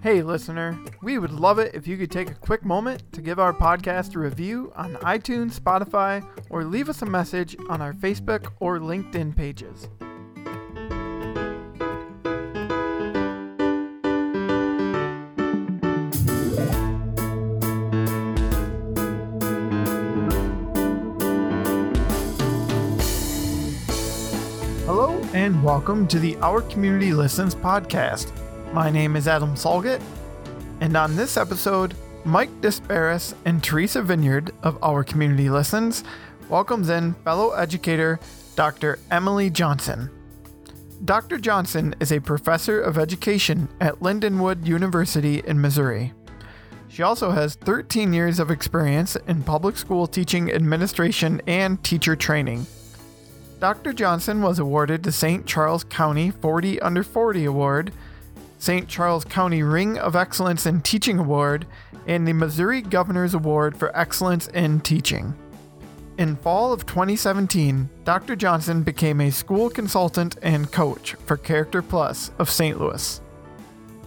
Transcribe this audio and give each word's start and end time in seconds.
Hey, 0.00 0.22
listener, 0.22 0.78
we 1.02 1.18
would 1.18 1.32
love 1.32 1.58
it 1.58 1.74
if 1.74 1.88
you 1.88 1.96
could 1.96 2.12
take 2.12 2.30
a 2.30 2.34
quick 2.34 2.64
moment 2.64 3.02
to 3.12 3.20
give 3.20 3.40
our 3.40 3.52
podcast 3.52 4.14
a 4.14 4.20
review 4.20 4.72
on 4.76 4.94
iTunes, 4.98 5.58
Spotify, 5.58 6.24
or 6.50 6.62
leave 6.62 6.88
us 6.88 7.02
a 7.02 7.06
message 7.06 7.56
on 7.68 7.82
our 7.82 7.92
Facebook 7.92 8.52
or 8.60 8.78
LinkedIn 8.78 9.34
pages. 9.34 9.88
Hello, 24.86 25.20
and 25.34 25.60
welcome 25.64 26.06
to 26.06 26.20
the 26.20 26.36
Our 26.36 26.62
Community 26.62 27.12
Listens 27.12 27.56
podcast. 27.56 28.30
My 28.72 28.90
name 28.90 29.16
is 29.16 29.26
Adam 29.26 29.56
Solgett, 29.56 30.02
and 30.82 30.94
on 30.94 31.16
this 31.16 31.38
episode, 31.38 31.94
Mike 32.24 32.50
Disparis 32.60 33.34
and 33.46 33.64
Teresa 33.64 34.02
Vineyard 34.02 34.50
of 34.62 34.78
Our 34.82 35.02
Community 35.02 35.48
Listens 35.48 36.04
welcomes 36.50 36.90
in 36.90 37.14
fellow 37.24 37.52
educator 37.52 38.20
Dr. 38.56 38.98
Emily 39.10 39.48
Johnson. 39.48 40.10
Dr. 41.04 41.38
Johnson 41.38 41.94
is 41.98 42.12
a 42.12 42.20
professor 42.20 42.78
of 42.78 42.98
education 42.98 43.68
at 43.80 44.00
Lindenwood 44.00 44.66
University 44.66 45.38
in 45.46 45.58
Missouri. 45.60 46.12
She 46.88 47.02
also 47.02 47.30
has 47.30 47.54
13 47.54 48.12
years 48.12 48.38
of 48.38 48.50
experience 48.50 49.16
in 49.26 49.44
public 49.44 49.78
school 49.78 50.06
teaching 50.06 50.52
administration 50.52 51.40
and 51.46 51.82
teacher 51.82 52.16
training. 52.16 52.66
Dr. 53.60 53.94
Johnson 53.94 54.42
was 54.42 54.58
awarded 54.58 55.02
the 55.02 55.10
St. 55.10 55.46
Charles 55.46 55.84
County 55.84 56.30
40 56.30 56.80
Under 56.80 57.02
40 57.02 57.46
Award, 57.46 57.92
St. 58.58 58.88
Charles 58.88 59.24
County 59.24 59.62
Ring 59.62 59.98
of 59.98 60.16
Excellence 60.16 60.66
in 60.66 60.82
Teaching 60.82 61.18
Award, 61.18 61.66
and 62.06 62.26
the 62.26 62.32
Missouri 62.32 62.82
Governor's 62.82 63.34
Award 63.34 63.76
for 63.76 63.96
Excellence 63.96 64.48
in 64.48 64.80
Teaching. 64.80 65.34
In 66.18 66.34
fall 66.34 66.72
of 66.72 66.84
2017, 66.84 67.88
Dr. 68.04 68.34
Johnson 68.34 68.82
became 68.82 69.20
a 69.20 69.30
school 69.30 69.70
consultant 69.70 70.36
and 70.42 70.70
coach 70.72 71.14
for 71.26 71.36
Character 71.36 71.80
Plus 71.80 72.32
of 72.40 72.50
St. 72.50 72.80
Louis. 72.80 73.20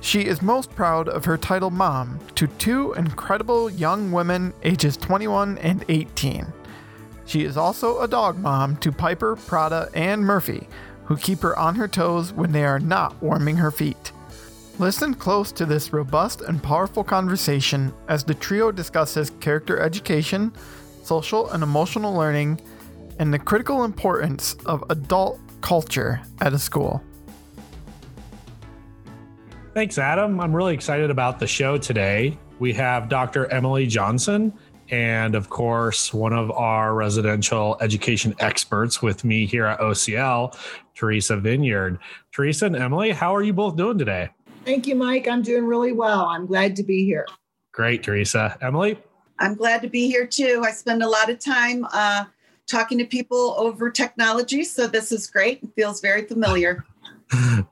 She 0.01 0.25
is 0.25 0.41
most 0.41 0.75
proud 0.75 1.07
of 1.07 1.23
her 1.25 1.37
title 1.37 1.69
mom 1.69 2.19
to 2.35 2.47
two 2.47 2.91
incredible 2.93 3.69
young 3.69 4.11
women 4.11 4.53
ages 4.63 4.97
21 4.97 5.59
and 5.59 5.85
18. 5.87 6.51
She 7.25 7.45
is 7.45 7.55
also 7.55 8.01
a 8.01 8.07
dog 8.07 8.37
mom 8.39 8.75
to 8.77 8.91
Piper, 8.91 9.37
Prada, 9.37 9.89
and 9.93 10.25
Murphy, 10.25 10.67
who 11.05 11.15
keep 11.15 11.39
her 11.41 11.57
on 11.57 11.75
her 11.75 11.87
toes 11.87 12.33
when 12.33 12.51
they 12.51 12.65
are 12.65 12.79
not 12.79 13.21
warming 13.21 13.57
her 13.57 13.71
feet. 13.71 14.11
Listen 14.79 15.13
close 15.13 15.51
to 15.51 15.65
this 15.65 15.93
robust 15.93 16.41
and 16.41 16.61
powerful 16.61 17.03
conversation 17.03 17.93
as 18.07 18.23
the 18.23 18.33
trio 18.33 18.71
discusses 18.71 19.29
character 19.39 19.79
education, 19.79 20.51
social 21.03 21.49
and 21.51 21.61
emotional 21.61 22.13
learning, 22.13 22.59
and 23.19 23.33
the 23.33 23.39
critical 23.39 23.83
importance 23.83 24.55
of 24.65 24.83
adult 24.89 25.39
culture 25.61 26.21
at 26.39 26.53
a 26.53 26.59
school. 26.59 27.03
Thanks, 29.73 29.97
Adam. 29.97 30.39
I'm 30.39 30.55
really 30.55 30.73
excited 30.73 31.11
about 31.11 31.39
the 31.39 31.47
show 31.47 31.77
today. 31.77 32.37
We 32.59 32.73
have 32.73 33.07
Dr. 33.07 33.47
Emily 33.51 33.87
Johnson, 33.87 34.51
and 34.89 35.35
of 35.35 35.49
course, 35.49 36.13
one 36.13 36.33
of 36.33 36.51
our 36.51 36.93
residential 36.93 37.77
education 37.79 38.35
experts 38.39 39.01
with 39.01 39.23
me 39.23 39.45
here 39.45 39.65
at 39.65 39.79
OCL, 39.79 40.57
Teresa 40.95 41.37
Vineyard. 41.37 41.99
Teresa 42.31 42.65
and 42.65 42.75
Emily, 42.75 43.11
how 43.11 43.33
are 43.35 43.43
you 43.43 43.53
both 43.53 43.77
doing 43.77 43.97
today? 43.97 44.29
Thank 44.63 44.87
you, 44.87 44.95
Mike. 44.95 45.27
I'm 45.27 45.41
doing 45.41 45.65
really 45.65 45.91
well. 45.91 46.25
I'm 46.25 46.45
glad 46.45 46.75
to 46.75 46.83
be 46.83 47.03
here. 47.03 47.25
Great, 47.73 48.03
Teresa. 48.03 48.57
Emily? 48.61 48.99
I'm 49.39 49.55
glad 49.55 49.81
to 49.81 49.89
be 49.89 50.07
here 50.07 50.27
too. 50.27 50.63
I 50.65 50.71
spend 50.71 51.01
a 51.01 51.09
lot 51.09 51.29
of 51.29 51.39
time 51.39 51.87
uh, 51.91 52.25
talking 52.67 52.97
to 52.99 53.05
people 53.05 53.55
over 53.57 53.89
technology, 53.89 54.63
so 54.63 54.85
this 54.85 55.11
is 55.11 55.27
great. 55.27 55.63
It 55.63 55.71
feels 55.75 55.99
very 55.99 56.25
familiar. 56.25 56.85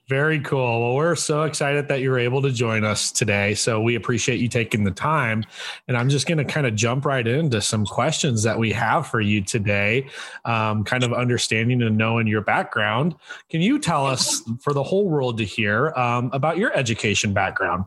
Very 0.07 0.39
cool. 0.39 0.81
Well, 0.81 0.95
we're 0.95 1.15
so 1.15 1.43
excited 1.43 1.87
that 1.89 1.99
you 1.99 2.09
were 2.11 2.19
able 2.19 2.41
to 2.41 2.51
join 2.51 2.85
us 2.85 3.11
today. 3.11 3.53
So 3.55 3.81
we 3.81 3.95
appreciate 3.95 4.39
you 4.39 4.47
taking 4.47 4.83
the 4.83 4.91
time. 4.91 5.43
And 5.87 5.97
I'm 5.97 6.09
just 6.09 6.27
going 6.27 6.37
to 6.37 6.45
kind 6.45 6.65
of 6.65 6.75
jump 6.75 7.05
right 7.05 7.27
into 7.27 7.61
some 7.61 7.85
questions 7.85 8.43
that 8.43 8.57
we 8.57 8.71
have 8.71 9.07
for 9.07 9.19
you 9.19 9.41
today, 9.41 10.07
um, 10.45 10.83
kind 10.83 11.03
of 11.03 11.13
understanding 11.13 11.81
and 11.81 11.97
knowing 11.97 12.25
your 12.25 12.41
background. 12.41 13.15
Can 13.49 13.61
you 13.61 13.79
tell 13.79 14.05
us, 14.05 14.41
for 14.61 14.73
the 14.73 14.83
whole 14.83 15.07
world 15.07 15.37
to 15.39 15.45
hear, 15.45 15.89
um, 15.89 16.29
about 16.31 16.57
your 16.57 16.75
education 16.77 17.33
background? 17.33 17.83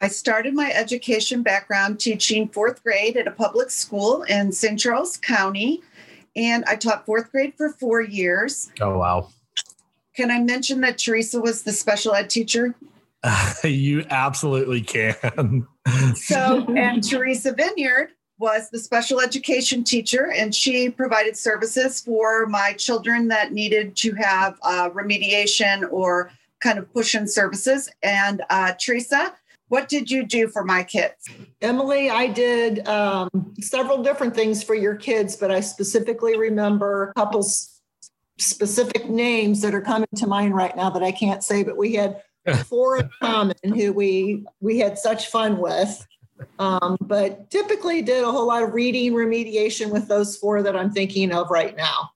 I 0.00 0.08
started 0.08 0.54
my 0.54 0.72
education 0.72 1.42
background 1.42 2.00
teaching 2.00 2.48
fourth 2.48 2.82
grade 2.82 3.16
at 3.16 3.26
a 3.26 3.30
public 3.30 3.70
school 3.70 4.22
in 4.24 4.52
St. 4.52 4.78
Charles 4.78 5.16
County. 5.16 5.82
And 6.34 6.64
I 6.64 6.76
taught 6.76 7.06
fourth 7.06 7.30
grade 7.30 7.54
for 7.56 7.70
four 7.70 8.00
years. 8.00 8.70
Oh, 8.80 8.98
wow. 8.98 9.28
Can 10.14 10.30
I 10.30 10.40
mention 10.40 10.80
that 10.82 10.98
Teresa 10.98 11.40
was 11.40 11.62
the 11.62 11.72
special 11.72 12.14
ed 12.14 12.28
teacher? 12.28 12.74
you 13.64 14.04
absolutely 14.10 14.82
can. 14.82 15.66
so, 16.14 16.66
and 16.76 17.02
Teresa 17.02 17.52
Vineyard 17.52 18.10
was 18.38 18.70
the 18.70 18.78
special 18.78 19.20
education 19.20 19.84
teacher, 19.84 20.32
and 20.32 20.54
she 20.54 20.90
provided 20.90 21.36
services 21.36 22.00
for 22.00 22.46
my 22.46 22.72
children 22.72 23.28
that 23.28 23.52
needed 23.52 23.94
to 23.96 24.12
have 24.14 24.58
uh, 24.62 24.90
remediation 24.90 25.90
or 25.92 26.30
kind 26.60 26.78
of 26.78 26.92
push 26.92 27.14
in 27.14 27.28
services. 27.28 27.88
And 28.02 28.42
uh, 28.50 28.72
Teresa, 28.80 29.34
what 29.68 29.88
did 29.88 30.10
you 30.10 30.24
do 30.24 30.48
for 30.48 30.64
my 30.64 30.82
kids? 30.82 31.14
Emily, 31.60 32.10
I 32.10 32.26
did 32.26 32.86
um, 32.88 33.30
several 33.60 34.02
different 34.02 34.34
things 34.34 34.62
for 34.62 34.74
your 34.74 34.96
kids, 34.96 35.36
but 35.36 35.50
I 35.50 35.60
specifically 35.60 36.36
remember 36.36 37.10
a 37.10 37.14
couple 37.14 37.42
specific 38.42 39.08
names 39.08 39.60
that 39.62 39.74
are 39.74 39.80
coming 39.80 40.08
to 40.16 40.26
mind 40.26 40.54
right 40.54 40.76
now 40.76 40.90
that 40.90 41.02
I 41.02 41.12
can't 41.12 41.42
say, 41.42 41.62
but 41.62 41.76
we 41.76 41.94
had 41.94 42.22
four 42.66 42.98
in 42.98 43.10
common 43.20 43.56
who 43.62 43.92
we 43.92 44.44
we 44.60 44.78
had 44.78 44.98
such 44.98 45.28
fun 45.28 45.58
with. 45.58 46.06
Um, 46.58 46.96
but 47.00 47.50
typically 47.50 48.02
did 48.02 48.24
a 48.24 48.30
whole 48.30 48.48
lot 48.48 48.64
of 48.64 48.74
reading 48.74 49.12
remediation 49.12 49.90
with 49.90 50.08
those 50.08 50.36
four 50.36 50.60
that 50.62 50.76
I'm 50.76 50.90
thinking 50.90 51.32
of 51.32 51.50
right 51.50 51.76
now. 51.76 52.10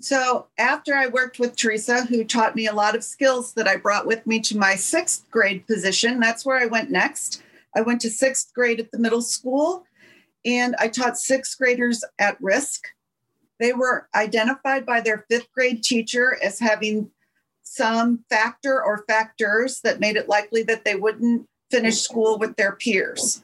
So 0.00 0.46
after 0.58 0.94
I 0.94 1.08
worked 1.08 1.38
with 1.38 1.56
Teresa, 1.56 2.04
who 2.04 2.24
taught 2.24 2.56
me 2.56 2.66
a 2.66 2.72
lot 2.72 2.94
of 2.94 3.04
skills 3.04 3.52
that 3.54 3.68
I 3.68 3.76
brought 3.76 4.06
with 4.06 4.26
me 4.26 4.40
to 4.40 4.56
my 4.56 4.74
sixth 4.76 5.30
grade 5.30 5.66
position, 5.66 6.20
that's 6.20 6.44
where 6.44 6.58
I 6.58 6.66
went 6.66 6.90
next. 6.90 7.42
I 7.74 7.82
went 7.82 8.00
to 8.02 8.10
sixth 8.10 8.52
grade 8.54 8.80
at 8.80 8.90
the 8.90 8.98
middle 8.98 9.22
school 9.22 9.84
and 10.44 10.76
I 10.78 10.88
taught 10.88 11.18
sixth 11.18 11.58
graders 11.58 12.04
at 12.18 12.40
risk. 12.40 12.88
They 13.58 13.72
were 13.72 14.08
identified 14.14 14.84
by 14.84 15.00
their 15.00 15.24
fifth 15.30 15.50
grade 15.52 15.82
teacher 15.82 16.38
as 16.42 16.58
having 16.58 17.10
some 17.62 18.24
factor 18.30 18.82
or 18.82 19.04
factors 19.08 19.80
that 19.80 20.00
made 20.00 20.16
it 20.16 20.28
likely 20.28 20.62
that 20.64 20.84
they 20.84 20.94
wouldn't 20.94 21.48
finish 21.70 22.00
school 22.00 22.38
with 22.38 22.56
their 22.56 22.72
peers. 22.72 23.42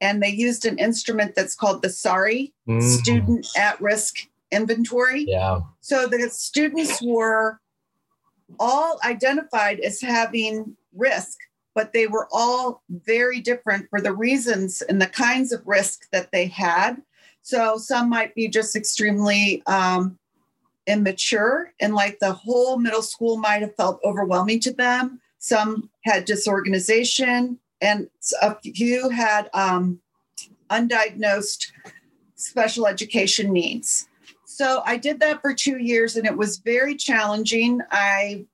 And 0.00 0.22
they 0.22 0.28
used 0.28 0.64
an 0.64 0.78
instrument 0.78 1.34
that's 1.34 1.54
called 1.54 1.82
the 1.82 1.88
SARI, 1.88 2.52
mm. 2.68 2.82
Student 2.82 3.48
at 3.56 3.80
Risk 3.80 4.16
Inventory. 4.52 5.24
Yeah. 5.26 5.60
So 5.80 6.06
the 6.06 6.28
students 6.30 7.02
were 7.02 7.58
all 8.60 9.00
identified 9.04 9.80
as 9.80 10.00
having 10.00 10.76
risk, 10.94 11.38
but 11.74 11.92
they 11.92 12.06
were 12.06 12.28
all 12.32 12.82
very 12.88 13.40
different 13.40 13.88
for 13.90 14.00
the 14.00 14.12
reasons 14.12 14.82
and 14.82 15.00
the 15.00 15.06
kinds 15.06 15.52
of 15.52 15.66
risk 15.66 16.08
that 16.12 16.30
they 16.30 16.46
had. 16.46 17.02
So 17.44 17.76
some 17.76 18.08
might 18.08 18.34
be 18.34 18.48
just 18.48 18.74
extremely 18.74 19.62
um, 19.66 20.18
immature, 20.86 21.72
and 21.78 21.94
like 21.94 22.18
the 22.18 22.32
whole 22.32 22.78
middle 22.78 23.02
school 23.02 23.36
might 23.36 23.60
have 23.60 23.76
felt 23.76 24.00
overwhelming 24.02 24.60
to 24.60 24.72
them. 24.72 25.20
Some 25.40 25.90
had 26.04 26.24
disorganization, 26.24 27.58
and 27.82 28.08
a 28.40 28.56
few 28.60 29.10
had 29.10 29.50
um, 29.52 30.00
undiagnosed 30.70 31.70
special 32.34 32.86
education 32.86 33.52
needs. 33.52 34.08
So 34.46 34.82
I 34.86 34.96
did 34.96 35.20
that 35.20 35.42
for 35.42 35.52
two 35.52 35.76
years, 35.76 36.16
and 36.16 36.24
it 36.24 36.38
was 36.38 36.56
very 36.56 36.96
challenging. 36.96 37.80
I 37.90 38.46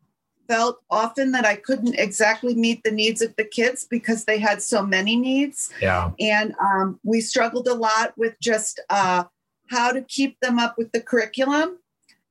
felt 0.50 0.80
often 0.90 1.30
that 1.30 1.46
I 1.46 1.54
couldn't 1.54 1.94
exactly 1.94 2.56
meet 2.56 2.82
the 2.82 2.90
needs 2.90 3.22
of 3.22 3.36
the 3.36 3.44
kids 3.44 3.86
because 3.88 4.24
they 4.24 4.38
had 4.38 4.60
so 4.60 4.84
many 4.84 5.14
needs. 5.14 5.70
Yeah. 5.80 6.10
And 6.18 6.54
um, 6.60 6.98
we 7.04 7.20
struggled 7.20 7.68
a 7.68 7.74
lot 7.74 8.18
with 8.18 8.34
just 8.40 8.80
uh, 8.90 9.24
how 9.68 9.92
to 9.92 10.02
keep 10.02 10.40
them 10.40 10.58
up 10.58 10.76
with 10.76 10.90
the 10.90 11.00
curriculum 11.00 11.78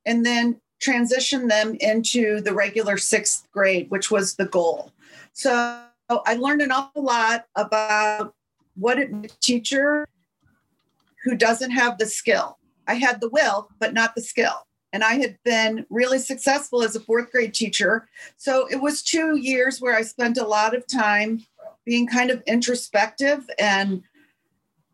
and 0.04 0.26
then 0.26 0.60
transition 0.82 1.48
them 1.48 1.78
into 1.80 2.42
the 2.42 2.52
regular 2.52 2.98
sixth 2.98 3.46
grade, 3.52 3.90
which 3.90 4.10
was 4.10 4.34
the 4.34 4.44
goal. 4.44 4.92
So 5.32 5.82
I 6.10 6.34
learned 6.34 6.60
an 6.60 6.72
awful 6.72 7.02
lot 7.02 7.46
about 7.56 8.34
what 8.74 8.98
a 8.98 9.28
teacher 9.40 10.06
who 11.24 11.36
doesn't 11.36 11.70
have 11.70 11.96
the 11.96 12.06
skill. 12.06 12.58
I 12.86 12.94
had 12.94 13.22
the 13.22 13.30
will, 13.30 13.70
but 13.78 13.94
not 13.94 14.14
the 14.14 14.22
skill. 14.22 14.66
And 14.92 15.04
I 15.04 15.14
had 15.14 15.38
been 15.44 15.86
really 15.88 16.18
successful 16.18 16.82
as 16.82 16.96
a 16.96 17.00
fourth 17.00 17.30
grade 17.30 17.54
teacher. 17.54 18.08
So 18.36 18.66
it 18.70 18.80
was 18.80 19.02
two 19.02 19.36
years 19.36 19.80
where 19.80 19.94
I 19.94 20.02
spent 20.02 20.38
a 20.38 20.46
lot 20.46 20.74
of 20.74 20.86
time 20.86 21.44
being 21.84 22.06
kind 22.06 22.30
of 22.30 22.42
introspective 22.46 23.48
and 23.58 24.02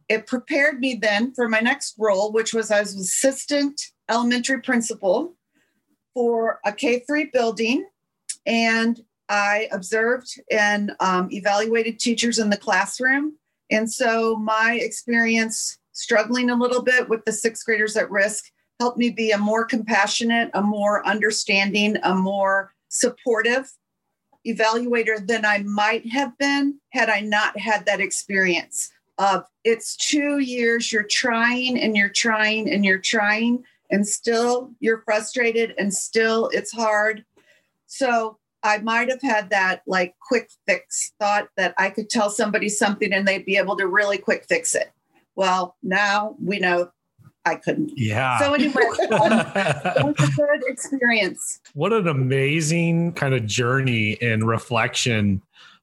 it 0.08 0.26
prepared 0.26 0.78
me 0.78 0.94
then 0.94 1.32
for 1.34 1.48
my 1.48 1.60
next 1.60 1.96
role, 1.98 2.30
which 2.30 2.54
was 2.54 2.70
as 2.70 2.94
assistant 2.94 3.80
elementary 4.08 4.60
principal 4.60 5.34
for 6.14 6.60
a 6.64 6.72
K 6.72 7.00
3 7.00 7.30
building. 7.32 7.86
And 8.44 9.00
I 9.28 9.68
observed 9.72 10.40
and 10.50 10.92
um, 11.00 11.28
evaluated 11.32 11.98
teachers 11.98 12.38
in 12.38 12.50
the 12.50 12.56
classroom. 12.56 13.36
And 13.70 13.90
so 13.90 14.36
my 14.36 14.78
experience 14.80 15.78
struggling 15.92 16.50
a 16.50 16.54
little 16.54 16.82
bit 16.82 17.08
with 17.08 17.24
the 17.24 17.32
sixth 17.32 17.64
graders 17.64 17.96
at 17.96 18.10
risk 18.10 18.44
helped 18.80 18.98
me 18.98 19.10
be 19.10 19.30
a 19.30 19.38
more 19.38 19.64
compassionate, 19.64 20.50
a 20.54 20.62
more 20.62 21.06
understanding, 21.06 21.96
a 22.02 22.14
more 22.14 22.74
supportive 22.88 23.72
evaluator 24.46 25.26
than 25.26 25.44
I 25.44 25.58
might 25.58 26.06
have 26.06 26.36
been 26.38 26.78
had 26.90 27.10
I 27.10 27.20
not 27.20 27.58
had 27.58 27.86
that 27.86 28.00
experience 28.00 28.92
of 29.18 29.44
it's 29.64 29.96
two 29.96 30.38
years 30.38 30.92
you're 30.92 31.02
trying 31.02 31.80
and 31.80 31.96
you're 31.96 32.10
trying 32.10 32.70
and 32.70 32.84
you're 32.84 32.98
trying 32.98 33.64
and 33.90 34.06
still 34.06 34.70
you're 34.78 35.02
frustrated 35.02 35.74
and 35.78 35.92
still 35.92 36.48
it's 36.52 36.72
hard. 36.72 37.24
So 37.86 38.38
I 38.62 38.78
might 38.78 39.08
have 39.08 39.22
had 39.22 39.50
that 39.50 39.82
like 39.86 40.14
quick 40.20 40.50
fix 40.66 41.12
thought 41.18 41.48
that 41.56 41.74
I 41.78 41.90
could 41.90 42.10
tell 42.10 42.30
somebody 42.30 42.68
something 42.68 43.12
and 43.12 43.26
they'd 43.26 43.46
be 43.46 43.56
able 43.56 43.76
to 43.76 43.86
really 43.86 44.18
quick 44.18 44.44
fix 44.48 44.74
it. 44.74 44.92
Well, 45.34 45.76
now 45.82 46.36
we 46.42 46.58
know 46.58 46.90
I 47.46 47.54
couldn't. 47.54 47.92
Yeah. 47.96 48.38
So 48.38 48.52
anyway, 48.52 48.74
it 48.76 50.04
was 50.04 50.28
a 50.28 50.32
good 50.32 50.60
experience. 50.66 51.60
What 51.74 51.92
an 51.92 52.08
amazing 52.08 53.12
kind 53.12 53.34
of 53.34 53.46
journey 53.46 54.18
and 54.20 54.46
reflection 54.46 55.42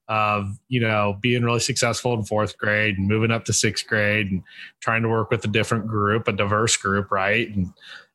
of 0.09 0.59
you 0.67 0.81
know 0.81 1.17
being 1.21 1.43
really 1.43 1.61
successful 1.61 2.13
in 2.13 2.25
fourth 2.25 2.57
grade 2.57 2.97
and 2.97 3.07
moving 3.07 3.31
up 3.31 3.45
to 3.45 3.53
sixth 3.53 3.87
grade 3.87 4.29
and 4.29 4.43
trying 4.81 5.01
to 5.01 5.07
work 5.07 5.31
with 5.31 5.45
a 5.45 5.47
different 5.47 5.87
group, 5.87 6.27
a 6.27 6.33
diverse 6.33 6.75
group, 6.75 7.09
right? 7.09 7.49
And 7.55 7.73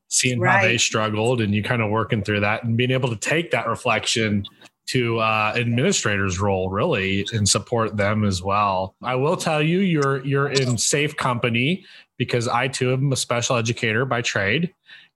seeing 0.09 0.39
right. 0.39 0.57
how 0.57 0.61
they 0.61 0.77
struggled 0.77 1.41
and 1.41 1.53
you 1.53 1.63
kind 1.63 1.81
of 1.81 1.89
working 1.89 2.23
through 2.23 2.41
that 2.41 2.63
and 2.63 2.77
being 2.77 2.91
able 2.91 3.09
to 3.09 3.15
take 3.15 3.51
that 3.51 3.67
reflection 3.67 4.43
to 4.87 5.19
uh, 5.19 5.53
administrator's 5.55 6.39
role 6.39 6.69
really 6.69 7.25
and 7.31 7.47
support 7.47 7.95
them 7.95 8.25
as 8.25 8.41
well. 8.41 8.95
I 9.03 9.15
will 9.15 9.37
tell 9.37 9.61
you, 9.61 9.79
you're 9.79 10.25
you're 10.25 10.49
in 10.49 10.77
safe 10.77 11.15
company 11.15 11.85
because 12.19 12.47
I 12.47 12.67
too 12.67 12.93
am 12.93 13.11
a 13.11 13.15
special 13.15 13.55
educator 13.55 14.05
by 14.05 14.21
trade. 14.21 14.71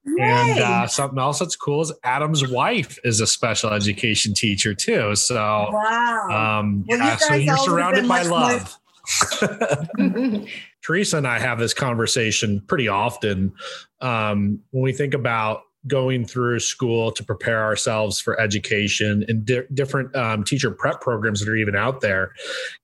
And 0.06 0.58
uh, 0.58 0.86
something 0.86 1.18
else 1.18 1.38
that's 1.38 1.56
cool 1.56 1.80
is 1.80 1.92
Adam's 2.02 2.46
wife 2.46 2.98
is 3.04 3.20
a 3.20 3.26
special 3.26 3.70
education 3.70 4.34
teacher 4.34 4.74
too. 4.74 5.14
So 5.14 5.34
wow, 5.34 6.58
um, 6.60 6.84
well, 6.88 6.98
yeah, 6.98 7.12
you 7.12 7.18
so 7.18 7.34
you're 7.34 7.56
surrounded 7.58 8.08
by 8.08 8.22
love. 8.22 8.76
Teresa 10.82 11.18
and 11.18 11.26
I 11.26 11.38
have 11.38 11.58
this 11.58 11.72
conversation 11.72 12.62
pretty 12.66 12.88
often 12.88 13.52
um, 14.00 14.60
when 14.72 14.82
we 14.82 14.92
think 14.92 15.14
about 15.14 15.62
going 15.86 16.24
through 16.24 16.60
school 16.60 17.12
to 17.12 17.22
prepare 17.22 17.62
ourselves 17.62 18.20
for 18.20 18.40
education 18.40 19.24
and 19.28 19.44
di- 19.44 19.62
different 19.74 20.14
um, 20.16 20.44
teacher 20.44 20.70
prep 20.70 21.00
programs 21.00 21.40
that 21.40 21.48
are 21.48 21.56
even 21.56 21.76
out 21.76 22.00
there. 22.00 22.32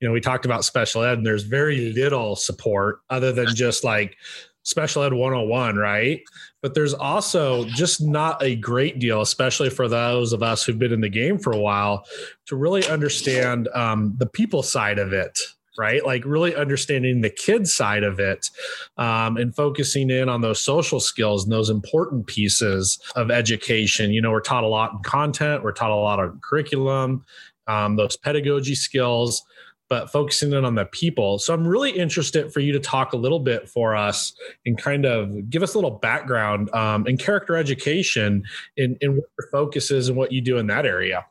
You 0.01 0.09
know, 0.09 0.13
we 0.13 0.21
talked 0.21 0.45
about 0.45 0.65
special 0.65 1.03
ed, 1.03 1.19
and 1.19 1.27
there's 1.27 1.45
very 1.45 1.93
little 1.93 2.37
support 2.37 3.01
other 3.09 3.33
than 3.33 3.55
just 3.55 3.85
like 3.85 4.17
special 4.63 5.03
ed 5.03 5.15
101, 5.15 5.77
right? 5.77 6.23
But 6.63 6.75
there's 6.75 6.93
also 6.93 7.65
just 7.65 8.03
not 8.03 8.43
a 8.43 8.57
great 8.57 8.99
deal, 8.99 9.23
especially 9.23 9.71
for 9.71 9.89
those 9.89 10.33
of 10.33 10.43
us 10.43 10.63
who've 10.63 10.79
been 10.79 10.93
in 10.93 11.01
the 11.01 11.09
game 11.09 11.39
for 11.39 11.53
a 11.53 11.59
while, 11.59 12.05
to 12.47 12.57
really 12.57 12.87
understand 12.87 13.69
um, 13.69 14.15
the 14.19 14.27
people 14.27 14.63
side 14.63 14.99
of 14.99 15.13
it 15.13 15.39
right? 15.81 16.05
Like 16.05 16.25
really 16.27 16.55
understanding 16.55 17.23
the 17.23 17.31
kid 17.31 17.67
side 17.67 18.05
of 18.05 18.21
it 18.21 18.51
um, 18.99 19.39
and 19.39 19.57
focusing 19.57 20.11
in 20.11 20.29
on 20.29 20.43
those 20.43 20.63
social 20.63 21.01
skills 21.01 21.45
and 21.45 21.53
those 21.53 21.71
important 21.71 22.27
pieces 22.27 22.99
of 23.17 23.31
education. 23.31 24.13
You 24.13 24.21
know, 24.21 24.31
we're 24.31 24.43
taught 24.43 24.63
a 24.63 24.69
lot 24.69 24.93
in 24.93 24.99
content, 24.99 25.65
we're 25.65 25.73
taught 25.73 25.91
a 25.91 25.95
lot 25.95 26.21
of 26.21 26.39
curriculum, 26.43 27.25
um, 27.67 27.97
those 27.97 28.19
pedagogy 28.19 28.75
skills. 28.75 29.43
But 29.89 30.13
focusing 30.13 30.53
in 30.53 30.65
on 30.65 30.77
the 30.77 30.85
people. 30.85 31.41
So 31.41 31.53
I'm 31.53 31.67
really 31.67 31.91
interested 31.91 32.53
for 32.53 32.61
you 32.61 32.73
to 32.75 32.79
talk 32.79 33.13
a 33.13 33.17
little 33.17 33.41
bit 33.41 33.69
for 33.69 33.97
us 33.97 34.33
and 34.65 34.79
kind 34.79 35.05
of 35.05 35.51
give 35.51 35.65
us 35.65 35.75
a 35.75 35.79
little 35.79 35.99
background 35.99 36.73
um, 36.73 37.09
in 37.09 37.17
character 37.17 37.57
education 37.57 38.45
in, 38.77 38.97
in 39.01 39.17
what 39.17 39.25
your 39.37 39.49
focus 39.51 39.91
is 39.91 40.09
and 40.09 40.17
what 40.17 40.31
you 40.31 40.43
do 40.43 40.59
in 40.59 40.69
that 40.69 40.87
area. 40.87 41.27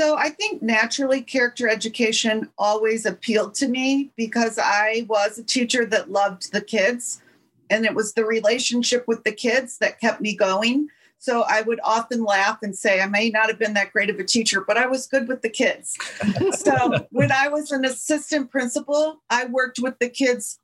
So 0.00 0.16
I 0.16 0.30
think 0.30 0.62
naturally 0.62 1.20
character 1.20 1.68
education 1.68 2.48
always 2.56 3.04
appealed 3.04 3.54
to 3.56 3.68
me 3.68 4.10
because 4.16 4.58
I 4.58 5.04
was 5.10 5.36
a 5.36 5.44
teacher 5.44 5.84
that 5.84 6.10
loved 6.10 6.54
the 6.54 6.62
kids 6.62 7.20
and 7.68 7.84
it 7.84 7.94
was 7.94 8.14
the 8.14 8.24
relationship 8.24 9.06
with 9.06 9.24
the 9.24 9.32
kids 9.32 9.76
that 9.76 10.00
kept 10.00 10.22
me 10.22 10.34
going. 10.34 10.88
So 11.18 11.42
I 11.42 11.60
would 11.60 11.80
often 11.84 12.24
laugh 12.24 12.60
and 12.62 12.74
say, 12.74 13.02
I 13.02 13.08
may 13.08 13.28
not 13.28 13.48
have 13.48 13.58
been 13.58 13.74
that 13.74 13.92
great 13.92 14.08
of 14.08 14.18
a 14.18 14.24
teacher, 14.24 14.64
but 14.66 14.78
I 14.78 14.86
was 14.86 15.06
good 15.06 15.28
with 15.28 15.42
the 15.42 15.50
kids. 15.50 15.98
so 16.52 17.06
when 17.10 17.30
I 17.30 17.48
was 17.48 17.70
an 17.70 17.84
assistant 17.84 18.50
principal, 18.50 19.20
I 19.28 19.44
worked 19.44 19.80
with 19.80 19.98
the 19.98 20.08
kids 20.08 20.58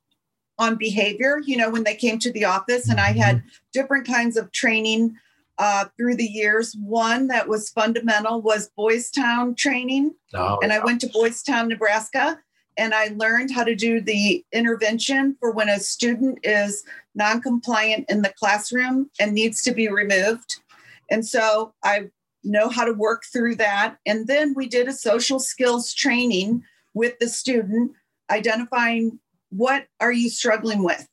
on 0.57 0.77
behavior, 0.77 1.41
you 1.45 1.57
know, 1.57 1.69
when 1.69 1.83
they 1.83 1.93
came 1.93 2.17
to 2.17 2.31
the 2.31 2.45
office, 2.45 2.89
and 2.89 2.99
I 2.99 3.11
had 3.11 3.35
mm-hmm. 3.35 3.47
different 3.71 4.07
kinds 4.07 4.35
of 4.35 4.51
training 4.51 5.15
uh, 5.57 5.85
through 5.97 6.15
the 6.15 6.25
years. 6.25 6.75
One 6.79 7.27
that 7.27 7.47
was 7.47 7.69
fundamental 7.69 8.41
was 8.41 8.69
Boys 8.75 9.09
Town 9.09 9.55
training. 9.55 10.13
Oh, 10.33 10.59
and 10.61 10.71
I 10.71 10.83
went 10.83 11.01
to 11.01 11.09
Boys 11.09 11.41
Town, 11.43 11.67
Nebraska, 11.67 12.39
and 12.77 12.93
I 12.93 13.13
learned 13.15 13.51
how 13.51 13.63
to 13.63 13.75
do 13.75 13.99
the 14.01 14.45
intervention 14.51 15.35
for 15.39 15.51
when 15.51 15.69
a 15.69 15.79
student 15.79 16.39
is 16.43 16.83
non-compliant 17.15 18.05
in 18.09 18.21
the 18.21 18.33
classroom 18.37 19.09
and 19.19 19.33
needs 19.33 19.63
to 19.63 19.71
be 19.71 19.87
removed. 19.87 20.61
And 21.09 21.25
so 21.25 21.73
I 21.83 22.09
know 22.43 22.69
how 22.69 22.85
to 22.85 22.93
work 22.93 23.23
through 23.31 23.55
that. 23.55 23.97
And 24.05 24.27
then 24.27 24.53
we 24.55 24.67
did 24.67 24.87
a 24.87 24.93
social 24.93 25.39
skills 25.39 25.93
training 25.93 26.63
with 26.93 27.17
the 27.19 27.29
student, 27.29 27.91
identifying 28.29 29.19
what 29.49 29.87
are 29.99 30.11
you 30.11 30.29
struggling 30.29 30.83
with. 30.83 31.07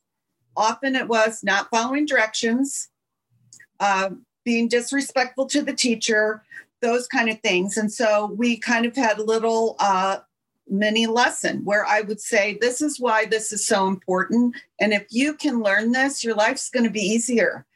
Often 0.56 0.96
it 0.96 1.08
was 1.08 1.42
not 1.42 1.68
following 1.70 2.06
directions, 2.06 2.88
uh, 3.80 4.10
being 4.44 4.68
disrespectful 4.68 5.46
to 5.46 5.62
the 5.62 5.72
teacher, 5.72 6.42
those 6.80 7.06
kind 7.06 7.28
of 7.30 7.40
things. 7.40 7.76
And 7.76 7.92
so 7.92 8.26
we 8.36 8.56
kind 8.56 8.86
of 8.86 8.94
had 8.94 9.18
a 9.18 9.24
little 9.24 9.76
uh, 9.78 10.18
mini 10.68 11.06
lesson 11.06 11.64
where 11.64 11.84
I 11.84 12.02
would 12.02 12.20
say, 12.20 12.58
This 12.60 12.80
is 12.80 13.00
why 13.00 13.24
this 13.24 13.52
is 13.52 13.66
so 13.66 13.88
important. 13.88 14.54
And 14.80 14.92
if 14.92 15.06
you 15.10 15.34
can 15.34 15.62
learn 15.62 15.92
this, 15.92 16.22
your 16.22 16.34
life's 16.34 16.70
going 16.70 16.84
to 16.84 16.90
be 16.90 17.00
easier. 17.00 17.66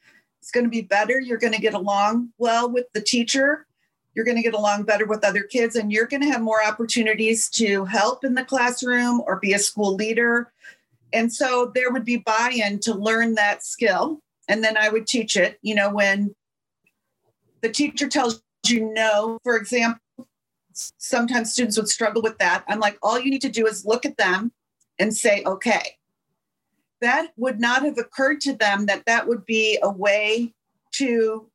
It's 0.40 0.50
going 0.50 0.64
to 0.64 0.70
be 0.70 0.82
better. 0.82 1.20
You're 1.20 1.38
going 1.38 1.52
to 1.52 1.60
get 1.60 1.74
along 1.74 2.30
well 2.38 2.70
with 2.70 2.86
the 2.92 3.00
teacher. 3.00 3.66
You're 4.14 4.24
going 4.24 4.36
to 4.36 4.42
get 4.42 4.54
along 4.54 4.84
better 4.84 5.06
with 5.06 5.24
other 5.24 5.42
kids, 5.42 5.76
and 5.76 5.92
you're 5.92 6.06
going 6.06 6.22
to 6.22 6.30
have 6.30 6.40
more 6.40 6.64
opportunities 6.64 7.48
to 7.50 7.84
help 7.84 8.24
in 8.24 8.34
the 8.34 8.44
classroom 8.44 9.20
or 9.26 9.38
be 9.38 9.52
a 9.52 9.58
school 9.58 9.94
leader. 9.94 10.50
And 11.12 11.32
so 11.32 11.70
there 11.74 11.92
would 11.92 12.04
be 12.04 12.16
buy 12.16 12.52
in 12.54 12.80
to 12.80 12.94
learn 12.94 13.34
that 13.34 13.64
skill. 13.64 14.20
And 14.48 14.64
then 14.64 14.76
I 14.76 14.88
would 14.88 15.06
teach 15.06 15.36
it. 15.36 15.58
You 15.62 15.74
know, 15.74 15.90
when 15.90 16.34
the 17.60 17.70
teacher 17.70 18.08
tells 18.08 18.42
you 18.66 18.92
no, 18.92 19.38
for 19.42 19.56
example, 19.56 20.00
sometimes 20.72 21.52
students 21.52 21.76
would 21.76 21.88
struggle 21.88 22.22
with 22.22 22.38
that. 22.38 22.64
I'm 22.68 22.80
like, 22.80 22.98
all 23.02 23.18
you 23.18 23.30
need 23.30 23.42
to 23.42 23.48
do 23.48 23.66
is 23.66 23.84
look 23.84 24.04
at 24.04 24.16
them 24.16 24.52
and 24.98 25.14
say, 25.14 25.42
okay. 25.44 25.96
That 27.00 27.28
would 27.36 27.60
not 27.60 27.82
have 27.82 27.96
occurred 27.96 28.40
to 28.42 28.54
them 28.54 28.86
that 28.86 29.06
that 29.06 29.28
would 29.28 29.46
be 29.46 29.78
a 29.82 29.90
way 29.90 30.52
to 30.92 31.48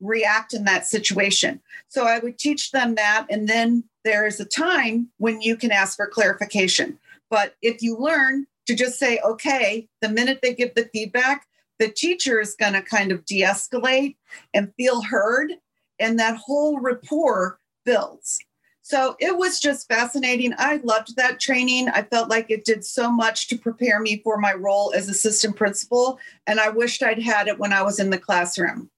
react 0.00 0.54
in 0.54 0.64
that 0.64 0.86
situation. 0.86 1.60
So 1.88 2.04
I 2.04 2.18
would 2.18 2.38
teach 2.38 2.72
them 2.72 2.96
that. 2.96 3.26
And 3.30 3.48
then 3.48 3.84
there 4.04 4.26
is 4.26 4.40
a 4.40 4.44
time 4.44 5.08
when 5.18 5.40
you 5.40 5.56
can 5.56 5.70
ask 5.70 5.96
for 5.96 6.06
clarification. 6.06 6.98
But 7.30 7.56
if 7.62 7.82
you 7.82 7.96
learn 7.96 8.46
to 8.66 8.74
just 8.74 8.98
say, 8.98 9.20
okay, 9.24 9.88
the 10.00 10.08
minute 10.08 10.40
they 10.42 10.54
give 10.54 10.74
the 10.74 10.88
feedback, 10.92 11.46
the 11.78 11.88
teacher 11.88 12.40
is 12.40 12.54
going 12.54 12.72
to 12.74 12.82
kind 12.82 13.12
of 13.12 13.24
de 13.24 13.42
escalate 13.42 14.16
and 14.54 14.72
feel 14.76 15.02
heard, 15.02 15.52
and 15.98 16.18
that 16.18 16.36
whole 16.36 16.80
rapport 16.80 17.58
builds. 17.84 18.38
So 18.82 19.16
it 19.20 19.36
was 19.36 19.60
just 19.60 19.86
fascinating. 19.86 20.54
I 20.56 20.80
loved 20.82 21.16
that 21.16 21.40
training. 21.40 21.90
I 21.90 22.02
felt 22.02 22.30
like 22.30 22.50
it 22.50 22.64
did 22.64 22.84
so 22.84 23.10
much 23.10 23.48
to 23.48 23.58
prepare 23.58 24.00
me 24.00 24.22
for 24.24 24.38
my 24.38 24.54
role 24.54 24.94
as 24.96 25.10
assistant 25.10 25.56
principal, 25.56 26.18
and 26.46 26.58
I 26.58 26.70
wished 26.70 27.02
I'd 27.02 27.22
had 27.22 27.48
it 27.48 27.58
when 27.58 27.72
I 27.72 27.82
was 27.82 27.98
in 27.98 28.10
the 28.10 28.18
classroom. 28.18 28.90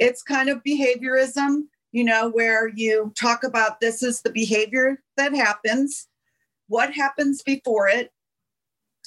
It's 0.00 0.22
kind 0.22 0.48
of 0.48 0.64
behaviorism, 0.64 1.64
you 1.92 2.02
know, 2.02 2.28
where 2.30 2.68
you 2.68 3.12
talk 3.16 3.44
about 3.44 3.80
this 3.80 4.02
is 4.02 4.22
the 4.22 4.32
behavior 4.32 5.00
that 5.16 5.32
happens, 5.32 6.08
what 6.66 6.92
happens 6.92 7.42
before 7.42 7.88
it, 7.88 8.10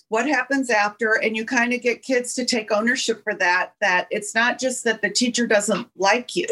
what 0.10 0.28
happens 0.28 0.70
after 0.70 1.14
and 1.14 1.36
you 1.36 1.46
kind 1.46 1.74
of 1.74 1.82
get 1.82 2.04
kids 2.04 2.34
to 2.34 2.46
take 2.46 2.72
ownership 2.72 3.24
for 3.24 3.34
that 3.36 3.74
that 3.82 4.08
it's 4.12 4.36
not 4.36 4.60
just 4.60 4.84
that 4.84 5.02
the 5.02 5.10
teacher 5.10 5.48
doesn't 5.48 5.88
like 5.96 6.36
you 6.36 6.48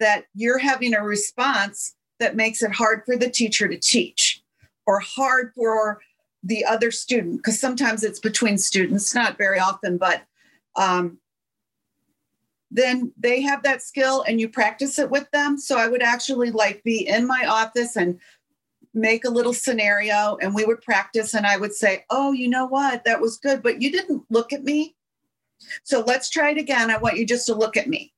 that 0.00 0.24
you're 0.34 0.58
having 0.58 0.94
a 0.94 1.02
response 1.02 1.94
that 2.18 2.36
makes 2.36 2.62
it 2.62 2.72
hard 2.72 3.02
for 3.06 3.16
the 3.16 3.30
teacher 3.30 3.68
to 3.68 3.78
teach 3.78 4.42
or 4.86 4.98
hard 5.00 5.52
for 5.54 6.00
the 6.42 6.64
other 6.64 6.90
student 6.90 7.36
because 7.36 7.60
sometimes 7.60 8.02
it's 8.02 8.18
between 8.18 8.58
students 8.58 9.14
not 9.14 9.38
very 9.38 9.58
often 9.58 9.96
but 9.96 10.22
um, 10.76 11.18
then 12.72 13.12
they 13.18 13.42
have 13.42 13.62
that 13.62 13.82
skill 13.82 14.24
and 14.26 14.40
you 14.40 14.48
practice 14.48 14.98
it 14.98 15.10
with 15.10 15.30
them. 15.30 15.58
So 15.58 15.78
i 15.78 15.86
would 15.86 16.02
actually 16.02 16.50
like 16.50 16.82
be 16.82 17.06
in 17.06 17.26
my 17.26 17.44
office 17.46 17.96
and 17.96 18.18
make 18.94 19.24
a 19.24 19.30
little 19.30 19.52
scenario 19.54 20.36
and 20.40 20.54
we 20.54 20.64
would 20.64 20.82
practice 20.82 21.34
and 21.34 21.46
I 21.46 21.56
would 21.56 21.74
say, 21.74 22.04
"Oh, 22.10 22.32
you 22.32 22.48
know 22.48 22.66
what? 22.66 23.04
That 23.04 23.20
was 23.20 23.38
good, 23.38 23.62
but 23.62 23.80
you 23.80 23.90
didn't 23.90 24.24
look 24.30 24.52
at 24.52 24.64
me." 24.64 24.96
So 25.84 26.00
let's 26.00 26.28
try 26.28 26.50
it 26.50 26.58
again. 26.58 26.90
I 26.90 26.98
want 26.98 27.16
you 27.16 27.26
just 27.26 27.46
to 27.46 27.54
look 27.54 27.76
at 27.76 27.88
me. 27.88 28.12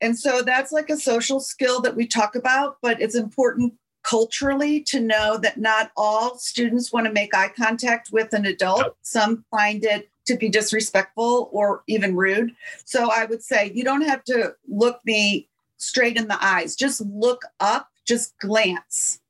And 0.00 0.18
so 0.18 0.42
that's 0.42 0.72
like 0.72 0.90
a 0.90 0.96
social 0.96 1.40
skill 1.40 1.80
that 1.80 1.96
we 1.96 2.06
talk 2.06 2.36
about, 2.36 2.78
but 2.82 3.00
it's 3.00 3.14
important 3.14 3.74
culturally 4.02 4.80
to 4.80 5.00
know 5.00 5.36
that 5.38 5.58
not 5.58 5.90
all 5.96 6.38
students 6.38 6.92
want 6.92 7.06
to 7.06 7.12
make 7.12 7.34
eye 7.34 7.50
contact 7.56 8.10
with 8.12 8.32
an 8.32 8.46
adult. 8.46 8.96
Some 9.02 9.44
find 9.50 9.84
it 9.84 10.08
to 10.26 10.36
be 10.36 10.48
disrespectful 10.48 11.48
or 11.52 11.82
even 11.88 12.16
rude. 12.16 12.54
So 12.84 13.10
I 13.10 13.24
would 13.24 13.42
say 13.42 13.72
you 13.74 13.84
don't 13.84 14.02
have 14.02 14.24
to 14.24 14.54
look 14.68 15.00
me 15.04 15.48
straight 15.78 16.16
in 16.16 16.28
the 16.28 16.42
eyes. 16.44 16.76
Just 16.76 17.00
look 17.00 17.42
up, 17.60 17.88
just 18.06 18.38
glance. 18.38 19.20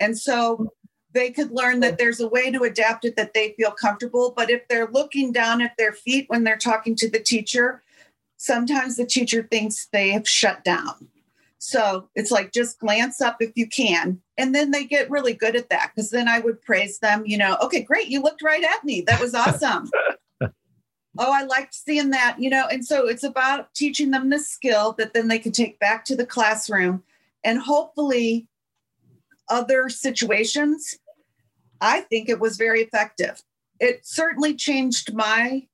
And 0.00 0.18
so 0.18 0.72
they 1.12 1.30
could 1.30 1.50
learn 1.50 1.80
that 1.80 1.98
there's 1.98 2.20
a 2.20 2.28
way 2.28 2.50
to 2.50 2.62
adapt 2.62 3.04
it 3.04 3.16
that 3.16 3.34
they 3.34 3.54
feel 3.56 3.70
comfortable. 3.70 4.32
But 4.36 4.50
if 4.50 4.66
they're 4.68 4.90
looking 4.90 5.32
down 5.32 5.60
at 5.60 5.76
their 5.78 5.92
feet 5.92 6.26
when 6.28 6.44
they're 6.44 6.56
talking 6.58 6.94
to 6.96 7.10
the 7.10 7.18
teacher, 7.18 7.82
sometimes 8.36 8.96
the 8.96 9.06
teacher 9.06 9.42
thinks 9.50 9.88
they 9.92 10.10
have 10.10 10.28
shut 10.28 10.64
down. 10.64 11.08
So 11.58 12.08
it's 12.14 12.30
like 12.30 12.52
just 12.52 12.78
glance 12.78 13.20
up 13.20 13.38
if 13.40 13.50
you 13.56 13.66
can. 13.66 14.20
And 14.36 14.54
then 14.54 14.70
they 14.70 14.84
get 14.84 15.10
really 15.10 15.34
good 15.34 15.56
at 15.56 15.70
that 15.70 15.90
because 15.94 16.10
then 16.10 16.28
I 16.28 16.38
would 16.38 16.62
praise 16.62 17.00
them, 17.00 17.24
you 17.26 17.36
know, 17.36 17.56
okay, 17.62 17.82
great. 17.82 18.08
You 18.08 18.22
looked 18.22 18.42
right 18.42 18.62
at 18.62 18.84
me. 18.84 19.02
That 19.02 19.20
was 19.20 19.34
awesome. 19.34 19.90
oh, 20.40 20.48
I 21.18 21.42
liked 21.44 21.74
seeing 21.74 22.10
that, 22.10 22.36
you 22.38 22.48
know. 22.48 22.66
And 22.70 22.86
so 22.86 23.08
it's 23.08 23.24
about 23.24 23.74
teaching 23.74 24.12
them 24.12 24.30
the 24.30 24.38
skill 24.38 24.92
that 24.98 25.14
then 25.14 25.26
they 25.26 25.40
can 25.40 25.52
take 25.52 25.80
back 25.80 26.04
to 26.04 26.16
the 26.16 26.26
classroom 26.26 27.02
and 27.42 27.58
hopefully 27.58 28.46
other 29.50 29.88
situations, 29.88 30.98
I 31.80 32.02
think 32.02 32.28
it 32.28 32.40
was 32.40 32.56
very 32.56 32.82
effective. 32.82 33.42
It 33.80 34.06
certainly 34.06 34.54
changed 34.54 35.14
my 35.14 35.66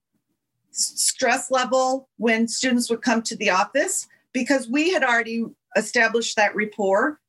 stress 0.70 1.50
level 1.50 2.08
when 2.16 2.48
students 2.48 2.90
would 2.90 3.02
come 3.02 3.22
to 3.22 3.36
the 3.36 3.50
office 3.50 4.06
because 4.32 4.68
we 4.68 4.92
had 4.92 5.04
already 5.04 5.44
established 5.76 6.36
that 6.36 6.54
rapport. 6.54 7.20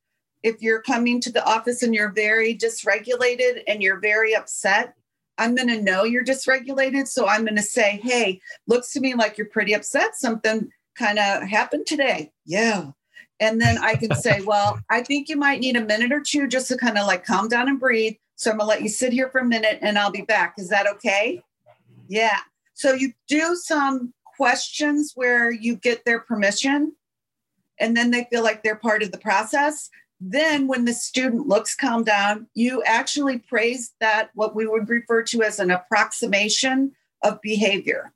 If 0.42 0.60
you're 0.60 0.82
coming 0.82 1.20
to 1.22 1.32
the 1.32 1.44
office 1.44 1.82
and 1.82 1.94
you're 1.94 2.12
very 2.12 2.56
dysregulated 2.56 3.62
and 3.66 3.82
you're 3.82 4.00
very 4.00 4.34
upset, 4.34 4.94
I'm 5.38 5.54
going 5.54 5.68
to 5.68 5.82
know 5.82 6.04
you're 6.04 6.24
dysregulated. 6.24 7.08
So 7.08 7.26
I'm 7.26 7.44
going 7.44 7.56
to 7.56 7.62
say, 7.62 8.00
hey, 8.02 8.40
looks 8.66 8.92
to 8.92 9.00
me 9.00 9.14
like 9.14 9.38
you're 9.38 9.48
pretty 9.48 9.74
upset. 9.74 10.16
Something 10.16 10.70
kind 10.96 11.18
of 11.18 11.42
happened 11.42 11.86
today. 11.86 12.32
Yeah. 12.44 12.90
And 13.40 13.60
then 13.60 13.78
I 13.78 13.94
can 13.96 14.14
say, 14.14 14.40
well, 14.42 14.80
I 14.88 15.02
think 15.02 15.28
you 15.28 15.36
might 15.36 15.60
need 15.60 15.76
a 15.76 15.84
minute 15.84 16.12
or 16.12 16.20
two 16.20 16.46
just 16.48 16.68
to 16.68 16.76
kind 16.76 16.96
of 16.96 17.06
like 17.06 17.24
calm 17.24 17.48
down 17.48 17.68
and 17.68 17.78
breathe. 17.78 18.14
So 18.36 18.50
I'm 18.50 18.58
going 18.58 18.66
to 18.66 18.68
let 18.68 18.82
you 18.82 18.88
sit 18.88 19.12
here 19.12 19.28
for 19.28 19.40
a 19.40 19.44
minute 19.44 19.78
and 19.82 19.98
I'll 19.98 20.10
be 20.10 20.22
back. 20.22 20.54
Is 20.58 20.68
that 20.70 20.86
okay? 20.86 21.42
Yeah. 22.08 22.38
So 22.74 22.92
you 22.92 23.12
do 23.28 23.56
some 23.56 24.12
questions 24.36 25.12
where 25.14 25.50
you 25.50 25.76
get 25.76 26.04
their 26.04 26.20
permission 26.20 26.92
and 27.78 27.96
then 27.96 28.10
they 28.10 28.26
feel 28.30 28.42
like 28.42 28.62
they're 28.62 28.76
part 28.76 29.02
of 29.02 29.12
the 29.12 29.18
process. 29.18 29.90
Then, 30.18 30.66
when 30.66 30.86
the 30.86 30.94
student 30.94 31.46
looks 31.46 31.74
calm 31.74 32.02
down, 32.02 32.46
you 32.54 32.82
actually 32.84 33.38
praise 33.38 33.92
that 34.00 34.30
what 34.34 34.56
we 34.56 34.66
would 34.66 34.88
refer 34.88 35.22
to 35.24 35.42
as 35.42 35.58
an 35.58 35.70
approximation 35.70 36.92
of 37.22 37.40
behavior. 37.42 38.14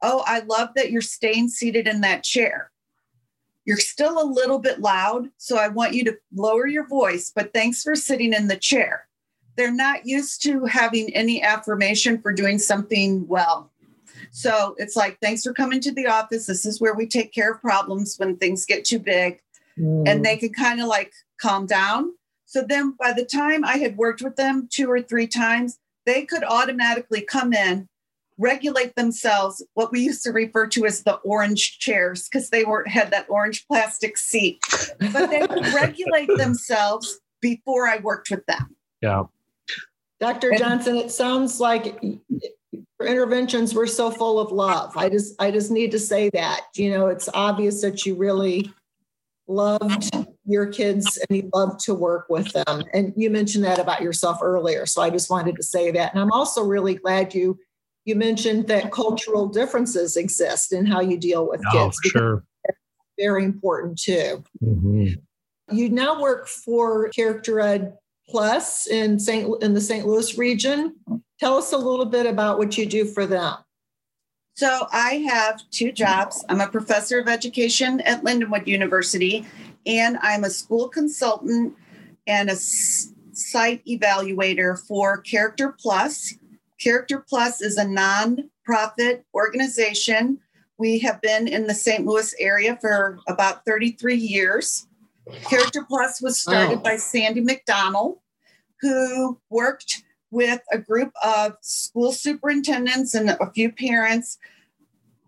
Oh, 0.00 0.22
I 0.26 0.40
love 0.40 0.70
that 0.76 0.90
you're 0.90 1.02
staying 1.02 1.50
seated 1.50 1.86
in 1.86 2.00
that 2.02 2.24
chair. 2.24 2.70
You're 3.66 3.76
still 3.78 4.22
a 4.22 4.24
little 4.24 4.60
bit 4.60 4.80
loud, 4.80 5.28
so 5.36 5.58
I 5.58 5.68
want 5.68 5.92
you 5.92 6.04
to 6.04 6.16
lower 6.32 6.66
your 6.66 6.86
voice, 6.86 7.32
but 7.34 7.52
thanks 7.52 7.82
for 7.82 7.96
sitting 7.96 8.32
in 8.32 8.46
the 8.46 8.56
chair. 8.56 9.08
They're 9.56 9.74
not 9.74 10.06
used 10.06 10.42
to 10.44 10.64
having 10.66 11.12
any 11.14 11.42
affirmation 11.42 12.22
for 12.22 12.32
doing 12.32 12.58
something 12.58 13.26
well. 13.26 13.72
So 14.30 14.74
it's 14.78 14.94
like, 14.96 15.18
thanks 15.20 15.42
for 15.42 15.52
coming 15.52 15.80
to 15.80 15.92
the 15.92 16.06
office. 16.06 16.46
This 16.46 16.64
is 16.64 16.80
where 16.80 16.94
we 16.94 17.06
take 17.06 17.32
care 17.32 17.52
of 17.52 17.60
problems 17.60 18.16
when 18.18 18.36
things 18.36 18.66
get 18.66 18.84
too 18.84 18.98
big. 18.98 19.40
Mm. 19.78 20.08
And 20.08 20.24
they 20.24 20.36
can 20.36 20.52
kind 20.52 20.80
of 20.80 20.86
like 20.86 21.12
calm 21.40 21.66
down. 21.66 22.12
So 22.44 22.62
then 22.62 22.94
by 22.98 23.12
the 23.12 23.24
time 23.24 23.64
I 23.64 23.78
had 23.78 23.96
worked 23.96 24.22
with 24.22 24.36
them 24.36 24.68
two 24.70 24.90
or 24.90 25.02
three 25.02 25.26
times, 25.26 25.78
they 26.04 26.24
could 26.24 26.44
automatically 26.44 27.22
come 27.22 27.52
in 27.52 27.88
regulate 28.38 28.94
themselves 28.94 29.64
what 29.74 29.92
we 29.92 30.00
used 30.00 30.22
to 30.22 30.30
refer 30.30 30.66
to 30.68 30.84
as 30.84 31.02
the 31.02 31.14
orange 31.16 31.78
chairs 31.78 32.28
because 32.28 32.50
they 32.50 32.64
were 32.64 32.84
had 32.86 33.10
that 33.10 33.26
orange 33.28 33.66
plastic 33.66 34.18
seat. 34.18 34.58
But 35.12 35.30
they 35.30 35.40
would 35.40 35.66
regulate 35.74 36.28
themselves 36.36 37.18
before 37.40 37.86
i 37.86 37.98
worked 37.98 38.30
with 38.30 38.44
them. 38.46 38.76
Yeah. 39.00 39.24
Dr 40.20 40.56
johnson 40.56 40.96
it 40.96 41.10
sounds 41.10 41.60
like 41.60 42.02
your 42.72 43.08
interventions 43.08 43.74
were 43.74 43.86
so 43.86 44.10
full 44.10 44.38
of 44.38 44.52
love. 44.52 44.96
I 44.96 45.08
just 45.08 45.40
i 45.40 45.50
just 45.50 45.70
need 45.70 45.90
to 45.92 45.98
say 45.98 46.30
that 46.30 46.62
you 46.74 46.90
know 46.90 47.06
it's 47.06 47.28
obvious 47.32 47.80
that 47.82 48.04
you 48.04 48.16
really 48.16 48.72
loved 49.48 50.10
your 50.44 50.66
kids 50.66 51.18
and 51.18 51.36
you 51.36 51.48
loved 51.54 51.78
to 51.80 51.94
work 51.94 52.26
with 52.28 52.52
them. 52.52 52.82
And 52.92 53.12
you 53.16 53.30
mentioned 53.30 53.64
that 53.64 53.78
about 53.78 54.02
yourself 54.02 54.38
earlier 54.42 54.84
so 54.86 55.02
i 55.02 55.10
just 55.10 55.30
wanted 55.30 55.56
to 55.56 55.62
say 55.62 55.90
that. 55.90 56.12
And 56.12 56.20
i'm 56.20 56.32
also 56.32 56.62
really 56.62 56.94
glad 56.94 57.34
you 57.34 57.58
you 58.06 58.14
mentioned 58.14 58.68
that 58.68 58.92
cultural 58.92 59.48
differences 59.48 60.16
exist 60.16 60.72
in 60.72 60.86
how 60.86 61.00
you 61.00 61.18
deal 61.18 61.46
with 61.46 61.60
oh, 61.66 61.72
kids. 61.72 61.98
Sure. 62.04 62.44
Very 63.18 63.44
important 63.44 63.98
too. 63.98 64.44
Mm-hmm. 64.62 65.06
You 65.76 65.88
now 65.90 66.20
work 66.20 66.46
for 66.46 67.08
Character 67.08 67.60
Ed 67.60 67.94
Plus 68.28 68.86
in 68.86 69.18
St. 69.18 69.62
in 69.62 69.74
the 69.74 69.80
St. 69.80 70.06
Louis 70.06 70.38
region. 70.38 70.94
Tell 71.40 71.56
us 71.56 71.72
a 71.72 71.78
little 71.78 72.06
bit 72.06 72.26
about 72.26 72.58
what 72.58 72.78
you 72.78 72.86
do 72.86 73.04
for 73.04 73.26
them. 73.26 73.56
So 74.54 74.86
I 74.92 75.26
have 75.28 75.60
two 75.70 75.92
jobs. 75.92 76.44
I'm 76.48 76.60
a 76.60 76.68
professor 76.68 77.18
of 77.18 77.28
education 77.28 78.00
at 78.02 78.22
Lindenwood 78.22 78.66
University, 78.66 79.44
and 79.84 80.16
I'm 80.22 80.44
a 80.44 80.50
school 80.50 80.88
consultant 80.88 81.74
and 82.26 82.48
a 82.48 82.56
site 82.56 83.84
evaluator 83.84 84.78
for 84.86 85.18
Character 85.18 85.74
Plus, 85.78 86.34
Character 86.80 87.24
Plus 87.26 87.60
is 87.60 87.78
a 87.78 87.84
nonprofit 87.84 89.22
organization. 89.34 90.38
We 90.78 90.98
have 91.00 91.20
been 91.22 91.48
in 91.48 91.66
the 91.66 91.74
St. 91.74 92.04
Louis 92.04 92.34
area 92.38 92.76
for 92.80 93.18
about 93.28 93.64
33 93.64 94.16
years. 94.16 94.86
Character 95.48 95.84
Plus 95.88 96.20
was 96.20 96.40
started 96.40 96.78
oh. 96.78 96.82
by 96.82 96.96
Sandy 96.96 97.42
McDonnell, 97.42 98.18
who 98.80 99.40
worked 99.48 100.02
with 100.30 100.60
a 100.70 100.78
group 100.78 101.12
of 101.24 101.56
school 101.62 102.12
superintendents 102.12 103.14
and 103.14 103.30
a 103.30 103.50
few 103.52 103.72
parents 103.72 104.38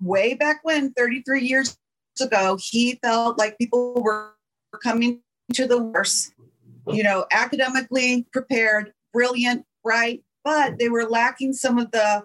way 0.00 0.34
back 0.34 0.60
when, 0.62 0.92
33 0.92 1.42
years 1.42 1.78
ago. 2.20 2.58
He 2.60 2.98
felt 3.02 3.38
like 3.38 3.58
people 3.58 3.94
were 3.94 4.34
coming 4.82 5.20
to 5.54 5.66
the 5.66 5.82
worst, 5.82 6.34
you 6.88 7.02
know, 7.02 7.26
academically 7.32 8.26
prepared, 8.32 8.92
brilliant, 9.12 9.64
bright, 9.82 10.22
but 10.48 10.78
they 10.78 10.88
were 10.88 11.04
lacking 11.04 11.52
some 11.52 11.76
of 11.76 11.90
the 11.90 12.24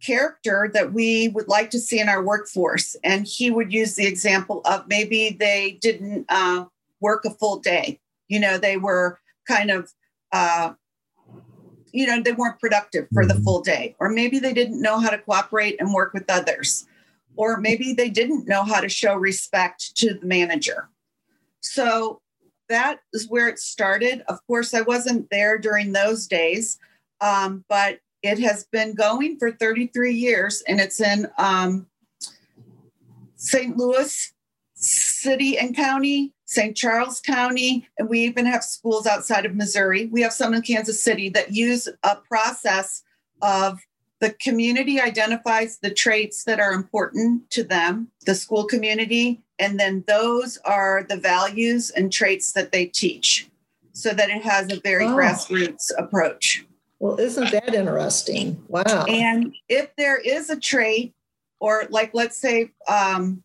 character 0.00 0.70
that 0.72 0.92
we 0.92 1.26
would 1.26 1.48
like 1.48 1.68
to 1.68 1.80
see 1.80 1.98
in 1.98 2.08
our 2.08 2.22
workforce. 2.22 2.94
And 3.02 3.26
he 3.26 3.50
would 3.50 3.72
use 3.72 3.96
the 3.96 4.06
example 4.06 4.60
of 4.66 4.86
maybe 4.86 5.36
they 5.36 5.72
didn't 5.82 6.26
uh, 6.28 6.66
work 7.00 7.24
a 7.24 7.30
full 7.30 7.58
day. 7.58 7.98
You 8.28 8.38
know, 8.38 8.56
they 8.56 8.76
were 8.76 9.18
kind 9.48 9.72
of, 9.72 9.92
uh, 10.30 10.74
you 11.90 12.06
know, 12.06 12.22
they 12.22 12.30
weren't 12.30 12.60
productive 12.60 13.08
for 13.12 13.24
mm-hmm. 13.24 13.36
the 13.36 13.42
full 13.42 13.62
day. 13.62 13.96
Or 13.98 14.10
maybe 14.10 14.38
they 14.38 14.52
didn't 14.52 14.80
know 14.80 15.00
how 15.00 15.10
to 15.10 15.18
cooperate 15.18 15.74
and 15.80 15.92
work 15.92 16.14
with 16.14 16.30
others. 16.30 16.86
Or 17.34 17.56
maybe 17.56 17.94
they 17.94 18.10
didn't 18.10 18.46
know 18.46 18.62
how 18.62 18.78
to 18.78 18.88
show 18.88 19.16
respect 19.16 19.96
to 19.96 20.14
the 20.14 20.24
manager. 20.24 20.88
So 21.62 22.20
that 22.68 23.00
is 23.12 23.28
where 23.28 23.48
it 23.48 23.58
started. 23.58 24.22
Of 24.28 24.38
course, 24.46 24.72
I 24.72 24.82
wasn't 24.82 25.30
there 25.30 25.58
during 25.58 25.90
those 25.90 26.28
days 26.28 26.78
um, 27.20 27.64
but 27.68 28.00
it 28.22 28.38
has 28.38 28.64
been 28.72 28.94
going 28.94 29.38
for 29.38 29.52
33 29.52 30.14
years 30.14 30.62
and 30.66 30.80
it's 30.80 31.00
in 31.00 31.28
um, 31.38 31.86
St. 33.36 33.76
Louis 33.76 34.32
City 34.74 35.58
and 35.58 35.74
County, 35.74 36.32
St. 36.44 36.76
Charles 36.76 37.20
County, 37.20 37.88
and 37.98 38.08
we 38.08 38.20
even 38.20 38.46
have 38.46 38.64
schools 38.64 39.06
outside 39.06 39.46
of 39.46 39.54
Missouri. 39.54 40.06
We 40.06 40.22
have 40.22 40.32
some 40.32 40.54
in 40.54 40.62
Kansas 40.62 41.02
City 41.02 41.28
that 41.30 41.52
use 41.52 41.88
a 42.02 42.16
process 42.16 43.02
of 43.42 43.80
the 44.20 44.30
community 44.30 45.00
identifies 45.00 45.78
the 45.78 45.90
traits 45.90 46.44
that 46.44 46.58
are 46.58 46.72
important 46.72 47.50
to 47.50 47.62
them, 47.62 48.08
the 48.24 48.34
school 48.34 48.64
community, 48.64 49.42
and 49.58 49.78
then 49.78 50.04
those 50.06 50.58
are 50.64 51.04
the 51.08 51.16
values 51.16 51.90
and 51.90 52.12
traits 52.12 52.52
that 52.52 52.72
they 52.72 52.86
teach 52.86 53.48
so 53.92 54.12
that 54.12 54.30
it 54.30 54.42
has 54.42 54.70
a 54.70 54.80
very 54.80 55.06
oh. 55.06 55.16
grassroots 55.16 55.90
approach. 55.98 56.64
Well, 56.98 57.20
isn't 57.20 57.50
that 57.50 57.74
interesting? 57.74 58.62
Wow. 58.68 59.04
And 59.04 59.54
if 59.68 59.94
there 59.96 60.16
is 60.16 60.48
a 60.50 60.58
trait, 60.58 61.14
or 61.60 61.84
like 61.90 62.10
let's 62.14 62.36
say 62.36 62.70
um, 62.88 63.42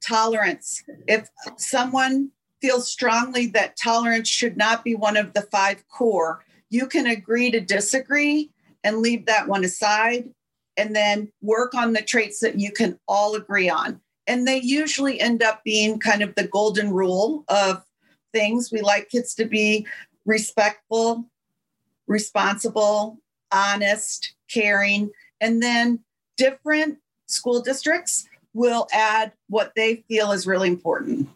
tolerance, 0.00 0.82
if 1.06 1.28
someone 1.56 2.30
feels 2.60 2.90
strongly 2.90 3.46
that 3.48 3.76
tolerance 3.76 4.28
should 4.28 4.56
not 4.56 4.84
be 4.84 4.94
one 4.94 5.16
of 5.16 5.34
the 5.34 5.42
five 5.42 5.86
core, 5.88 6.44
you 6.70 6.86
can 6.86 7.06
agree 7.06 7.50
to 7.50 7.60
disagree 7.60 8.50
and 8.82 8.98
leave 8.98 9.26
that 9.26 9.48
one 9.48 9.64
aside 9.64 10.28
and 10.76 10.94
then 10.94 11.30
work 11.42 11.74
on 11.74 11.92
the 11.92 12.02
traits 12.02 12.40
that 12.40 12.58
you 12.58 12.70
can 12.70 12.98
all 13.08 13.34
agree 13.34 13.68
on. 13.68 14.00
And 14.26 14.46
they 14.46 14.60
usually 14.60 15.20
end 15.20 15.42
up 15.42 15.62
being 15.64 15.98
kind 15.98 16.22
of 16.22 16.34
the 16.34 16.46
golden 16.48 16.90
rule 16.90 17.44
of 17.48 17.84
things. 18.32 18.72
We 18.72 18.80
like 18.80 19.08
kids 19.08 19.34
to 19.36 19.44
be 19.44 19.86
respectful, 20.26 21.24
responsible, 22.06 23.18
honest, 23.50 24.34
caring. 24.50 25.10
And 25.40 25.62
then 25.62 26.00
different 26.36 26.98
school 27.26 27.62
districts 27.62 28.28
will 28.52 28.86
add 28.92 29.32
what 29.48 29.72
they 29.76 30.04
feel 30.08 30.32
is 30.32 30.46
really 30.46 30.68
important. 30.68 31.28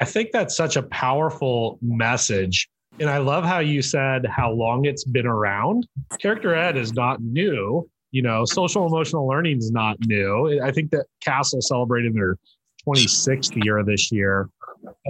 I 0.00 0.04
think 0.04 0.32
that's 0.32 0.54
such 0.54 0.76
a 0.76 0.82
powerful 0.82 1.78
message 1.80 2.68
and 2.98 3.10
I 3.10 3.18
love 3.18 3.44
how 3.44 3.58
you 3.58 3.82
said 3.82 4.26
how 4.26 4.52
long 4.52 4.84
it's 4.84 5.04
been 5.04 5.26
around. 5.26 5.86
Character 6.18 6.54
ed 6.54 6.76
is 6.76 6.94
not 6.94 7.22
new. 7.22 7.88
You 8.10 8.22
know, 8.22 8.44
social 8.44 8.86
emotional 8.86 9.26
learning 9.26 9.58
is 9.58 9.70
not 9.70 9.96
new. 10.06 10.60
I 10.62 10.70
think 10.72 10.90
that 10.92 11.06
CASEL 11.20 11.62
celebrated 11.62 12.14
their 12.14 12.38
26th 12.86 13.62
year 13.64 13.82
this 13.84 14.10
year. 14.10 14.48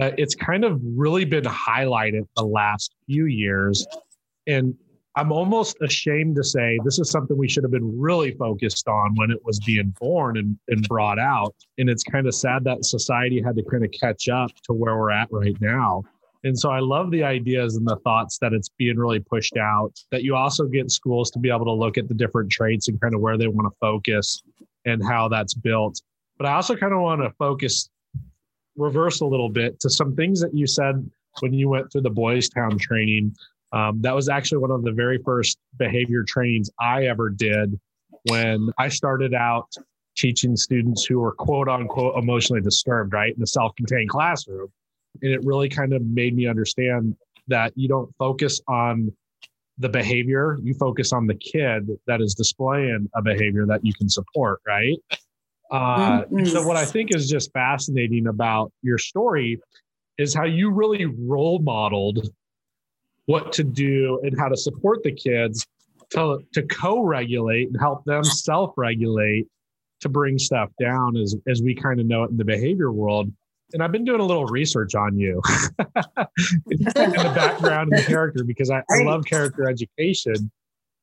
Uh, 0.01 0.11
it's 0.17 0.35
kind 0.35 0.63
of 0.63 0.79
really 0.83 1.25
been 1.25 1.43
highlighted 1.43 2.27
the 2.35 2.43
last 2.43 2.95
few 3.05 3.25
years. 3.25 3.85
And 4.47 4.75
I'm 5.15 5.31
almost 5.31 5.77
ashamed 5.81 6.35
to 6.35 6.43
say 6.43 6.79
this 6.83 6.99
is 6.99 7.09
something 7.09 7.35
we 7.35 7.49
should 7.49 7.63
have 7.63 7.71
been 7.71 7.99
really 7.99 8.31
focused 8.31 8.87
on 8.87 9.15
when 9.15 9.31
it 9.31 9.43
was 9.43 9.59
being 9.61 9.93
born 9.99 10.37
and, 10.37 10.57
and 10.67 10.87
brought 10.87 11.17
out. 11.17 11.55
And 11.79 11.89
it's 11.89 12.03
kind 12.03 12.27
of 12.27 12.35
sad 12.35 12.63
that 12.65 12.85
society 12.85 13.41
had 13.41 13.55
to 13.55 13.63
kind 13.63 13.83
of 13.83 13.91
catch 13.91 14.29
up 14.29 14.51
to 14.65 14.73
where 14.73 14.95
we're 14.95 15.11
at 15.11 15.27
right 15.31 15.59
now. 15.59 16.03
And 16.43 16.57
so 16.57 16.69
I 16.69 16.79
love 16.79 17.09
the 17.09 17.23
ideas 17.23 17.75
and 17.77 17.87
the 17.87 17.95
thoughts 18.03 18.37
that 18.39 18.53
it's 18.53 18.69
being 18.69 18.97
really 18.97 19.19
pushed 19.19 19.57
out, 19.57 19.91
that 20.11 20.23
you 20.23 20.35
also 20.35 20.65
get 20.65 20.91
schools 20.91 21.31
to 21.31 21.39
be 21.39 21.49
able 21.49 21.65
to 21.65 21.73
look 21.73 21.97
at 21.97 22.07
the 22.07 22.13
different 22.13 22.51
traits 22.51 22.87
and 22.87 23.01
kind 23.01 23.15
of 23.15 23.21
where 23.21 23.37
they 23.37 23.47
want 23.47 23.67
to 23.67 23.75
focus 23.79 24.43
and 24.85 25.03
how 25.03 25.27
that's 25.27 25.55
built. 25.55 25.99
But 26.37 26.45
I 26.45 26.53
also 26.53 26.75
kind 26.75 26.93
of 26.93 27.01
want 27.01 27.21
to 27.21 27.31
focus, 27.39 27.89
reverse 28.77 29.21
a 29.21 29.25
little 29.25 29.49
bit 29.49 29.79
to 29.81 29.89
some 29.89 30.15
things 30.15 30.39
that 30.41 30.53
you 30.53 30.67
said 30.67 31.09
when 31.39 31.53
you 31.53 31.69
went 31.69 31.91
through 31.91 32.01
the 32.01 32.09
Boys 32.09 32.49
Town 32.49 32.77
training. 32.77 33.35
Um, 33.73 34.01
that 34.01 34.15
was 34.15 34.29
actually 34.29 34.59
one 34.59 34.71
of 34.71 34.83
the 34.83 34.91
very 34.91 35.19
first 35.23 35.57
behavior 35.77 36.23
trainings 36.25 36.69
I 36.79 37.07
ever 37.07 37.29
did 37.29 37.77
when 38.29 38.71
I 38.77 38.87
started 38.87 39.33
out 39.33 39.67
teaching 40.15 40.55
students 40.55 41.05
who 41.05 41.19
were 41.19 41.33
quote 41.33 41.67
unquote 41.67 42.17
emotionally 42.17 42.61
disturbed, 42.61 43.13
right, 43.13 43.33
in 43.33 43.39
the 43.39 43.47
self 43.47 43.75
contained 43.75 44.09
classroom. 44.09 44.67
And 45.21 45.31
it 45.31 45.43
really 45.43 45.69
kind 45.69 45.93
of 45.93 46.01
made 46.03 46.35
me 46.35 46.47
understand 46.47 47.15
that 47.47 47.73
you 47.75 47.87
don't 47.87 48.13
focus 48.17 48.61
on 48.67 49.11
the 49.77 49.89
behavior, 49.89 50.57
you 50.63 50.73
focus 50.73 51.13
on 51.13 51.27
the 51.27 51.35
kid 51.35 51.89
that 52.07 52.19
is 52.21 52.33
displaying 52.33 53.07
a 53.15 53.21
behavior 53.21 53.65
that 53.67 53.85
you 53.85 53.93
can 53.93 54.09
support, 54.09 54.59
right? 54.65 54.97
Uh, 55.71 56.21
mm-hmm. 56.23 56.45
So, 56.45 56.65
what 56.65 56.77
I 56.77 56.85
think 56.85 57.13
is 57.13 57.29
just 57.29 57.51
fascinating 57.51 58.27
about 58.27 58.71
your 58.81 58.97
story 58.97 59.59
is 60.17 60.33
how 60.33 60.45
you 60.45 60.71
really 60.71 61.05
role 61.05 61.59
modeled 61.59 62.29
what 63.25 63.51
to 63.53 63.63
do 63.63 64.19
and 64.23 64.37
how 64.39 64.47
to 64.47 64.55
support 64.55 65.03
the 65.03 65.11
kids 65.11 65.65
to, 66.11 66.39
to 66.53 66.63
co-regulate 66.63 67.67
and 67.67 67.77
help 67.79 68.05
them 68.05 68.23
self-regulate 68.23 69.45
to 69.99 70.09
bring 70.09 70.37
stuff 70.37 70.69
down 70.79 71.17
as, 71.17 71.35
as 71.47 71.61
we 71.61 71.75
kind 71.75 71.99
of 71.99 72.05
know 72.05 72.23
it 72.23 72.31
in 72.31 72.37
the 72.37 72.45
behavior 72.45 72.91
world 72.91 73.29
and 73.73 73.83
I've 73.83 73.91
been 73.91 74.05
doing 74.05 74.21
a 74.21 74.25
little 74.25 74.45
research 74.45 74.95
on 74.95 75.17
you 75.17 75.41
in 75.79 76.79
the 76.79 77.31
background 77.35 77.91
and 77.91 78.01
the 78.01 78.05
character 78.05 78.43
because 78.43 78.69
I, 78.69 78.81
I 78.89 79.03
love 79.03 79.25
character 79.25 79.69
education. 79.69 80.49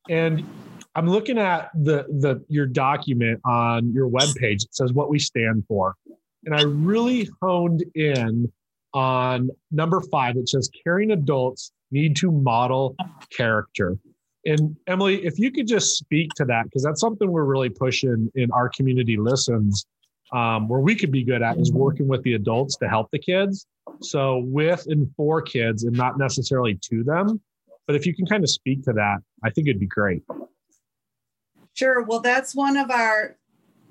And 0.09 0.47
I'm 0.95 1.09
looking 1.09 1.39
at 1.39 1.71
the 1.75 2.05
the 2.09 2.45
your 2.49 2.67
document 2.67 3.41
on 3.45 3.93
your 3.93 4.09
webpage. 4.09 4.65
It 4.65 4.75
says 4.75 4.93
what 4.93 5.11
we 5.11 5.19
stand 5.19 5.65
for. 5.67 5.97
And 6.45 6.55
I 6.55 6.63
really 6.63 7.29
honed 7.43 7.85
in 7.95 8.53
on 8.93 9.51
number 9.71 10.01
five, 10.01 10.37
which 10.37 10.51
says 10.51 10.71
caring 10.85 11.11
adults 11.11 11.73
need 11.91 12.17
to 12.17 12.31
model 12.31 12.97
character. 13.37 13.97
And 14.47 14.77
Emily, 14.87 15.25
if 15.25 15.39
you 15.39 15.51
could 15.51 15.67
just 15.67 15.97
speak 15.97 16.31
to 16.37 16.45
that, 16.45 16.65
because 16.65 16.83
that's 16.83 17.01
something 17.01 17.31
we're 17.31 17.45
really 17.45 17.71
pushing 17.71 18.31
in 18.35 18.51
our 18.53 18.69
community 18.69 19.17
listens 19.17 19.87
um, 20.33 20.69
where 20.69 20.81
we 20.81 20.95
could 20.95 21.11
be 21.11 21.25
good 21.25 21.43
at 21.43 21.59
is 21.59 21.73
working 21.73 22.09
with 22.09 22.23
the 22.25 22.35
adults 22.35 22.77
to 22.77 22.89
help 22.89 23.11
the 23.11 23.19
kids. 23.19 23.67
So 24.01 24.43
with 24.45 24.85
and 24.87 25.11
for 25.17 25.41
kids 25.41 25.85
and 25.85 25.97
not 25.97 26.19
necessarily 26.19 26.79
to 26.91 27.05
them. 27.05 27.41
But 27.87 27.97
if 27.97 28.07
you 28.07 28.15
can 28.15 28.27
kind 28.27 28.43
of 28.43 28.51
speak 28.51 28.83
to 28.85 28.93
that, 28.95 29.19
I 29.43 29.51
think 29.51 29.69
it'd 29.69 29.81
be 29.81 29.87
great. 29.87 30.23
Sure. 31.75 32.03
Well, 32.03 32.21
that's 32.21 32.55
one 32.55 32.77
of 32.77 32.91
our, 32.91 33.37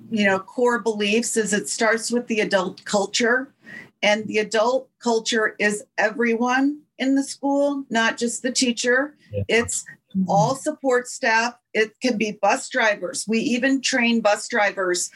you 0.09 0.25
know, 0.25 0.39
core 0.39 0.79
beliefs 0.79 1.37
is 1.37 1.53
it 1.53 1.69
starts 1.69 2.11
with 2.11 2.27
the 2.27 2.39
adult 2.39 2.83
culture. 2.85 3.53
And 4.01 4.27
the 4.27 4.39
adult 4.39 4.89
culture 4.99 5.55
is 5.59 5.83
everyone 5.97 6.81
in 6.97 7.15
the 7.15 7.23
school, 7.23 7.85
not 7.89 8.17
just 8.17 8.41
the 8.41 8.51
teacher. 8.51 9.15
Yeah. 9.31 9.43
It's 9.47 9.85
all 10.27 10.55
support 10.55 11.07
staff. 11.07 11.55
It 11.73 11.93
can 12.01 12.17
be 12.17 12.37
bus 12.41 12.69
drivers. 12.69 13.25
We 13.27 13.39
even 13.39 13.81
train 13.81 14.21
bus 14.21 14.47
drivers 14.47 15.09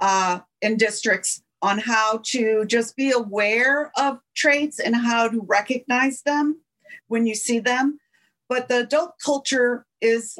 uh, 0.00 0.40
in 0.62 0.76
districts 0.76 1.42
on 1.62 1.78
how 1.78 2.20
to 2.24 2.64
just 2.66 2.94
be 2.96 3.10
aware 3.10 3.90
of 3.96 4.18
traits 4.34 4.78
and 4.78 4.94
how 4.94 5.28
to 5.28 5.40
recognize 5.48 6.22
them 6.22 6.60
when 7.08 7.26
you 7.26 7.34
see 7.34 7.58
them. 7.58 7.98
But 8.48 8.68
the 8.68 8.80
adult 8.80 9.14
culture 9.24 9.86
is 10.00 10.38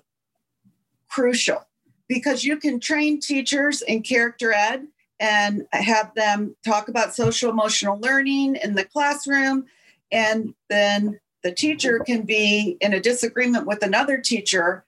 crucial 1.14 1.64
because 2.08 2.44
you 2.44 2.56
can 2.56 2.80
train 2.80 3.20
teachers 3.20 3.82
in 3.82 4.02
character 4.02 4.52
ed 4.52 4.86
and 5.20 5.66
have 5.72 6.12
them 6.14 6.56
talk 6.66 6.88
about 6.88 7.14
social 7.14 7.50
emotional 7.50 7.98
learning 8.00 8.56
in 8.56 8.74
the 8.74 8.84
classroom. 8.84 9.64
And 10.10 10.54
then 10.68 11.20
the 11.44 11.52
teacher 11.52 12.00
can 12.00 12.22
be 12.22 12.76
in 12.80 12.92
a 12.92 13.00
disagreement 13.00 13.66
with 13.66 13.82
another 13.84 14.18
teacher. 14.18 14.84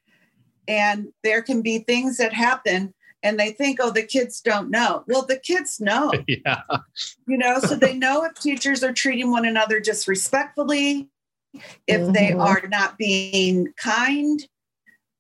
And 0.66 1.12
there 1.22 1.42
can 1.42 1.62
be 1.62 1.78
things 1.78 2.16
that 2.16 2.32
happen 2.32 2.92
and 3.22 3.38
they 3.38 3.52
think, 3.52 3.78
oh, 3.80 3.90
the 3.90 4.02
kids 4.02 4.40
don't 4.40 4.70
know. 4.70 5.04
Well, 5.06 5.24
the 5.24 5.38
kids 5.38 5.80
know. 5.80 6.12
Yeah. 6.28 6.60
You 7.28 7.38
know, 7.38 7.60
so 7.60 7.76
they 7.76 7.94
know 7.98 8.24
if 8.24 8.34
teachers 8.34 8.82
are 8.82 8.92
treating 8.92 9.30
one 9.30 9.46
another 9.46 9.80
disrespectfully, 9.80 11.08
if 11.86 12.00
mm-hmm. 12.00 12.12
they 12.12 12.32
are 12.32 12.62
not 12.68 12.98
being 12.98 13.72
kind. 13.76 14.46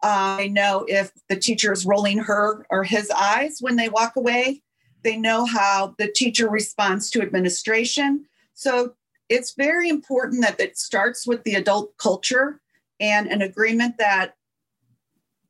Uh, 0.06 0.38
I 0.38 0.46
know 0.46 0.84
if 0.86 1.10
the 1.28 1.34
teacher 1.34 1.72
is 1.72 1.84
rolling 1.84 2.18
her 2.18 2.64
or 2.70 2.84
his 2.84 3.10
eyes 3.10 3.58
when 3.60 3.74
they 3.74 3.88
walk 3.88 4.14
away. 4.14 4.62
They 5.02 5.16
know 5.16 5.44
how 5.44 5.96
the 5.98 6.06
teacher 6.06 6.48
responds 6.48 7.10
to 7.10 7.22
administration. 7.22 8.24
So 8.54 8.94
it's 9.28 9.54
very 9.54 9.88
important 9.88 10.42
that 10.42 10.60
it 10.60 10.78
starts 10.78 11.26
with 11.26 11.42
the 11.42 11.56
adult 11.56 11.98
culture 11.98 12.60
and 13.00 13.26
an 13.26 13.42
agreement 13.42 13.98
that 13.98 14.36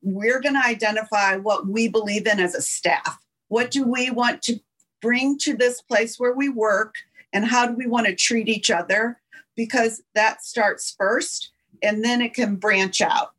we're 0.01 0.41
going 0.41 0.55
to 0.55 0.67
identify 0.67 1.37
what 1.37 1.67
we 1.67 1.87
believe 1.87 2.27
in 2.27 2.41
as 2.41 2.55
a 2.55 2.63
staff. 2.63 3.19
What 3.49 3.71
do 3.71 3.85
we 3.85 4.09
want 4.09 4.41
to 4.45 4.59
bring 5.03 5.37
to 5.41 5.55
this 5.55 5.83
place 5.83 6.19
where 6.19 6.33
we 6.33 6.49
work, 6.49 6.95
and 7.31 7.45
how 7.45 7.67
do 7.67 7.75
we 7.75 7.87
want 7.87 8.07
to 8.07 8.15
treat 8.15 8.49
each 8.49 8.71
other? 8.71 9.21
Because 9.55 10.03
that 10.15 10.43
starts 10.43 10.95
first, 10.97 11.51
and 11.83 12.03
then 12.03 12.23
it 12.23 12.33
can 12.33 12.57
branch 12.57 13.03
out. 13.03 13.36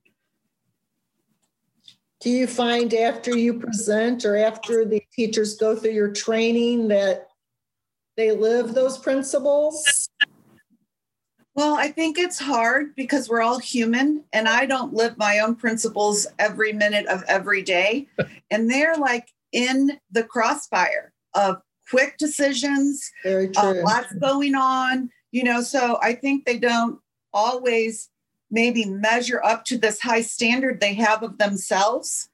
Do 2.20 2.30
you 2.32 2.48
find 2.48 2.94
after 2.94 3.38
you 3.38 3.60
present 3.60 4.26
or 4.26 4.36
after 4.36 4.86
the 4.86 5.04
teachers 5.14 5.56
go 5.56 5.76
through 5.76 5.92
your 5.92 6.12
training 6.12 6.88
that 6.88 7.28
they 8.16 8.32
live 8.32 8.74
those 8.74 8.98
principles? 8.98 10.10
Well, 11.54 11.76
I 11.76 11.90
think 11.90 12.18
it's 12.18 12.40
hard 12.40 12.96
because 12.96 13.30
we're 13.30 13.42
all 13.42 13.60
human 13.60 14.24
and 14.34 14.48
I 14.48 14.66
don't 14.66 14.94
live 14.94 15.18
my 15.18 15.40
own 15.40 15.56
principles 15.56 16.28
every 16.38 16.74
minute 16.74 17.06
of 17.08 17.24
every 17.28 17.62
day. 17.62 18.08
and 18.52 18.70
they're 18.70 18.96
like 18.96 19.30
in 19.52 20.00
the 20.12 20.24
crossfire 20.24 21.14
of 21.34 21.62
quick 21.90 22.18
decisions, 22.18 23.12
Very 23.24 23.50
true. 23.50 23.80
Uh, 23.80 23.84
lots 23.84 24.14
going 24.14 24.56
on, 24.56 25.10
you 25.32 25.44
know. 25.44 25.62
So 25.62 25.98
I 26.02 26.14
think 26.14 26.46
they 26.46 26.58
don't 26.58 27.00
always 27.34 28.10
maybe 28.50 28.86
measure 28.86 29.42
up 29.44 29.66
to 29.66 29.78
this 29.78 30.00
high 30.00 30.22
standard 30.22 30.80
they 30.80 30.94
have 30.94 31.24
of 31.24 31.38
themselves 31.38 32.30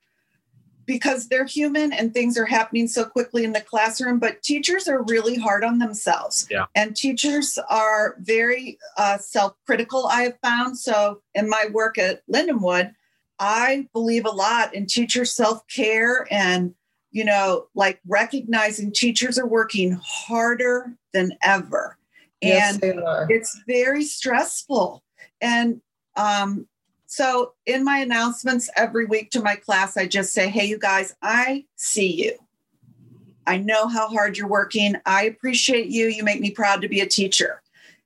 because 0.85 1.27
they're 1.27 1.45
human 1.45 1.93
and 1.93 2.13
things 2.13 2.37
are 2.37 2.45
happening 2.45 2.87
so 2.87 3.05
quickly 3.05 3.43
in 3.43 3.53
the 3.53 3.61
classroom. 3.61 4.19
But 4.19 4.41
teachers 4.43 4.87
are 4.87 5.03
really 5.03 5.37
hard 5.37 5.63
on 5.63 5.79
themselves. 5.79 6.47
Yeah. 6.49 6.65
and 6.75 6.95
teachers 6.95 7.57
are 7.69 8.15
very 8.19 8.77
uh, 8.97 9.17
self-critical 9.17 10.07
i 10.07 10.23
have 10.23 10.37
found. 10.41 10.77
So 10.77 11.21
in 11.33 11.49
my 11.49 11.65
work 11.71 11.97
at 11.97 12.21
lindenwood 12.27 12.93
i 13.39 13.87
believe 13.93 14.25
a 14.25 14.29
lot 14.29 14.73
in 14.75 14.85
teacher 14.85 15.25
self-care 15.25 16.27
and 16.29 16.75
you 17.11 17.25
know 17.25 17.67
like 17.73 17.99
recognizing 18.07 18.91
teachers 18.91 19.39
are 19.39 19.47
working 19.47 19.99
harder 20.03 20.93
than 21.13 21.31
ever. 21.43 21.97
Yes, 22.41 22.77
and 22.83 23.01
it's 23.29 23.57
very 23.67 24.03
stressful. 24.03 25.01
And 25.39 25.81
um, 26.15 26.67
so 27.05 27.53
in 27.65 27.83
my 27.83 27.99
announcements 27.99 28.69
every 28.75 29.05
week 29.05 29.29
to 29.31 29.41
my 29.41 29.55
class, 29.55 29.97
I 29.97 30.07
just 30.07 30.33
say, 30.33 30.49
hey, 30.49 30.65
you 30.65 30.79
guys, 30.79 31.15
I 31.21 31.65
see 31.75 32.11
you. 32.11 32.37
I 33.45 33.57
know 33.57 33.87
how 33.87 34.07
hard 34.07 34.37
you're 34.37 34.47
working. 34.47 34.95
I 35.05 35.25
appreciate 35.25 35.87
you. 35.87 36.07
You 36.07 36.23
make 36.23 36.39
me 36.39 36.49
proud 36.49 36.81
to 36.81 36.87
be 36.87 37.01
a 37.01 37.05
teacher. 37.05 37.61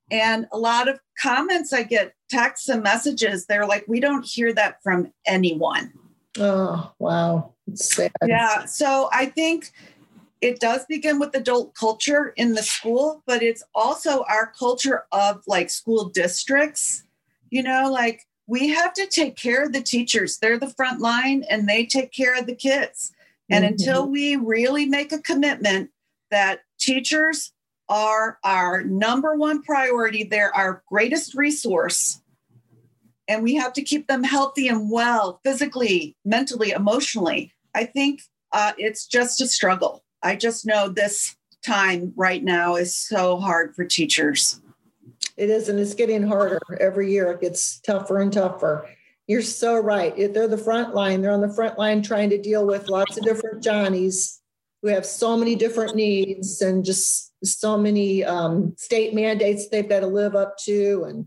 And 0.09 0.47
a 0.51 0.57
lot 0.57 0.87
of 0.87 0.99
comments 1.21 1.73
I 1.73 1.83
get, 1.83 2.13
texts 2.29 2.67
and 2.67 2.83
messages, 2.83 3.45
they're 3.45 3.65
like, 3.65 3.85
we 3.87 3.99
don't 3.99 4.25
hear 4.25 4.51
that 4.53 4.83
from 4.83 5.13
anyone. 5.25 5.93
Oh, 6.37 6.91
wow. 6.99 7.53
It's 7.67 7.95
sad. 7.95 8.11
Yeah. 8.25 8.65
So 8.65 9.09
I 9.13 9.27
think 9.27 9.71
it 10.41 10.59
does 10.59 10.85
begin 10.85 11.19
with 11.19 11.35
adult 11.35 11.73
culture 11.75 12.33
in 12.35 12.53
the 12.53 12.63
school, 12.63 13.23
but 13.25 13.41
it's 13.41 13.63
also 13.73 14.23
our 14.29 14.51
culture 14.57 15.05
of 15.11 15.41
like 15.47 15.69
school 15.69 16.09
districts. 16.09 17.03
You 17.49 17.63
know, 17.63 17.89
like 17.91 18.23
we 18.47 18.69
have 18.69 18.93
to 18.93 19.05
take 19.07 19.35
care 19.35 19.63
of 19.63 19.73
the 19.73 19.81
teachers. 19.81 20.37
They're 20.37 20.59
the 20.59 20.73
front 20.75 21.01
line 21.01 21.43
and 21.49 21.67
they 21.67 21.85
take 21.85 22.11
care 22.11 22.37
of 22.37 22.45
the 22.47 22.55
kids. 22.55 23.11
And 23.49 23.63
Mhm. 23.63 23.69
until 23.69 24.07
we 24.07 24.35
really 24.35 24.85
make 24.85 25.11
a 25.11 25.21
commitment 25.21 25.91
that 26.31 26.61
teachers 26.79 27.53
are 27.89 28.37
our 28.43 28.83
number 28.83 29.35
one 29.35 29.61
priority, 29.61 30.23
they're 30.23 30.55
our 30.55 30.83
greatest 30.87 31.35
resource. 31.35 32.21
And 33.27 33.43
we 33.43 33.55
have 33.55 33.73
to 33.73 33.81
keep 33.81 34.07
them 34.07 34.23
healthy 34.23 34.67
and 34.67 34.89
well, 34.89 35.39
physically, 35.43 36.15
mentally, 36.23 36.71
emotionally. 36.71 37.53
I 37.73 37.85
think 37.85 38.21
uh, 38.53 38.73
it's 38.77 39.05
just 39.05 39.41
a 39.41 39.47
struggle. 39.47 40.03
I 40.23 40.35
just 40.35 40.65
know 40.65 40.87
this 40.89 41.35
time 41.65 42.13
right 42.15 42.43
now 42.43 42.75
is 42.75 42.95
so 42.95 43.37
hard 43.37 43.75
for 43.75 43.83
teachers. 43.83 44.61
It 45.37 45.49
is, 45.49 45.69
and 45.69 45.79
it's 45.79 45.93
getting 45.93 46.23
harder 46.23 46.59
every 46.79 47.11
year. 47.11 47.31
It 47.31 47.41
gets 47.41 47.79
tougher 47.81 48.19
and 48.19 48.33
tougher. 48.33 48.89
You're 49.27 49.41
so 49.41 49.77
right. 49.77 50.17
If 50.17 50.33
They're 50.33 50.47
the 50.47 50.57
front 50.57 50.95
line. 50.95 51.21
They're 51.21 51.31
on 51.31 51.41
the 51.41 51.53
front 51.53 51.77
line 51.77 52.01
trying 52.01 52.29
to 52.31 52.41
deal 52.41 52.65
with 52.65 52.89
lots 52.89 53.17
of 53.17 53.23
different 53.23 53.61
Johnnies 53.61 54.41
who 54.81 54.89
have 54.89 55.05
so 55.05 55.37
many 55.37 55.55
different 55.55 55.95
needs 55.95 56.61
and 56.61 56.83
just 56.83 57.33
so 57.43 57.77
many 57.77 58.23
um, 58.23 58.73
state 58.77 59.13
mandates 59.13 59.67
they've 59.69 59.89
got 59.89 59.99
to 59.99 60.07
live 60.07 60.35
up 60.35 60.57
to 60.57 61.05
and 61.07 61.25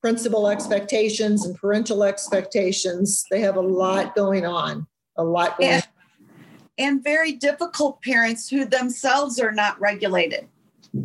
principal 0.00 0.48
expectations 0.48 1.44
and 1.44 1.56
parental 1.56 2.04
expectations. 2.04 3.24
They 3.30 3.40
have 3.40 3.56
a 3.56 3.60
lot 3.60 4.14
going 4.14 4.46
on, 4.46 4.86
a 5.16 5.24
lot 5.24 5.58
going 5.58 5.74
on. 5.74 5.74
And, 5.74 5.86
and 6.78 7.04
very 7.04 7.32
difficult 7.32 8.02
parents 8.02 8.48
who 8.48 8.64
themselves 8.64 9.38
are 9.40 9.52
not 9.52 9.80
regulated. 9.80 10.48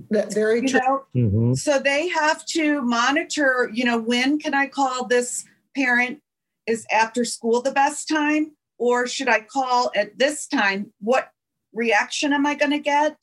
That 0.09 0.33
very 0.33 0.61
You 0.61 0.67
true. 0.67 0.79
know, 0.79 1.05
Mhm. 1.15 1.57
so 1.57 1.79
they 1.79 2.07
have 2.09 2.45
to 2.47 2.81
monitor, 2.81 3.69
you 3.73 3.83
know, 3.85 3.97
when 3.97 4.39
can 4.39 4.53
I 4.53 4.67
call 4.67 5.05
this 5.07 5.45
parent? 5.75 6.21
Is 6.67 6.85
after 6.91 7.25
school 7.25 7.61
the 7.61 7.71
best 7.71 8.07
time? 8.07 8.51
Or 8.77 9.07
should 9.07 9.27
I 9.27 9.41
call 9.41 9.91
at 9.95 10.17
this 10.17 10.47
time? 10.47 10.91
What 10.99 11.31
reaction 11.73 12.33
am 12.33 12.45
I 12.45 12.55
going 12.55 12.71
to 12.71 12.79
get? 12.79 13.17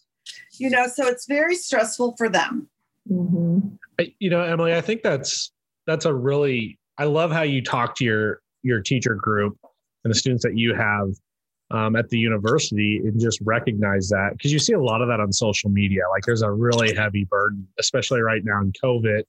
You 0.58 0.70
know, 0.70 0.86
so 0.86 1.06
it's 1.06 1.26
very 1.26 1.54
stressful 1.54 2.16
for 2.16 2.28
them. 2.28 2.68
Mhm. 3.10 3.78
I- 4.00 4.14
you 4.18 4.28
know 4.30 4.42
emily 4.42 4.74
i 4.74 4.80
think 4.82 5.02
that's 5.02 5.50
that's 5.86 6.04
a 6.04 6.12
really 6.14 6.78
i 6.98 7.04
love 7.04 7.32
how 7.32 7.40
you 7.42 7.62
talk 7.64 7.94
to 7.96 8.04
your 8.04 8.42
your 8.62 8.80
teacher 8.82 9.14
group 9.14 9.56
and 10.04 10.12
the 10.12 10.18
students 10.18 10.44
that 10.44 10.56
you 10.58 10.74
have 10.74 11.08
um, 11.70 11.96
at 11.96 12.08
the 12.08 12.18
university 12.18 12.98
and 13.04 13.20
just 13.20 13.40
recognize 13.42 14.08
that 14.08 14.30
because 14.32 14.52
you 14.52 14.58
see 14.58 14.72
a 14.72 14.80
lot 14.80 15.02
of 15.02 15.08
that 15.08 15.20
on 15.20 15.32
social 15.32 15.70
media. 15.70 16.02
Like 16.10 16.24
there's 16.24 16.42
a 16.42 16.50
really 16.50 16.94
heavy 16.94 17.24
burden 17.24 17.66
especially 17.78 18.20
right 18.20 18.42
now 18.44 18.60
in 18.60 18.72
covid. 18.72 19.22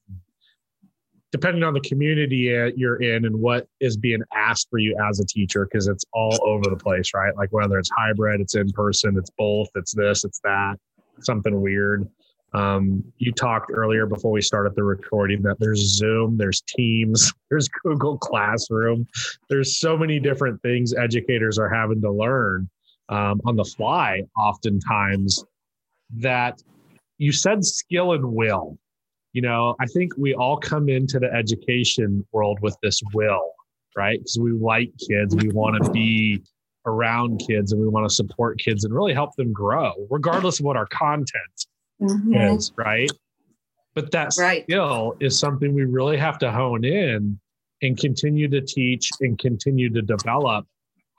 Depending 1.31 1.61
on 1.61 1.75
the 1.75 1.81
community 1.81 2.73
you're 2.75 3.01
in 3.01 3.25
and 3.25 3.39
what 3.39 3.67
is 3.79 3.97
being 3.97 4.21
asked 4.33 4.67
for 4.71 4.79
you 4.79 4.97
as 5.09 5.19
a 5.19 5.25
teacher 5.25 5.67
because 5.71 5.87
it's 5.87 6.03
all 6.11 6.37
over 6.43 6.63
the 6.69 6.81
place 6.81 7.11
right? 7.13 7.35
Like 7.35 7.51
whether 7.51 7.77
it's 7.77 7.89
hybrid 7.95 8.41
it's 8.41 8.55
in 8.55 8.71
person 8.71 9.15
it's 9.17 9.29
both 9.37 9.69
it's 9.75 9.93
this 9.93 10.23
it's 10.23 10.39
that 10.43 10.75
something 11.21 11.61
weird 11.61 12.07
um, 12.53 13.03
you 13.17 13.31
talked 13.31 13.71
earlier 13.73 14.05
before 14.05 14.31
we 14.31 14.41
started 14.41 14.75
the 14.75 14.83
recording 14.83 15.41
that 15.43 15.59
there's 15.59 15.79
Zoom, 15.79 16.37
there's 16.37 16.61
Teams, 16.61 17.31
there's 17.49 17.67
Google 17.83 18.17
Classroom. 18.17 19.07
There's 19.49 19.79
so 19.79 19.97
many 19.97 20.19
different 20.19 20.61
things 20.61 20.93
educators 20.93 21.59
are 21.59 21.69
having 21.69 22.01
to 22.01 22.11
learn 22.11 22.69
um, 23.09 23.41
on 23.45 23.55
the 23.55 23.65
fly, 23.65 24.23
oftentimes. 24.37 25.43
That 26.17 26.59
you 27.19 27.31
said 27.31 27.63
skill 27.63 28.13
and 28.13 28.33
will. 28.33 28.79
You 29.33 29.43
know, 29.43 29.75
I 29.79 29.85
think 29.85 30.13
we 30.17 30.33
all 30.33 30.57
come 30.57 30.89
into 30.89 31.19
the 31.19 31.31
education 31.31 32.25
world 32.31 32.57
with 32.63 32.75
this 32.81 32.99
will, 33.13 33.51
right? 33.95 34.17
Because 34.17 34.39
we 34.39 34.53
like 34.53 34.91
kids, 35.07 35.35
we 35.35 35.49
want 35.49 35.83
to 35.83 35.91
be 35.91 36.41
around 36.87 37.43
kids, 37.47 37.71
and 37.71 37.79
we 37.79 37.87
want 37.87 38.09
to 38.09 38.15
support 38.15 38.57
kids 38.57 38.85
and 38.85 38.93
really 38.93 39.13
help 39.13 39.35
them 39.35 39.53
grow, 39.53 39.93
regardless 40.09 40.59
of 40.59 40.65
what 40.65 40.77
our 40.77 40.87
content 40.87 41.67
Mm-hmm. 42.01 42.35
is, 42.35 42.71
right? 42.77 43.11
But 43.95 44.11
that 44.11 44.33
Right. 44.37 44.63
skill 44.63 45.15
is 45.19 45.37
something 45.37 45.73
we 45.73 45.83
really 45.85 46.17
have 46.17 46.37
to 46.39 46.51
hone 46.51 46.85
in 46.85 47.39
and 47.81 47.97
continue 47.97 48.47
to 48.49 48.61
teach 48.61 49.09
and 49.21 49.37
continue 49.37 49.89
to 49.89 50.01
develop. 50.01 50.65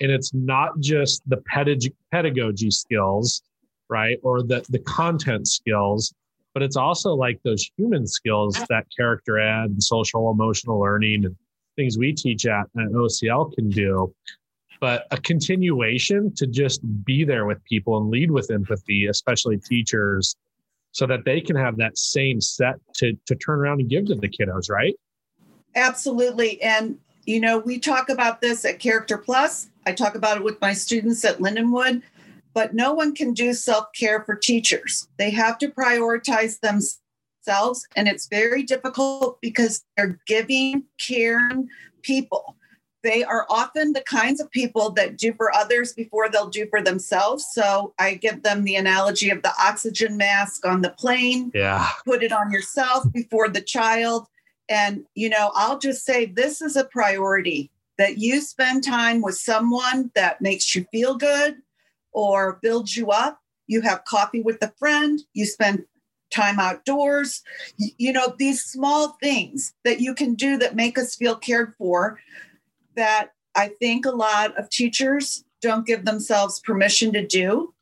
And 0.01 0.11
it's 0.11 0.33
not 0.33 0.79
just 0.81 1.23
the 1.29 1.39
pedag- 1.53 1.95
pedagogy 2.11 2.71
skills, 2.71 3.43
right? 3.89 4.19
Or 4.23 4.43
the, 4.43 4.65
the 4.71 4.79
content 4.81 5.49
skills, 5.49 6.15
but 6.55 6.63
it's 6.63 6.77
also 6.77 7.15
like 7.15 7.41
those 7.43 7.69
human 7.77 8.07
skills 8.07 8.57
that 8.69 8.87
character 8.97 9.39
ed 9.39 9.71
and 9.71 9.83
social 9.83 10.31
emotional 10.31 10.81
learning 10.81 11.27
and 11.27 11.37
things 11.77 11.99
we 11.99 12.13
teach 12.13 12.47
at, 12.47 12.67
at 12.79 12.89
OCL 12.93 13.55
can 13.55 13.69
do. 13.69 14.15
But 14.81 15.07
a 15.11 15.19
continuation 15.19 16.35
to 16.37 16.47
just 16.47 16.81
be 17.05 17.25
there 17.25 17.45
with 17.45 17.63
people 17.65 17.99
and 17.99 18.11
lead 18.11 18.31
with 18.31 18.51
empathy, 18.51 19.07
especially 19.07 19.59
teachers, 19.59 20.35
so 20.93 21.07
that 21.07 21.25
they 21.25 21.41
can 21.41 21.57
have 21.57 21.77
that 21.77 21.97
same 21.97 22.41
set 22.41 22.75
to 22.95 23.17
to 23.27 23.35
turn 23.35 23.61
around 23.61 23.81
and 23.81 23.91
give 23.91 24.07
to 24.07 24.15
the 24.15 24.29
kiddos, 24.29 24.71
right? 24.71 24.95
Absolutely. 25.75 26.61
And, 26.63 26.99
you 27.27 27.41
know, 27.41 27.59
we 27.59 27.79
talk 27.79 28.09
about 28.09 28.41
this 28.41 28.65
at 28.65 28.79
Character 28.79 29.19
Plus. 29.19 29.69
I 29.87 29.93
talk 29.93 30.15
about 30.15 30.39
it 30.39 30.45
with 30.45 30.61
my 30.61 30.73
students 30.73 31.25
at 31.25 31.39
Lindenwood, 31.39 32.03
but 32.55 32.75
no 32.75 32.93
one 32.93 33.15
can 33.15 33.33
do 33.33 33.53
self 33.55 33.87
care 33.95 34.23
for 34.25 34.35
teachers. 34.35 35.09
They 35.17 35.31
have 35.31 35.59
to 35.59 35.69
prioritize 35.69 36.59
themselves. 36.61 37.87
And 37.97 38.09
it's 38.09 38.27
very 38.27 38.63
difficult 38.63 39.41
because 39.41 39.85
they're 39.97 40.19
giving, 40.27 40.85
caring 40.99 41.69
people. 42.03 42.57
They 43.03 43.25
are 43.25 43.47
often 43.49 43.93
the 43.93 44.03
kinds 44.03 44.41
of 44.41 44.51
people 44.51 44.91
that 44.91 45.17
do 45.17 45.33
for 45.33 45.55
others 45.55 45.93
before 45.93 46.29
they'll 46.29 46.51
do 46.51 46.67
for 46.69 46.83
themselves. 46.83 47.47
So 47.53 47.95
I 47.99 48.15
give 48.15 48.43
them 48.43 48.65
the 48.65 48.77
analogy 48.77 49.31
of 49.31 49.43
the 49.43 49.53
oxygen 49.59 50.17
mask 50.17 50.67
on 50.67 50.83
the 50.83 50.91
plane 50.91 51.51
Yeah. 51.55 51.89
put 52.05 52.23
it 52.23 52.33
on 52.33 52.53
yourself 52.53 53.11
before 53.13 53.49
the 53.49 53.63
child. 53.63 54.27
And, 54.69 55.05
you 55.15 55.29
know, 55.29 55.51
I'll 55.55 55.79
just 55.79 56.05
say 56.05 56.27
this 56.27 56.61
is 56.61 56.77
a 56.77 56.85
priority 56.85 57.71
that 57.99 58.19
you 58.19 58.41
spend 58.41 58.85
time 58.85 59.21
with 59.21 59.37
someone 59.37 60.11
that 60.15 60.41
makes 60.41 60.75
you 60.75 60.87
feel 60.93 61.17
good 61.17 61.57
or 62.13 62.59
builds 62.63 62.97
you 62.97 63.11
up. 63.11 63.41
You 63.67 63.81
have 63.83 64.05
coffee 64.05 64.43
with 64.43 64.63
a 64.63 64.73
friend, 64.79 65.21
you 65.33 65.47
spend 65.47 65.85
time 66.31 66.61
outdoors. 66.61 67.43
You 67.77 68.13
know, 68.13 68.35
these 68.39 68.63
small 68.65 69.17
things 69.23 69.75
that 69.85 70.01
you 70.01 70.15
can 70.15 70.35
do 70.35 70.57
that 70.59 70.77
make 70.77 70.97
us 70.99 71.17
feel 71.17 71.37
cared 71.37 71.75
for 71.77 72.19
that 73.01 73.31
I 73.57 73.69
think 73.81 74.05
a 74.05 74.11
lot 74.11 74.57
of 74.59 74.69
teachers 74.69 75.43
don't 75.63 75.87
give 75.87 76.05
themselves 76.05 76.61
permission 76.61 77.15
to 77.15 77.27
do 77.27 77.73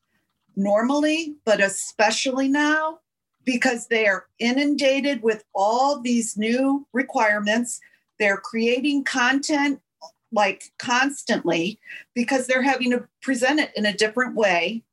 normally, 0.54 1.34
but 1.44 1.60
especially 1.60 2.48
now 2.48 3.00
because 3.44 3.88
they 3.88 4.06
are 4.06 4.26
inundated 4.38 5.22
with 5.22 5.42
all 5.56 6.00
these 6.00 6.36
new 6.36 6.86
requirements. 6.92 7.80
They're 8.20 8.36
creating 8.36 9.04
content 9.04 9.80
like 10.30 10.70
constantly 10.78 11.80
because 12.14 12.46
they're 12.46 12.62
having 12.62 12.92
to 12.92 13.08
present 13.20 13.58
it 13.58 13.72
in 13.74 13.86
a 13.86 13.96
different 13.96 14.36
way. 14.36 14.84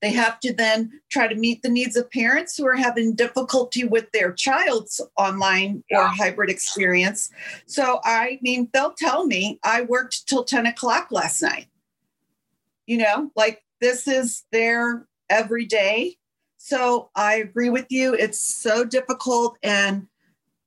They 0.00 0.12
have 0.12 0.38
to 0.40 0.52
then 0.52 1.00
try 1.10 1.26
to 1.26 1.34
meet 1.34 1.62
the 1.62 1.68
needs 1.68 1.96
of 1.96 2.10
parents 2.10 2.56
who 2.56 2.66
are 2.66 2.76
having 2.76 3.14
difficulty 3.14 3.84
with 3.84 4.10
their 4.12 4.32
child's 4.32 5.00
online 5.16 5.82
yeah. 5.90 6.04
or 6.04 6.08
hybrid 6.08 6.50
experience. 6.50 7.30
So, 7.66 8.00
I 8.04 8.38
mean, 8.40 8.68
they'll 8.72 8.92
tell 8.92 9.26
me 9.26 9.58
I 9.64 9.82
worked 9.82 10.28
till 10.28 10.44
10 10.44 10.66
o'clock 10.66 11.08
last 11.10 11.42
night. 11.42 11.66
You 12.86 12.98
know, 12.98 13.32
like 13.34 13.64
this 13.80 14.06
is 14.06 14.44
their 14.52 15.06
everyday. 15.28 16.16
So, 16.58 17.10
I 17.16 17.34
agree 17.36 17.70
with 17.70 17.86
you. 17.90 18.14
It's 18.14 18.40
so 18.40 18.84
difficult. 18.84 19.56
And 19.64 20.06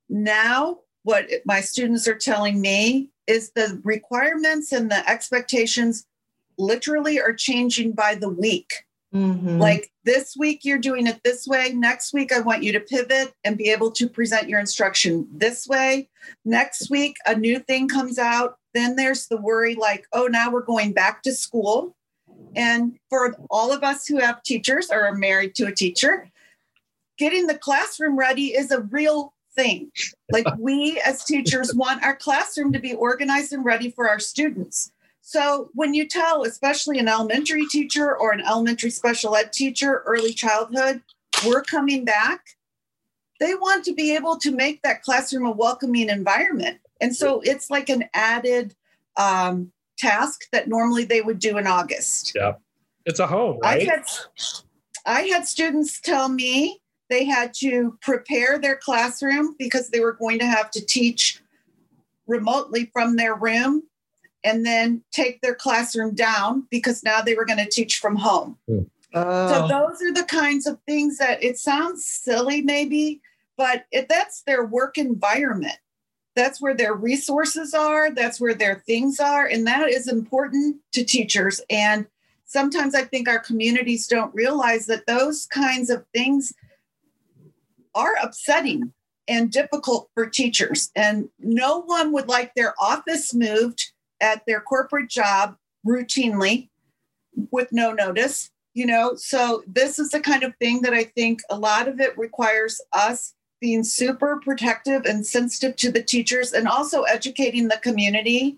now, 0.10 0.80
what 1.04 1.28
my 1.46 1.62
students 1.62 2.08
are 2.08 2.16
telling 2.16 2.60
me 2.60 3.10
is 3.28 3.52
the 3.52 3.80
requirements 3.84 4.74
and 4.74 4.92
the 4.92 5.10
expectations 5.10 6.06
literally 6.58 7.20
are 7.20 7.34
changing 7.34 7.94
by 7.94 8.16
the 8.16 8.30
week. 8.30 8.84
Mm-hmm. 9.14 9.58
Like 9.58 9.92
this 10.06 10.36
week, 10.38 10.62
you're 10.64 10.80
doing 10.80 11.06
it 11.06 11.22
this 11.24 11.46
way. 11.46 11.74
Next 11.74 12.14
week, 12.14 12.32
I 12.32 12.40
want 12.40 12.64
you 12.64 12.72
to 12.72 12.80
pivot 12.80 13.34
and 13.44 13.58
be 13.58 13.70
able 13.70 13.92
to 13.92 14.08
present 14.08 14.48
your 14.48 14.60
instruction 14.60 15.28
this 15.32 15.68
way. 15.68 16.10
Next 16.46 16.90
week, 16.90 17.18
a 17.26 17.36
new 17.36 17.60
thing 17.60 17.88
comes 17.88 18.18
out. 18.18 18.58
Then 18.74 18.96
there's 18.96 19.28
the 19.28 19.38
worry 19.38 19.76
like, 19.76 20.06
oh, 20.14 20.28
now 20.28 20.50
we're 20.50 20.62
going 20.62 20.94
back 20.94 21.24
to 21.24 21.34
school. 21.34 21.96
And 22.56 22.98
for 23.10 23.36
all 23.50 23.72
of 23.72 23.84
us 23.84 24.08
who 24.08 24.18
have 24.20 24.44
teachers 24.44 24.90
or 24.90 25.02
are 25.02 25.16
married 25.16 25.56
to 25.56 25.66
a 25.66 25.76
teacher, 25.76 26.30
getting 27.18 27.48
the 27.48 27.58
classroom 27.58 28.18
ready 28.18 28.48
is 28.48 28.72
a 28.72 28.82
real 28.82 29.34
thing. 29.56 29.92
Like 30.32 30.46
we 30.58 31.02
as 31.06 31.24
teachers 31.26 31.74
want 31.76 32.04
our 32.04 32.16
classroom 32.16 32.72
to 32.74 32.80
be 32.80 32.94
organized 32.94 33.52
and 33.52 33.66
ready 33.66 33.92
for 33.92 34.08
our 34.08 34.20
students. 34.20 34.92
So 35.22 35.70
when 35.74 35.94
you 35.94 36.08
tell, 36.08 36.44
especially 36.44 37.00
an 37.00 37.08
elementary 37.08 37.66
teacher 37.68 38.16
or 38.16 38.32
an 38.32 38.42
elementary 38.42 38.90
special 38.90 39.36
ed 39.36 39.54
teacher, 39.54 40.04
early 40.06 40.34
childhood, 40.34 41.02
we're 41.46 41.64
coming 41.64 42.06
back, 42.06 42.42
they 43.40 43.56
want 43.56 43.86
to 43.86 43.94
be 43.94 44.16
able 44.16 44.38
to 44.38 44.52
make 44.52 44.82
that 44.82 45.04
classroom 45.04 45.46
a 45.46 45.52
welcoming 45.52 46.10
environment. 46.10 46.80
And 47.00 47.16
so 47.16 47.42
it's 47.44 47.70
like 47.70 47.90
an 47.90 48.06
added 48.14 48.76
um, 49.18 49.72
task 49.98 50.42
that 50.52 50.68
normally 50.68 51.06
they 51.06 51.22
would 51.22 51.40
do 51.40 51.58
in 51.58 51.68
August. 51.68 52.34
Yeah. 52.36 52.54
It's 53.06 53.20
a 53.20 53.28
home, 53.28 53.60
right? 53.64 53.88
I 53.88 53.92
had, 53.92 54.04
I 55.06 55.22
had 55.22 55.48
students 55.48 56.00
tell 56.00 56.30
me 56.30 56.82
they 57.10 57.26
had 57.26 57.54
to 57.56 57.98
prepare 58.02 58.60
their 58.60 58.76
classroom 58.76 59.56
because 59.58 59.90
they 59.90 60.00
were 60.00 60.14
going 60.14 60.40
to 60.40 60.46
have 60.46 60.70
to 60.72 60.86
teach 60.86 61.42
remotely 62.28 62.90
from 62.94 63.16
their 63.16 63.36
room 63.36 63.84
and 64.44 64.66
then 64.66 65.04
take 65.12 65.42
their 65.42 65.56
classroom 65.56 66.16
down 66.16 66.68
because 66.70 67.04
now 67.04 67.22
they 67.22 67.36
were 67.36 67.46
going 67.46 67.64
to 67.64 67.70
teach 67.70 67.98
from 67.98 68.16
home. 68.16 68.58
Hmm. 68.68 68.80
Oh. 69.14 69.48
So 69.48 69.68
those 69.68 70.02
are 70.02 70.14
the 70.14 70.24
kinds 70.24 70.66
of 70.66 70.80
things 70.88 71.18
that 71.18 71.44
it 71.44 71.58
sounds 71.58 72.06
silly 72.06 72.62
maybe, 72.62 73.22
but 73.58 73.86
it, 73.92 74.08
that's 74.08 74.44
their 74.44 74.66
work 74.66 74.98
environment. 74.98 75.78
That's 76.36 76.62
where 76.62 76.74
their 76.74 76.94
resources 76.94 77.74
are, 77.74 78.10
that's 78.10 78.40
where 78.40 78.54
their 78.54 78.84
things 78.88 79.20
are, 79.20 79.46
and 79.46 79.68
that 79.68 79.90
is 79.90 80.08
important 80.08 80.78
to 80.94 81.04
teachers 81.04 81.60
and 81.70 82.08
sometimes 82.52 82.94
I 82.94 83.04
think 83.04 83.30
our 83.30 83.40
communities 83.40 84.08
don't 84.08 84.36
realize 84.36 84.86
that 84.88 85.08
those 85.08 85.46
kinds 85.46 85.90
of 85.90 86.06
things 86.14 86.54
are 87.96 88.16
upsetting 88.22 88.92
and 89.28 89.52
difficult 89.52 90.10
for 90.14 90.26
teachers. 90.30 90.92
And 90.96 91.30
no 91.40 91.82
one 91.82 92.12
would 92.12 92.28
like 92.28 92.54
their 92.54 92.74
office 92.78 93.34
moved 93.34 93.91
at 94.22 94.44
their 94.46 94.62
corporate 94.62 95.10
job 95.10 95.56
routinely 95.86 96.70
with 97.52 97.70
no 97.72 97.92
notice 97.92 98.52
you 98.74 98.86
know? 98.86 99.16
So 99.16 99.64
this 99.68 100.00
is 100.00 100.10
the 100.10 100.20
kind 100.20 100.44
of 100.44 100.56
thing 100.58 100.82
that 100.82 100.94
i 100.94 101.04
think 101.04 101.42
a 101.50 101.58
lot 101.58 101.88
of 101.88 102.00
it 102.00 102.18
requires 102.18 102.82
us 102.94 103.34
being 103.60 103.84
super 103.84 104.40
protective 104.44 105.06
and 105.06 105.26
sensitive 105.26 105.76
to 105.78 105.92
the 105.92 106.02
teachers 106.02 106.52
and 106.52 106.68
also 106.68 107.04
educating 107.04 107.68
the 107.68 107.78
community. 107.78 108.58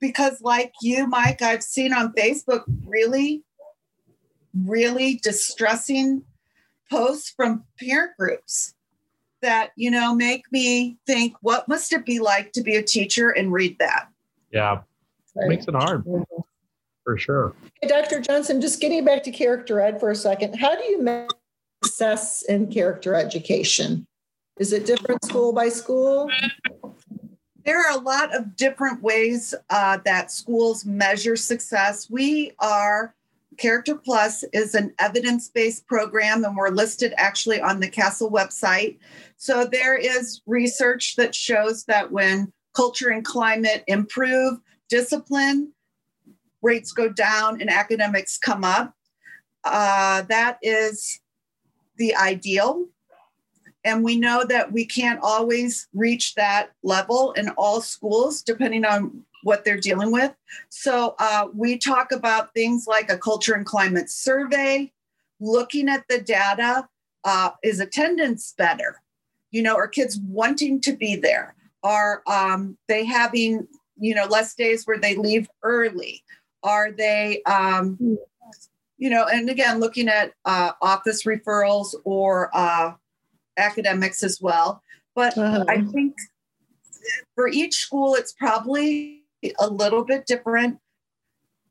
Because 0.00 0.40
like 0.40 0.72
you 0.80 1.06
mike 1.06 1.42
i've 1.42 1.62
seen 1.62 1.92
on 1.92 2.12
facebook 2.12 2.62
really 2.86 3.42
really 4.64 5.20
distressing 5.22 6.22
posts 6.90 7.32
from 7.36 7.64
parent 7.78 8.12
groups 8.16 8.74
that 9.42 9.72
you 9.76 9.90
know 9.90 10.14
make 10.14 10.44
me 10.52 10.96
think 11.06 11.34
what 11.42 11.68
must 11.68 11.92
it 11.92 12.06
be 12.06 12.20
like 12.20 12.52
to 12.52 12.62
be 12.62 12.76
a 12.76 12.82
teacher 12.82 13.30
and 13.30 13.52
read 13.52 13.76
that 13.80 14.08
yeah. 14.50 14.80
Right. 15.34 15.48
Makes 15.48 15.68
it 15.68 15.74
hard 15.74 16.04
for 17.04 17.16
sure. 17.16 17.54
Hey, 17.80 17.88
Dr. 17.88 18.20
Johnson, 18.20 18.60
just 18.60 18.80
getting 18.80 19.04
back 19.04 19.22
to 19.22 19.30
character 19.30 19.80
ed 19.80 19.98
for 19.98 20.10
a 20.10 20.14
second, 20.14 20.58
how 20.58 20.76
do 20.76 20.84
you 20.84 21.02
measure 21.02 21.28
success 21.82 22.42
in 22.42 22.70
character 22.70 23.14
education? 23.14 24.06
Is 24.58 24.72
it 24.72 24.84
different 24.84 25.24
school 25.24 25.52
by 25.52 25.68
school? 25.68 26.28
There 27.64 27.78
are 27.78 27.96
a 27.96 28.00
lot 28.00 28.34
of 28.34 28.56
different 28.56 29.02
ways 29.02 29.54
uh, 29.70 29.98
that 30.04 30.30
schools 30.30 30.84
measure 30.84 31.36
success. 31.36 32.10
We 32.10 32.52
are 32.58 33.14
Character 33.58 33.96
Plus 33.96 34.44
is 34.52 34.74
an 34.74 34.94
evidence 34.98 35.48
based 35.48 35.86
program, 35.86 36.44
and 36.44 36.56
we're 36.56 36.70
listed 36.70 37.12
actually 37.16 37.60
on 37.60 37.80
the 37.80 37.90
CASEL 37.90 38.30
website. 38.30 38.98
So 39.36 39.64
there 39.64 39.96
is 39.96 40.42
research 40.46 41.16
that 41.16 41.34
shows 41.34 41.84
that 41.84 42.12
when 42.12 42.52
culture 42.78 43.08
and 43.08 43.24
climate 43.24 43.82
improve, 43.88 44.60
discipline 44.88 45.72
rates 46.62 46.92
go 46.92 47.08
down, 47.08 47.60
and 47.60 47.68
academics 47.68 48.38
come 48.38 48.62
up. 48.62 48.94
Uh, 49.64 50.22
that 50.22 50.58
is 50.62 51.20
the 51.96 52.14
ideal. 52.14 52.86
And 53.84 54.04
we 54.04 54.16
know 54.16 54.44
that 54.44 54.70
we 54.70 54.84
can't 54.84 55.18
always 55.22 55.88
reach 55.92 56.36
that 56.36 56.70
level 56.84 57.32
in 57.32 57.48
all 57.50 57.80
schools, 57.80 58.42
depending 58.42 58.84
on 58.84 59.24
what 59.42 59.64
they're 59.64 59.80
dealing 59.80 60.12
with. 60.12 60.32
So 60.68 61.16
uh, 61.18 61.48
we 61.52 61.78
talk 61.78 62.12
about 62.12 62.54
things 62.54 62.86
like 62.86 63.10
a 63.10 63.18
culture 63.18 63.54
and 63.54 63.66
climate 63.66 64.08
survey, 64.08 64.92
looking 65.40 65.88
at 65.88 66.04
the 66.08 66.20
data. 66.20 66.88
Uh, 67.24 67.50
is 67.64 67.80
attendance 67.80 68.54
better? 68.56 69.02
You 69.50 69.62
know, 69.62 69.74
are 69.74 69.88
kids 69.88 70.20
wanting 70.28 70.80
to 70.82 70.92
be 70.92 71.16
there? 71.16 71.56
Are 71.82 72.22
um, 72.26 72.76
they 72.88 73.04
having, 73.04 73.66
you 73.98 74.14
know, 74.14 74.26
less 74.26 74.54
days 74.54 74.84
where 74.84 74.98
they 74.98 75.16
leave 75.16 75.48
early? 75.62 76.22
Are 76.62 76.90
they, 76.90 77.42
um, 77.44 78.18
you 78.96 79.10
know, 79.10 79.26
and 79.26 79.48
again, 79.48 79.78
looking 79.78 80.08
at 80.08 80.32
uh, 80.44 80.72
office 80.82 81.24
referrals 81.24 81.94
or 82.04 82.50
uh, 82.52 82.92
academics 83.56 84.22
as 84.22 84.40
well. 84.40 84.82
But 85.14 85.36
uh-huh. 85.36 85.64
I 85.68 85.82
think 85.82 86.16
for 87.34 87.48
each 87.48 87.76
school, 87.76 88.14
it's 88.14 88.32
probably 88.32 89.22
a 89.58 89.68
little 89.68 90.04
bit 90.04 90.26
different. 90.26 90.78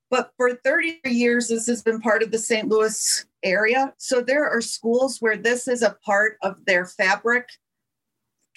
But 0.09 0.31
for 0.37 0.53
30 0.53 1.01
years, 1.05 1.49
this 1.49 1.67
has 1.67 1.81
been 1.81 1.99
part 1.99 2.23
of 2.23 2.31
the 2.31 2.37
St. 2.37 2.69
Louis 2.69 3.25
area. 3.43 3.93
So 3.97 4.21
there 4.21 4.47
are 4.47 4.61
schools 4.61 5.17
where 5.19 5.35
this 5.35 5.67
is 5.67 5.81
a 5.81 5.97
part 6.05 6.37
of 6.41 6.63
their 6.65 6.85
fabric 6.85 7.49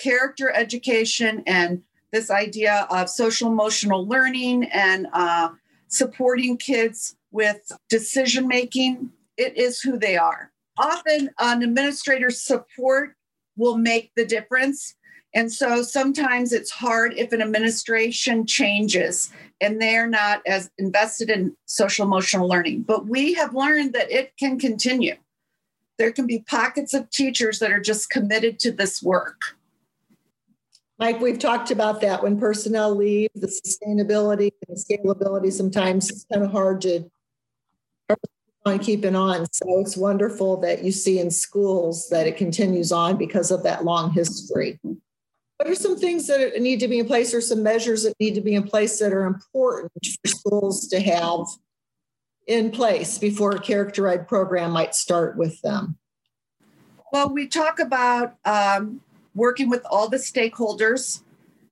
character 0.01 0.51
education 0.51 1.43
and 1.47 1.83
this 2.13 2.31
idea 2.31 2.87
of 2.91 3.09
social 3.09 3.49
emotional 3.49 4.07
learning 4.07 4.65
and 4.65 5.07
uh, 5.13 5.51
supporting 5.89 6.57
kids 6.57 7.17
with 7.31 7.71
decision 7.89 8.49
making. 8.49 9.11
It 9.37 9.57
is 9.57 9.81
who 9.81 9.99
they 9.99 10.17
are. 10.17 10.51
Often, 10.79 11.31
an 11.39 11.63
administrator's 11.63 12.43
support 12.43 13.15
will 13.57 13.77
make 13.77 14.13
the 14.17 14.25
difference. 14.25 14.95
And 15.35 15.53
so 15.53 15.83
sometimes 15.83 16.53
it's 16.53 16.71
hard 16.71 17.15
if 17.17 17.33
an 17.33 17.41
administration 17.41 18.47
changes 18.47 19.31
and 19.61 19.81
they're 19.81 20.09
not 20.09 20.43
as 20.47 20.71
invested 20.79 21.31
in 21.31 21.57
social 21.67 22.05
emotional 22.05 22.49
learning. 22.49 22.83
But 22.83 23.07
we 23.07 23.35
have 23.35 23.55
learned 23.55 23.93
that 23.93 24.11
it 24.11 24.33
can 24.39 24.59
continue. 24.59 25.17
There 25.99 26.11
can 26.11 26.27
be 26.27 26.41
pockets 26.41 26.95
of 26.95 27.11
teachers 27.11 27.59
that 27.59 27.71
are 27.71 27.81
just 27.81 28.11
committed 28.11 28.59
to 28.61 28.73
this 28.73 29.03
work. 29.03 29.57
Mike, 31.01 31.19
we've 31.19 31.39
talked 31.39 31.71
about 31.71 32.03
that 32.03 32.23
when 32.23 32.39
personnel 32.39 32.95
leave, 32.95 33.31
the 33.35 33.47
sustainability 33.47 34.53
and 34.69 34.77
scalability. 34.77 35.51
Sometimes 35.51 36.11
it's 36.11 36.27
kind 36.31 36.45
of 36.45 36.53
hard 36.53 36.83
to 36.83 37.11
on 38.67 38.79
keeping 38.79 39.17
on. 39.17 39.47
So 39.51 39.81
it's 39.81 39.97
wonderful 39.97 40.59
that 40.59 40.85
you 40.85 40.93
see 40.93 41.19
in 41.19 41.31
schools 41.31 42.11
that 42.11 42.27
it 42.27 42.37
continues 42.37 42.93
on 42.93 43.17
because 43.17 43.51
of 43.51 43.63
that 43.63 43.85
long 43.85 44.13
history. 44.13 44.79
What 45.57 45.71
are 45.71 45.75
some 45.75 45.97
things 45.97 46.27
that 46.27 46.61
need 46.61 46.81
to 46.81 46.89
be 46.89 46.99
in 46.99 47.07
place 47.07 47.33
or 47.33 47.41
some 47.41 47.63
measures 47.63 48.03
that 48.03 48.15
need 48.21 48.35
to 48.35 48.43
be 48.43 48.55
in 48.55 48.65
place 48.65 48.99
that 48.99 49.15
are 49.15 49.25
important 49.25 49.93
for 49.95 50.29
schools 50.29 50.87
to 50.89 51.01
have 51.01 51.47
in 52.47 52.71
place 52.71 53.17
before 53.17 53.53
a 53.53 53.61
character 53.61 54.07
ed 54.07 54.29
program 54.29 54.73
might 54.73 54.95
start 54.95 55.39
with 55.39 55.59
them? 55.63 55.97
Well, 57.11 57.33
we 57.33 57.47
talk 57.47 57.79
about 57.79 58.35
um, 58.45 59.01
working 59.41 59.69
with 59.69 59.85
all 59.91 60.09
the 60.09 60.19
stakeholders 60.19 61.23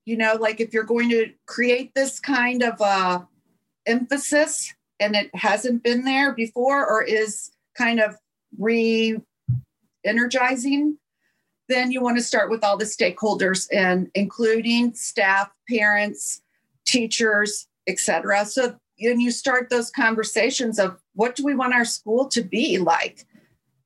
you 0.05 0.17
know 0.17 0.35
like 0.41 0.59
if 0.61 0.73
you're 0.73 0.93
going 0.95 1.11
to 1.11 1.31
create 1.47 1.95
this 1.95 2.19
kind 2.19 2.63
of 2.63 2.81
uh, 2.81 3.21
emphasis 3.87 4.75
and 5.01 5.15
it 5.15 5.31
hasn't 5.35 5.83
been 5.83 6.05
there 6.05 6.33
before 6.33 6.87
or 6.87 7.03
is 7.03 7.51
kind 7.77 8.01
of 8.01 8.17
re 8.59 9.21
energizing, 10.05 10.99
then 11.69 11.91
you 11.93 12.01
want 12.01 12.17
to 12.17 12.23
start 12.23 12.51
with 12.51 12.65
all 12.65 12.77
the 12.77 12.85
stakeholders 12.85 13.69
and 13.73 14.11
including 14.15 14.95
staff, 14.95 15.51
parents, 15.69 16.41
teachers, 16.87 17.67
etc. 17.87 18.45
So 18.47 18.77
and 19.01 19.23
you 19.23 19.31
start 19.31 19.71
those 19.71 19.91
conversations 19.91 20.79
of 20.79 21.01
what 21.15 21.37
do 21.37 21.45
we 21.45 21.55
want 21.55 21.75
our 21.75 21.85
school 21.85 22.29
to 22.31 22.43
be 22.43 22.79
like? 22.79 23.27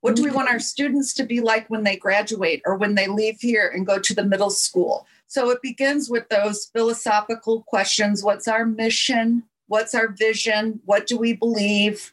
What 0.03 0.17
do 0.17 0.25
we 0.25 0.33
want 0.33 0.51
our 0.51 0.59
students 0.59 1.15
to 1.15 1.25
be 1.25 1.41
like 1.41 1.71
when 1.71 1.85
they 1.85 1.97
graduate 1.97 2.61
or 2.67 2.77
when 2.77 2.97
they 2.97 3.07
leave 3.07 3.41
here 3.41 3.69
and 3.69 3.87
go 3.87 4.01
to 4.01 4.15
the 4.15 4.25
middle 4.25 4.51
school? 4.51 5.07
So 5.29 5.49
it 5.51 5.63
begins 5.63 6.11
with 6.11 6.29
those 6.29 6.67
philosophical 6.73 7.63
questions 7.63 8.25
What's 8.25 8.49
our 8.49 8.67
mission? 8.67 9.45
What's 9.69 9.95
our 9.95 10.09
vision? 10.09 10.81
What 10.87 11.07
do 11.07 11.17
we 11.17 11.35
believe? 11.35 12.13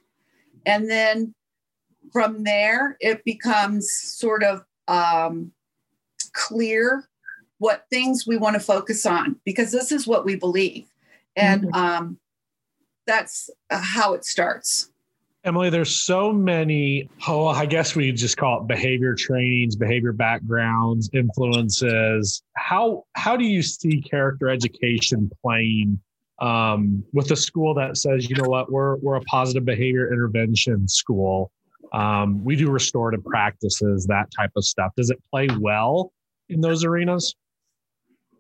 And 0.68 0.88
then 0.88 1.34
from 2.14 2.44
there, 2.44 2.96
it 3.00 3.24
becomes 3.26 3.92
sort 3.92 4.44
of 4.44 4.64
um, 4.88 5.52
clear 6.34 7.10
what 7.58 7.88
things 7.90 8.28
we 8.28 8.38
want 8.38 8.54
to 8.54 8.60
focus 8.60 9.04
on 9.08 9.38
because 9.44 9.72
this 9.72 9.92
is 9.92 10.06
what 10.06 10.26
we 10.26 10.36
believe. 10.36 10.86
And 11.36 11.64
mm-hmm. 11.64 11.74
um, 11.74 12.20
that's 13.08 13.50
uh, 13.72 13.82
how 13.82 14.14
it 14.14 14.26
starts. 14.26 14.92
Emily, 15.46 15.70
there's 15.70 15.96
so 15.96 16.34
many, 16.34 17.10
oh, 17.28 17.48
I 17.48 17.66
guess 17.66 17.96
we 17.96 18.12
just 18.12 18.36
call 18.36 18.62
it 18.62 18.68
behavior 18.68 19.16
trainings, 19.16 19.78
behavior 19.78 20.12
backgrounds, 20.12 21.10
influences. 21.14 22.44
How 22.58 23.06
how 23.16 23.38
do 23.38 23.46
you 23.46 23.62
see 23.62 24.02
character 24.02 24.50
education 24.50 25.32
playing 25.42 26.00
um, 26.40 27.04
with 27.14 27.32
a 27.32 27.38
school 27.38 27.74
that 27.76 27.96
says, 27.96 28.30
you 28.30 28.36
know 28.36 28.50
what, 28.50 28.70
we're 28.70 28.98
we're 28.98 29.16
a 29.16 29.22
positive 29.22 29.64
behavior 29.64 30.12
intervention 30.12 30.88
school. 30.90 31.52
Um, 31.94 32.44
we 32.44 32.58
do 32.58 32.70
restorative 32.70 33.24
practices, 33.24 34.06
that 34.08 34.28
type 34.38 34.52
of 34.58 34.66
stuff. 34.66 34.92
Does 34.98 35.10
it 35.10 35.20
play 35.32 35.48
well 35.60 36.12
in 36.50 36.60
those 36.60 36.84
arenas? 36.84 37.34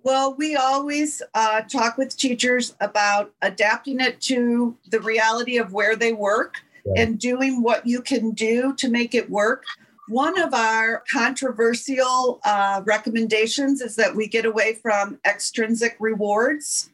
Well, 0.03 0.33
we 0.33 0.55
always 0.55 1.21
uh, 1.33 1.62
talk 1.62 1.97
with 1.97 2.15
teachers 2.17 2.75
about 2.79 3.33
adapting 3.41 3.99
it 3.99 4.19
to 4.21 4.77
the 4.89 4.99
reality 5.01 5.57
of 5.57 5.73
where 5.73 5.95
they 5.95 6.13
work 6.13 6.62
and 6.96 7.20
doing 7.20 7.62
what 7.62 7.86
you 7.86 8.02
can 8.02 8.32
do 8.32 8.74
to 8.76 8.89
make 8.89 9.13
it 9.13 9.30
work. 9.30 9.63
One 10.08 10.39
of 10.39 10.54
our 10.54 11.04
controversial 11.12 12.39
uh, 12.44 12.82
recommendations 12.86 13.82
is 13.82 13.96
that 13.98 14.15
we 14.15 14.28
get 14.28 14.46
away 14.46 14.74
from 14.76 15.20
extrinsic 15.26 15.96
rewards 16.00 16.89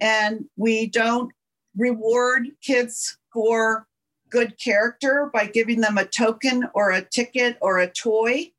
and 0.00 0.44
we 0.56 0.86
don't 0.86 1.32
reward 1.76 2.48
kids 2.62 3.18
for 3.32 3.86
good 4.30 4.58
character 4.58 5.30
by 5.32 5.46
giving 5.46 5.80
them 5.80 5.98
a 5.98 6.04
token 6.04 6.68
or 6.74 6.90
a 6.90 7.02
ticket 7.02 7.56
or 7.60 7.78
a 7.78 7.90
toy. 7.90 8.50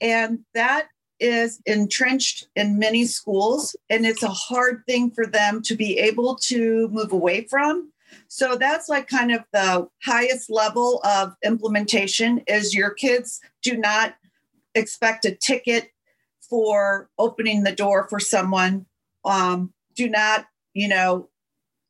And 0.00 0.40
that 0.54 0.88
is 1.20 1.60
entrenched 1.66 2.48
in 2.56 2.78
many 2.78 3.04
schools, 3.06 3.76
and 3.88 4.04
it's 4.04 4.22
a 4.22 4.28
hard 4.28 4.82
thing 4.86 5.10
for 5.10 5.26
them 5.26 5.62
to 5.62 5.76
be 5.76 5.98
able 5.98 6.34
to 6.36 6.88
move 6.88 7.12
away 7.12 7.42
from. 7.44 7.92
So 8.34 8.56
that's 8.56 8.88
like 8.88 9.06
kind 9.06 9.30
of 9.30 9.44
the 9.52 9.86
highest 10.04 10.50
level 10.50 11.00
of 11.04 11.36
implementation 11.44 12.42
is 12.48 12.74
your 12.74 12.90
kids 12.90 13.40
do 13.62 13.76
not 13.76 14.16
expect 14.74 15.24
a 15.24 15.36
ticket 15.36 15.92
for 16.40 17.08
opening 17.16 17.62
the 17.62 17.70
door 17.70 18.08
for 18.10 18.18
someone. 18.18 18.86
Um, 19.24 19.72
do 19.94 20.08
not, 20.08 20.46
you 20.72 20.88
know, 20.88 21.28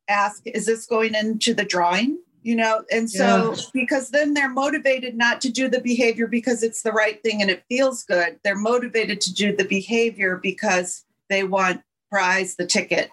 ask, 0.07 0.43
is 0.45 0.67
this 0.67 0.85
going 0.85 1.15
into 1.15 1.55
the 1.55 1.65
drawing? 1.65 2.19
you 2.43 2.55
know 2.55 2.85
and 2.93 3.11
so 3.11 3.55
yeah. 3.55 3.63
because 3.73 4.11
then 4.11 4.35
they're 4.35 4.51
motivated 4.51 5.17
not 5.17 5.41
to 5.41 5.49
do 5.49 5.67
the 5.67 5.81
behavior 5.81 6.27
because 6.27 6.63
it's 6.63 6.83
the 6.83 6.93
right 6.93 7.23
thing 7.23 7.41
and 7.41 7.51
it 7.51 7.65
feels 7.71 8.03
good 8.03 8.39
they're 8.45 8.55
motivated 8.55 9.19
to 9.19 9.33
do 9.33 9.57
the 9.57 9.65
behavior 9.65 10.37
because 10.37 11.07
they 11.31 11.43
want 11.43 11.81
prize 12.11 12.57
the 12.57 12.67
ticket 12.67 13.09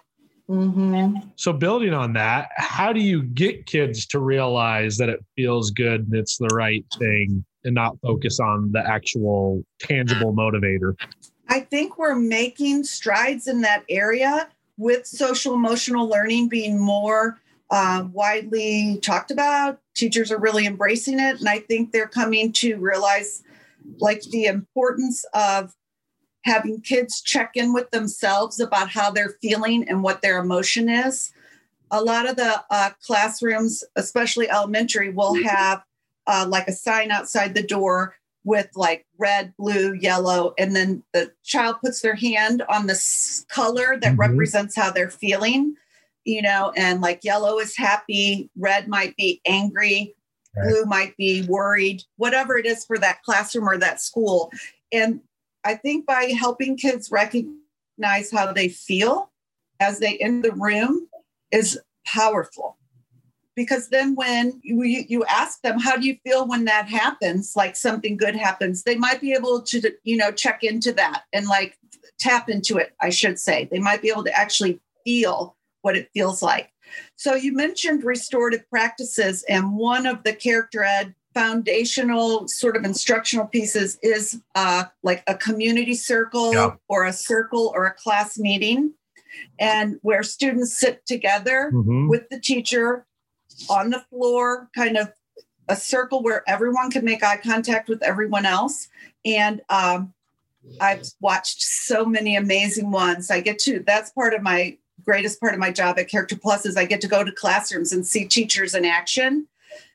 mm-hmm. 0.52 1.16
so 1.36 1.52
building 1.52 1.92
on 1.92 2.12
that 2.12 2.50
how 2.56 2.92
do 2.92 3.00
you 3.00 3.22
get 3.22 3.66
kids 3.66 4.06
to 4.06 4.20
realize 4.20 4.96
that 4.96 5.08
it 5.08 5.24
feels 5.36 5.70
good 5.70 6.00
and 6.02 6.14
it's 6.14 6.36
the 6.38 6.48
right 6.54 6.84
thing 6.98 7.44
and 7.64 7.74
not 7.74 7.96
focus 8.00 8.40
on 8.40 8.70
the 8.72 8.86
actual 8.88 9.64
tangible 9.80 10.34
motivator 10.34 10.94
i 11.48 11.60
think 11.60 11.98
we're 11.98 12.14
making 12.14 12.84
strides 12.84 13.46
in 13.46 13.60
that 13.60 13.84
area 13.88 14.48
with 14.76 15.06
social 15.06 15.54
emotional 15.54 16.08
learning 16.08 16.48
being 16.48 16.78
more 16.78 17.38
uh, 17.72 18.04
widely 18.12 18.98
talked 19.02 19.30
about. 19.30 19.80
Teachers 19.94 20.30
are 20.30 20.38
really 20.38 20.66
embracing 20.66 21.18
it. 21.18 21.40
And 21.40 21.48
I 21.48 21.60
think 21.60 21.90
they're 21.90 22.06
coming 22.06 22.52
to 22.54 22.76
realize 22.76 23.42
like 23.98 24.22
the 24.24 24.44
importance 24.44 25.24
of 25.34 25.74
having 26.44 26.80
kids 26.80 27.20
check 27.20 27.52
in 27.54 27.72
with 27.72 27.90
themselves 27.90 28.60
about 28.60 28.90
how 28.90 29.10
they're 29.10 29.36
feeling 29.40 29.88
and 29.88 30.02
what 30.02 30.22
their 30.22 30.38
emotion 30.38 30.88
is. 30.88 31.32
A 31.90 32.02
lot 32.02 32.28
of 32.28 32.36
the 32.36 32.62
uh, 32.70 32.90
classrooms, 33.04 33.84
especially 33.96 34.50
elementary, 34.50 35.10
will 35.10 35.34
have 35.42 35.82
uh, 36.26 36.46
like 36.48 36.68
a 36.68 36.72
sign 36.72 37.10
outside 37.10 37.54
the 37.54 37.62
door 37.62 38.16
with 38.44 38.68
like 38.74 39.06
red, 39.18 39.52
blue, 39.56 39.92
yellow, 39.92 40.54
and 40.58 40.74
then 40.74 41.02
the 41.12 41.32
child 41.44 41.76
puts 41.84 42.00
their 42.00 42.16
hand 42.16 42.62
on 42.68 42.86
the 42.86 43.44
color 43.48 43.98
that 44.00 44.12
mm-hmm. 44.12 44.20
represents 44.20 44.74
how 44.74 44.90
they're 44.90 45.10
feeling 45.10 45.76
you 46.24 46.42
know, 46.42 46.72
and 46.76 47.00
like 47.00 47.24
yellow 47.24 47.58
is 47.58 47.76
happy, 47.76 48.50
red 48.56 48.88
might 48.88 49.16
be 49.16 49.40
angry, 49.46 50.14
right. 50.56 50.68
blue 50.68 50.84
might 50.84 51.16
be 51.16 51.42
worried, 51.48 52.02
whatever 52.16 52.56
it 52.56 52.66
is 52.66 52.84
for 52.84 52.98
that 52.98 53.22
classroom 53.22 53.68
or 53.68 53.78
that 53.78 54.00
school. 54.00 54.50
And 54.92 55.20
I 55.64 55.74
think 55.74 56.06
by 56.06 56.32
helping 56.38 56.76
kids 56.76 57.10
recognize 57.10 58.30
how 58.32 58.52
they 58.52 58.68
feel 58.68 59.30
as 59.80 59.98
they 59.98 60.12
in 60.12 60.42
the 60.42 60.52
room 60.52 61.08
is 61.50 61.78
powerful. 62.06 62.78
Because 63.54 63.90
then 63.90 64.14
when 64.14 64.60
you, 64.62 64.82
you 64.84 65.24
ask 65.24 65.60
them, 65.60 65.78
how 65.78 65.96
do 65.96 66.06
you 66.06 66.16
feel 66.24 66.48
when 66.48 66.64
that 66.64 66.88
happens, 66.88 67.54
like 67.54 67.76
something 67.76 68.16
good 68.16 68.34
happens, 68.34 68.82
they 68.82 68.96
might 68.96 69.20
be 69.20 69.34
able 69.34 69.60
to, 69.62 69.92
you 70.04 70.16
know, 70.16 70.32
check 70.32 70.64
into 70.64 70.92
that 70.94 71.24
and 71.34 71.46
like 71.46 71.76
tap 72.18 72.48
into 72.48 72.78
it, 72.78 72.94
I 73.00 73.10
should 73.10 73.38
say. 73.38 73.68
They 73.70 73.78
might 73.78 74.00
be 74.00 74.08
able 74.08 74.24
to 74.24 74.34
actually 74.38 74.80
feel 75.04 75.56
what 75.82 75.96
it 75.96 76.08
feels 76.14 76.40
like. 76.40 76.70
So 77.16 77.34
you 77.34 77.52
mentioned 77.52 78.04
restorative 78.04 78.68
practices, 78.70 79.44
and 79.48 79.76
one 79.76 80.06
of 80.06 80.24
the 80.24 80.32
character 80.32 80.82
ed 80.82 81.14
foundational 81.34 82.46
sort 82.48 82.76
of 82.76 82.84
instructional 82.84 83.46
pieces 83.46 83.98
is 84.02 84.40
uh, 84.54 84.84
like 85.02 85.22
a 85.26 85.34
community 85.34 85.94
circle 85.94 86.52
yeah. 86.52 86.74
or 86.88 87.04
a 87.06 87.12
circle 87.12 87.72
or 87.74 87.86
a 87.86 87.94
class 87.94 88.38
meeting, 88.38 88.92
and 89.58 89.98
where 90.02 90.22
students 90.22 90.78
sit 90.78 91.04
together 91.06 91.70
mm-hmm. 91.72 92.08
with 92.08 92.28
the 92.28 92.38
teacher 92.38 93.06
on 93.68 93.90
the 93.90 94.00
floor, 94.10 94.68
kind 94.74 94.96
of 94.96 95.12
a 95.68 95.76
circle 95.76 96.22
where 96.22 96.42
everyone 96.48 96.90
can 96.90 97.04
make 97.04 97.22
eye 97.22 97.36
contact 97.36 97.88
with 97.88 98.02
everyone 98.02 98.44
else. 98.44 98.88
And 99.24 99.62
um, 99.68 100.12
I've 100.80 101.06
watched 101.20 101.62
so 101.62 102.04
many 102.04 102.36
amazing 102.36 102.90
ones. 102.90 103.30
I 103.30 103.40
get 103.40 103.58
to, 103.60 103.82
that's 103.86 104.10
part 104.10 104.34
of 104.34 104.42
my 104.42 104.76
greatest 105.04 105.40
part 105.40 105.54
of 105.54 105.60
my 105.60 105.70
job 105.70 105.98
at 105.98 106.08
Character 106.08 106.36
Plus 106.36 106.66
is 106.66 106.76
I 106.76 106.84
get 106.84 107.00
to 107.00 107.08
go 107.08 107.24
to 107.24 107.32
classrooms 107.32 107.92
and 107.92 108.06
see 108.06 108.24
teachers 108.24 108.74
in 108.74 108.84
action. 108.84 109.46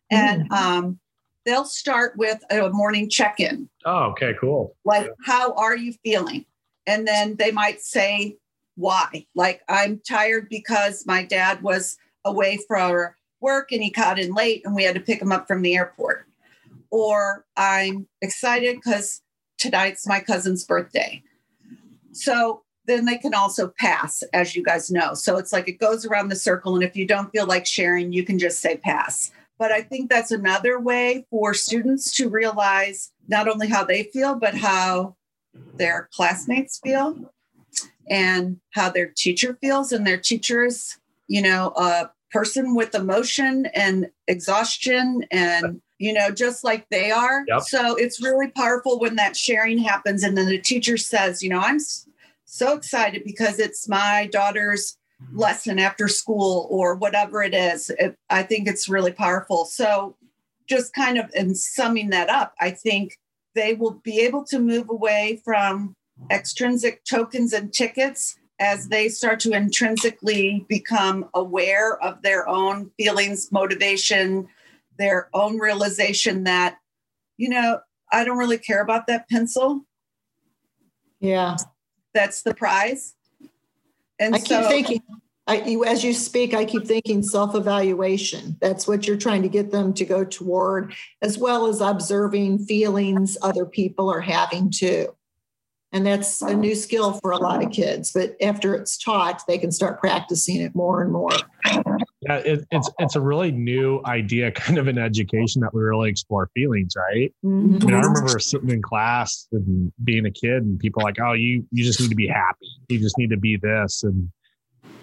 And 0.09 0.49
mm. 0.49 0.55
um, 0.55 0.99
they'll 1.47 1.65
start 1.65 2.15
with 2.17 2.43
a 2.51 2.69
morning 2.69 3.09
check 3.09 3.39
in. 3.39 3.69
Oh, 3.85 4.11
okay, 4.11 4.35
cool. 4.39 4.75
Like, 4.83 5.05
yeah. 5.05 5.11
how 5.25 5.53
are 5.53 5.77
you 5.77 5.93
feeling? 6.03 6.45
And 6.85 7.07
then 7.07 7.37
they 7.37 7.51
might 7.51 7.81
say, 7.81 8.35
why? 8.75 9.25
Like, 9.33 9.61
I'm 9.69 10.01
tired 10.07 10.49
because 10.49 11.05
my 11.07 11.23
dad 11.23 11.63
was 11.63 11.97
away 12.25 12.59
for 12.67 13.15
work 13.39 13.71
and 13.71 13.81
he 13.81 13.89
got 13.89 14.19
in 14.19 14.33
late 14.33 14.61
and 14.65 14.75
we 14.75 14.83
had 14.83 14.95
to 14.95 15.01
pick 15.01 15.21
him 15.21 15.31
up 15.31 15.47
from 15.47 15.61
the 15.61 15.75
airport. 15.75 16.25
Or 16.91 17.45
I'm 17.55 18.07
excited 18.21 18.75
because 18.75 19.21
tonight's 19.57 20.05
my 20.05 20.19
cousin's 20.19 20.65
birthday. 20.65 21.23
So 22.11 22.63
then 22.87 23.05
they 23.05 23.17
can 23.17 23.33
also 23.33 23.71
pass, 23.79 24.21
as 24.33 24.53
you 24.53 24.63
guys 24.63 24.91
know. 24.91 25.13
So 25.13 25.37
it's 25.37 25.53
like 25.53 25.69
it 25.69 25.79
goes 25.79 26.05
around 26.05 26.27
the 26.27 26.35
circle. 26.35 26.75
And 26.75 26.83
if 26.83 26.95
you 26.95 27.07
don't 27.07 27.31
feel 27.31 27.45
like 27.45 27.65
sharing, 27.65 28.11
you 28.11 28.23
can 28.23 28.37
just 28.37 28.59
say 28.59 28.77
pass. 28.77 29.31
But 29.59 29.71
I 29.71 29.81
think 29.81 30.09
that's 30.09 30.31
another 30.31 30.79
way 30.79 31.25
for 31.29 31.53
students 31.53 32.15
to 32.17 32.29
realize 32.29 33.11
not 33.27 33.47
only 33.47 33.67
how 33.67 33.83
they 33.83 34.03
feel, 34.03 34.35
but 34.35 34.55
how 34.55 35.15
their 35.75 36.09
classmates 36.13 36.79
feel 36.83 37.31
and 38.09 38.59
how 38.71 38.89
their 38.89 39.11
teacher 39.15 39.57
feels. 39.59 39.91
And 39.91 40.05
their 40.05 40.17
teacher 40.17 40.65
is, 40.65 40.97
you 41.27 41.41
know, 41.41 41.73
a 41.75 42.11
person 42.31 42.75
with 42.75 42.93
emotion 42.93 43.67
and 43.73 44.09
exhaustion 44.27 45.25
and 45.31 45.81
you 45.99 46.13
know, 46.13 46.31
just 46.31 46.63
like 46.63 46.87
they 46.89 47.11
are. 47.11 47.43
Yep. 47.47 47.61
So 47.61 47.95
it's 47.95 48.21
really 48.21 48.49
powerful 48.49 48.99
when 48.99 49.15
that 49.15 49.35
sharing 49.35 49.79
happens. 49.79 50.23
And 50.23 50.37
then 50.37 50.45
the 50.47 50.59
teacher 50.59 50.97
says, 50.97 51.41
you 51.41 51.49
know, 51.49 51.59
I'm 51.59 51.79
so 52.45 52.73
excited 52.73 53.23
because 53.23 53.59
it's 53.59 53.87
my 53.89 54.29
daughter's 54.31 54.96
lesson 55.33 55.79
after 55.79 56.07
school 56.07 56.67
or 56.69 56.95
whatever 56.95 57.41
it 57.41 57.53
is. 57.53 57.89
It, 57.97 58.15
I 58.29 58.43
think 58.43 58.67
it's 58.67 58.89
really 58.89 59.11
powerful. 59.11 59.65
So 59.65 60.15
just 60.67 60.93
kind 60.93 61.17
of 61.17 61.31
in 61.33 61.55
summing 61.55 62.09
that 62.11 62.29
up, 62.29 62.53
I 62.59 62.71
think 62.71 63.17
they 63.55 63.73
will 63.73 63.99
be 64.03 64.19
able 64.19 64.43
to 64.45 64.59
move 64.59 64.89
away 64.89 65.41
from 65.43 65.95
extrinsic 66.29 67.03
tokens 67.03 67.53
and 67.53 67.73
tickets 67.73 68.37
as 68.59 68.87
they 68.89 69.07
start 69.07 69.39
to 69.39 69.51
intrinsically 69.51 70.65
become 70.67 71.29
aware 71.33 72.01
of 72.01 72.21
their 72.21 72.47
own 72.47 72.91
feelings, 72.97 73.51
motivation, 73.51 74.47
their 74.97 75.29
own 75.33 75.59
realization 75.59 76.43
that, 76.43 76.77
you 77.37 77.49
know, 77.49 77.79
I 78.11 78.23
don't 78.23 78.37
really 78.37 78.57
care 78.57 78.81
about 78.81 79.07
that 79.07 79.29
pencil. 79.29 79.85
Yeah. 81.19 81.57
That's 82.13 82.41
the 82.41 82.55
prize. 82.55 83.13
And 84.19 84.35
I 84.35 84.39
so, 84.39 84.61
keep 84.61 84.69
thinking, 84.69 85.03
I, 85.47 85.61
you, 85.61 85.85
as 85.85 86.03
you 86.03 86.13
speak, 86.13 86.53
I 86.53 86.65
keep 86.65 86.85
thinking 86.85 87.23
self 87.23 87.55
evaluation. 87.55 88.57
That's 88.59 88.87
what 88.87 89.07
you're 89.07 89.17
trying 89.17 89.43
to 89.43 89.49
get 89.49 89.71
them 89.71 89.93
to 89.93 90.05
go 90.05 90.25
toward, 90.25 90.93
as 91.21 91.37
well 91.37 91.67
as 91.67 91.79
observing 91.79 92.59
feelings 92.65 93.37
other 93.41 93.65
people 93.65 94.09
are 94.09 94.21
having 94.21 94.71
too. 94.71 95.15
And 95.93 96.05
that's 96.05 96.41
a 96.41 96.53
new 96.53 96.75
skill 96.75 97.13
for 97.13 97.31
a 97.31 97.37
lot 97.37 97.63
of 97.63 97.71
kids. 97.71 98.11
But 98.11 98.35
after 98.41 98.75
it's 98.75 98.97
taught, 98.97 99.41
they 99.47 99.57
can 99.57 99.71
start 99.71 100.01
practicing 100.01 100.57
it 100.59 100.75
more 100.75 101.01
and 101.01 101.13
more. 101.13 101.31
Yeah, 102.27 102.37
it, 102.37 102.67
it's 102.71 102.89
it's 102.99 103.15
a 103.15 103.21
really 103.21 103.51
new 103.51 104.01
idea, 104.05 104.51
kind 104.65 104.77
of 104.77 104.87
an 104.87 104.97
education 104.97 105.61
that 105.61 105.73
we 105.73 105.81
really 105.81 106.09
explore 106.09 106.49
feelings, 106.53 106.93
right? 106.95 107.33
Mm-hmm. 107.43 107.75
I 107.81 107.85
mean, 107.85 107.93
I 107.93 107.99
remember 107.99 108.39
sitting 108.39 108.69
in 108.69 108.81
class 108.81 109.47
and 109.51 109.91
being 110.03 110.25
a 110.25 110.31
kid, 110.31 110.63
and 110.63 110.79
people 110.79 111.03
like, 111.03 111.19
"Oh, 111.21 111.33
you 111.33 111.65
you 111.71 111.83
just 111.83 111.99
need 111.99 112.09
to 112.09 112.15
be 112.15 112.27
happy. 112.27 112.67
You 112.89 112.99
just 112.99 113.17
need 113.17 113.29
to 113.29 113.37
be 113.37 113.57
this." 113.57 114.03
And 114.03 114.29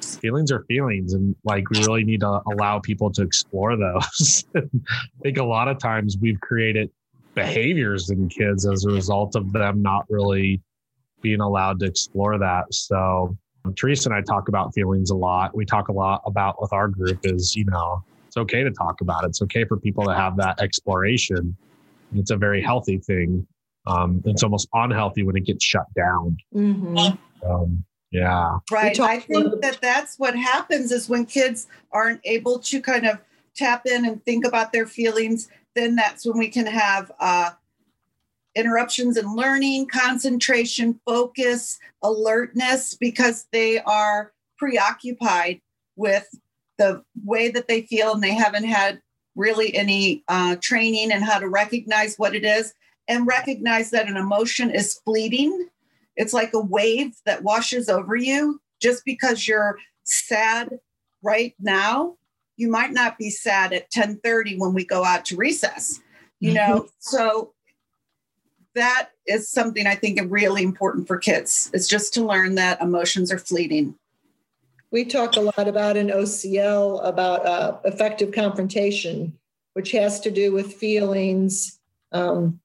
feelings 0.03 0.53
are 0.53 0.65
feelings, 0.65 1.15
and 1.15 1.35
like 1.45 1.69
we 1.71 1.81
really 1.81 2.05
need 2.05 2.21
to 2.21 2.41
allow 2.53 2.79
people 2.79 3.11
to 3.13 3.23
explore 3.23 3.77
those. 3.77 4.45
I 4.57 4.63
think 5.23 5.39
a 5.39 5.45
lot 5.45 5.69
of 5.69 5.79
times 5.79 6.17
we've 6.21 6.41
created 6.41 6.91
behaviors 7.35 8.11
in 8.11 8.29
kids 8.29 8.67
as 8.67 8.85
a 8.85 8.91
result 8.91 9.35
of 9.35 9.53
them 9.53 9.83
not 9.83 10.05
really 10.09 10.61
being 11.21 11.41
allowed 11.41 11.81
to 11.81 11.87
explore 11.87 12.39
that. 12.39 12.73
So 12.73 13.37
Teresa 13.73 14.11
and 14.11 14.17
I 14.17 14.21
talk 14.21 14.49
about 14.49 14.75
feelings 14.75 15.11
a 15.11 15.15
lot. 15.15 15.57
We 15.57 15.65
talk 15.65 15.89
a 15.89 15.93
lot 15.93 16.23
about 16.27 16.61
with 16.61 16.73
our 16.73 16.89
group 16.89 17.21
is, 17.25 17.57
you 17.57 17.65
know, 17.65 18.03
it's 18.27 18.37
okay 18.37 18.63
to 18.63 18.71
talk 18.71 19.01
about 19.01 19.25
it. 19.25 19.29
It's 19.29 19.43
okay 19.43 19.65
for 19.65 19.77
people 19.77 20.05
to 20.05 20.15
have 20.15 20.37
that 20.37 20.61
exploration. 20.61 21.57
It's 22.15 22.31
a 22.31 22.37
very 22.37 22.63
healthy 22.63 22.99
thing. 22.99 23.47
Um, 23.87 24.23
it's 24.25 24.43
almost 24.43 24.69
unhealthy 24.75 25.23
when 25.23 25.37
it 25.37 25.45
gets 25.45 25.65
shut 25.65 25.87
down. 25.95 26.37
Mm-hmm. 26.55 27.51
Um, 27.51 27.85
yeah. 28.11 28.59
Right. 28.71 28.99
I 29.01 29.19
think 29.19 29.61
that 29.63 29.79
that's 29.81 30.19
what 30.19 30.37
happens 30.37 30.93
is 30.93 31.09
when 31.09 31.27
kids 31.27 31.67
aren't 31.93 32.21
able 32.25 32.59
to 32.61 32.81
kind 32.81 33.07
of 33.07 33.19
tap 33.57 33.87
in 33.87 34.05
and 34.05 34.25
think 34.25 34.47
about 34.47 34.73
their 34.73 34.87
feelings, 34.87 35.49
then 35.75 35.97
that's 35.97 36.27
when 36.27 36.39
we 36.39 36.49
can 36.49 36.67
have 36.67 37.11
uh, 37.19 37.51
interruptions 38.55 39.17
in 39.17 39.35
learning, 39.35 39.87
concentration, 39.87 41.01
focus, 41.07 41.79
alertness, 42.03 42.95
because 42.95 43.47
they 43.53 43.81
are 43.81 44.33
preoccupied 44.59 45.61
with 45.97 46.29
the 46.79 47.03
way 47.25 47.51
that 47.51 47.69
they 47.69 47.83
feel 47.83 48.13
and 48.13 48.23
they 48.23 48.35
haven't 48.35 48.65
had 48.65 49.01
really 49.37 49.75
any 49.75 50.23
uh, 50.29 50.57
training 50.61 51.11
in 51.11 51.23
how 51.23 51.39
to 51.39 51.49
recognize 51.49 52.17
what 52.17 52.35
it 52.35 52.45
is 52.45 52.75
and 53.09 53.27
recognize 53.27 53.91
that 53.91 54.09
an 54.09 54.17
emotion 54.17 54.71
is 54.71 55.01
fleeting. 55.05 55.69
It's 56.17 56.33
like 56.33 56.55
a 56.55 56.61
wave 56.61 57.17
that 57.27 57.43
washes 57.43 57.89
over 57.89 58.17
you 58.17 58.61
just 58.81 59.05
because 59.05 59.47
you're 59.47 59.79
sad 60.05 60.79
right 61.23 61.55
now. 61.61 62.17
You 62.57 62.71
might 62.71 62.93
not 62.93 63.19
be 63.19 63.31
sad 63.31 63.73
at 63.73 63.91
10:30 63.91 64.59
when 64.59 64.75
we 64.75 64.85
go 64.85 65.05
out 65.05 65.25
to 65.27 65.37
recess. 65.37 66.01
You 66.41 66.53
know, 66.53 66.81
mm-hmm. 66.81 66.87
so 66.99 67.55
that 68.75 69.11
is 69.27 69.49
something 69.49 69.87
I 69.87 69.95
think 69.95 70.21
really 70.25 70.63
important 70.63 71.07
for 71.07 71.17
kids. 71.17 71.71
It's 71.73 71.89
just 71.89 72.15
to 72.15 72.25
learn 72.25 72.57
that 72.57 72.81
emotions 72.81 73.33
are 73.33 73.39
fleeting. 73.39 73.95
We 74.91 75.05
talk 75.05 75.37
a 75.37 75.41
lot 75.41 75.67
about 75.67 75.97
in 75.97 76.09
OCL 76.09 77.05
about 77.05 77.47
uh, 77.47 77.79
effective 77.85 78.33
confrontation, 78.33 79.37
which 79.73 79.91
has 79.93 80.21
to 80.21 80.31
do 80.31 80.53
with 80.53 80.75
feelings 80.75 81.81
um, 82.13 82.61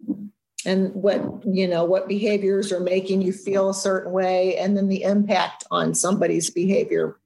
and 0.66 0.94
what 0.94 1.22
you 1.46 1.68
know 1.68 1.86
what 1.86 2.08
behaviors 2.08 2.72
are 2.72 2.82
making 2.82 3.22
you 3.22 3.34
feel 3.34 3.70
a 3.70 3.74
certain 3.74 4.12
way, 4.12 4.58
and 4.58 4.78
then 4.78 4.90
the 4.90 5.04
impact 5.04 5.64
on 5.72 5.96
somebody's 5.96 6.50
behavior 6.50 7.18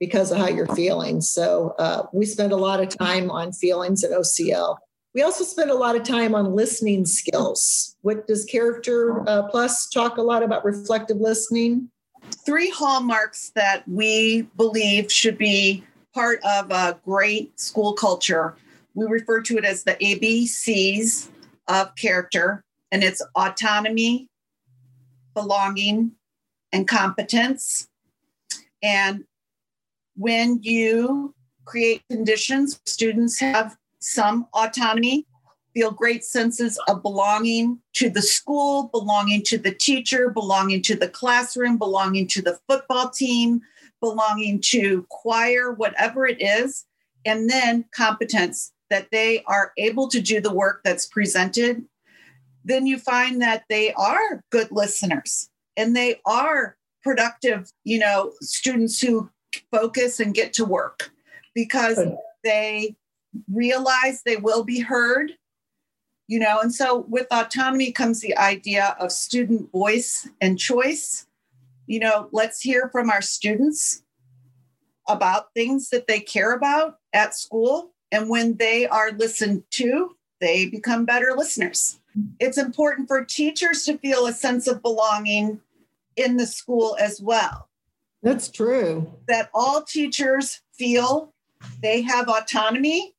because 0.00 0.32
of 0.32 0.38
how 0.38 0.48
you're 0.48 0.74
feeling. 0.74 1.20
So 1.20 1.74
uh, 1.78 2.06
we 2.12 2.24
spend 2.24 2.52
a 2.52 2.56
lot 2.56 2.80
of 2.80 2.88
time 2.88 3.30
on 3.30 3.52
feelings 3.52 4.04
at 4.04 4.12
OCL. 4.12 4.78
We 5.14 5.22
also 5.22 5.44
spend 5.44 5.70
a 5.70 5.74
lot 5.74 5.96
of 5.96 6.02
time 6.02 6.34
on 6.34 6.54
listening 6.54 7.06
skills. 7.06 7.96
What 8.02 8.26
does 8.26 8.44
Character 8.44 9.26
uh, 9.28 9.44
Plus 9.48 9.88
talk 9.88 10.18
a 10.18 10.22
lot 10.22 10.42
about 10.42 10.64
reflective 10.64 11.16
listening? 11.16 11.90
Three 12.44 12.70
hallmarks 12.70 13.50
that 13.54 13.88
we 13.88 14.42
believe 14.56 15.10
should 15.10 15.38
be 15.38 15.82
part 16.14 16.40
of 16.44 16.70
a 16.70 16.98
great 17.04 17.58
school 17.58 17.94
culture. 17.94 18.56
We 18.94 19.06
refer 19.06 19.40
to 19.42 19.56
it 19.56 19.64
as 19.64 19.84
the 19.84 19.94
ABCs 19.94 21.28
of 21.68 21.94
character, 21.96 22.64
and 22.92 23.02
it's 23.02 23.22
autonomy, 23.34 24.28
belonging, 25.34 26.12
and 26.72 26.86
competence. 26.86 27.88
And 28.82 29.24
when 30.16 30.60
you 30.62 31.34
create 31.64 32.02
conditions, 32.10 32.80
students 32.86 33.38
have 33.40 33.76
some 34.00 34.46
autonomy, 34.54 35.26
feel 35.74 35.90
great 35.90 36.24
senses 36.24 36.78
of 36.88 37.02
belonging 37.02 37.78
to 37.94 38.10
the 38.10 38.22
school, 38.22 38.88
belonging 38.92 39.42
to 39.44 39.58
the 39.58 39.72
teacher, 39.72 40.30
belonging 40.30 40.82
to 40.82 40.96
the 40.96 41.08
classroom, 41.08 41.78
belonging 41.78 42.26
to 42.26 42.42
the 42.42 42.58
football 42.68 43.10
team, 43.10 43.60
belonging 44.00 44.60
to 44.60 45.06
choir, 45.10 45.72
whatever 45.72 46.26
it 46.26 46.40
is. 46.40 46.84
And 47.24 47.48
then 47.50 47.84
competence 47.94 48.72
that 48.90 49.08
they 49.10 49.42
are 49.44 49.72
able 49.76 50.08
to 50.08 50.20
do 50.20 50.40
the 50.40 50.52
work 50.52 50.80
that's 50.84 51.06
presented. 51.06 51.84
Then 52.64 52.86
you 52.86 52.98
find 52.98 53.40
that 53.42 53.64
they 53.68 53.92
are 53.94 54.42
good 54.50 54.68
listeners 54.70 55.50
and 55.76 55.94
they 55.94 56.20
are 56.26 56.76
productive, 57.02 57.70
you 57.84 57.98
know, 57.98 58.32
students 58.40 59.00
who 59.00 59.30
focus 59.70 60.20
and 60.20 60.34
get 60.34 60.52
to 60.54 60.64
work 60.64 61.10
because 61.54 62.00
they 62.44 62.96
realize 63.52 64.22
they 64.22 64.36
will 64.36 64.64
be 64.64 64.80
heard 64.80 65.32
you 66.28 66.38
know? 66.38 66.60
And 66.60 66.72
so 66.72 67.06
with 67.08 67.26
autonomy 67.32 67.90
comes 67.90 68.20
the 68.20 68.36
idea 68.36 68.94
of 69.00 69.10
student 69.10 69.72
voice 69.72 70.28
and 70.40 70.58
choice. 70.58 71.26
You 71.86 72.00
know 72.00 72.28
let's 72.32 72.60
hear 72.60 72.90
from 72.92 73.10
our 73.10 73.22
students 73.22 74.02
about 75.08 75.54
things 75.54 75.88
that 75.88 76.06
they 76.06 76.20
care 76.20 76.52
about 76.52 76.98
at 77.14 77.34
school. 77.34 77.94
And 78.12 78.28
when 78.28 78.56
they 78.58 78.86
are 78.86 79.10
listened 79.10 79.64
to 79.72 80.14
they 80.40 80.66
become 80.66 81.04
better 81.04 81.34
listeners. 81.36 81.98
It's 82.38 82.58
important 82.58 83.08
for 83.08 83.24
teachers 83.24 83.84
to 83.86 83.98
feel 83.98 84.26
a 84.26 84.32
sense 84.32 84.68
of 84.68 84.82
belonging 84.82 85.60
in 86.14 86.36
the 86.36 86.46
school 86.46 86.96
as 87.00 87.20
well. 87.20 87.68
That's 88.22 88.48
true. 88.48 89.10
That 89.26 89.50
all 89.54 89.82
teachers 89.82 90.60
feel 90.72 91.32
they 91.82 92.02
have 92.02 92.28
autonomy 92.28 93.14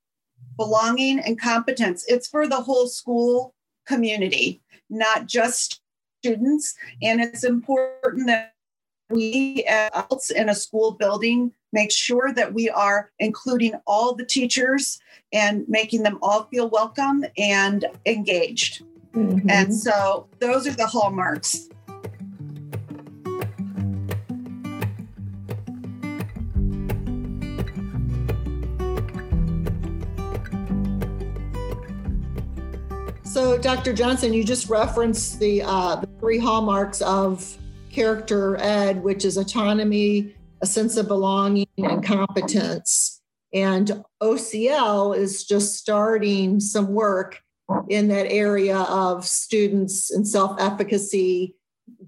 belonging, 0.59 1.19
and 1.19 1.39
competence. 1.39 2.05
It's 2.07 2.27
for 2.27 2.47
the 2.47 2.61
whole 2.61 2.87
school 2.87 3.55
community, 3.87 4.61
not 4.89 5.25
just 5.25 5.81
students. 6.21 6.75
And 7.01 7.21
it's 7.21 7.43
important 7.43 8.27
that 8.27 8.53
we 9.09 9.63
as 9.67 9.89
adults 9.95 10.29
in 10.29 10.49
a 10.49 10.53
school 10.53 10.91
building 10.91 11.51
make 11.71 11.91
sure 11.91 12.33
that 12.33 12.53
we 12.53 12.69
are 12.69 13.11
including 13.19 13.73
all 13.87 14.13
the 14.13 14.25
teachers 14.25 14.99
and 15.31 15.65
making 15.67 16.03
them 16.03 16.19
all 16.21 16.43
feel 16.45 16.69
welcome 16.69 17.23
and 17.37 17.85
engaged. 18.05 18.83
Mm-hmm. 19.13 19.49
And 19.49 19.73
so 19.73 20.27
those 20.39 20.67
are 20.67 20.71
the 20.71 20.87
hallmarks 20.87 21.69
So, 33.29 33.59
Dr. 33.59 33.93
Johnson, 33.93 34.33
you 34.33 34.43
just 34.43 34.69
referenced 34.69 35.39
the, 35.39 35.61
uh, 35.61 35.97
the 35.97 36.09
three 36.19 36.39
hallmarks 36.39 36.99
of 37.03 37.59
character 37.91 38.57
ed, 38.57 39.03
which 39.03 39.23
is 39.23 39.37
autonomy, 39.37 40.33
a 40.63 40.65
sense 40.65 40.97
of 40.97 41.07
belonging, 41.07 41.67
and 41.77 42.03
competence. 42.03 43.21
And 43.53 44.03
OCL 44.19 45.15
is 45.15 45.43
just 45.43 45.75
starting 45.75 46.59
some 46.59 46.87
work 46.87 47.39
in 47.87 48.07
that 48.07 48.25
area 48.31 48.79
of 48.79 49.27
students 49.27 50.09
and 50.09 50.27
self 50.27 50.59
efficacy. 50.59 51.53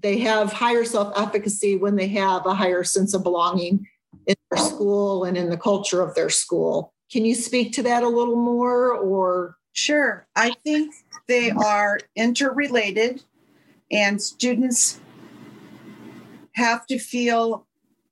They 0.00 0.18
have 0.18 0.52
higher 0.52 0.84
self 0.84 1.12
efficacy 1.16 1.76
when 1.76 1.94
they 1.94 2.08
have 2.08 2.46
a 2.46 2.54
higher 2.54 2.82
sense 2.82 3.14
of 3.14 3.22
belonging 3.22 3.86
in 4.26 4.34
their 4.50 4.64
school 4.64 5.22
and 5.22 5.36
in 5.36 5.50
the 5.50 5.56
culture 5.56 6.00
of 6.02 6.16
their 6.16 6.30
school. 6.30 6.92
Can 7.12 7.24
you 7.24 7.36
speak 7.36 7.74
to 7.74 7.84
that 7.84 8.02
a 8.02 8.08
little 8.08 8.34
more 8.34 8.92
or 8.96 9.56
Sure. 9.72 10.26
I 10.36 10.54
think 10.64 10.94
they 11.32 11.50
are 11.50 11.98
interrelated, 12.14 13.22
and 13.90 14.20
students 14.20 15.00
have 16.54 16.86
to 16.88 16.98
feel 16.98 17.66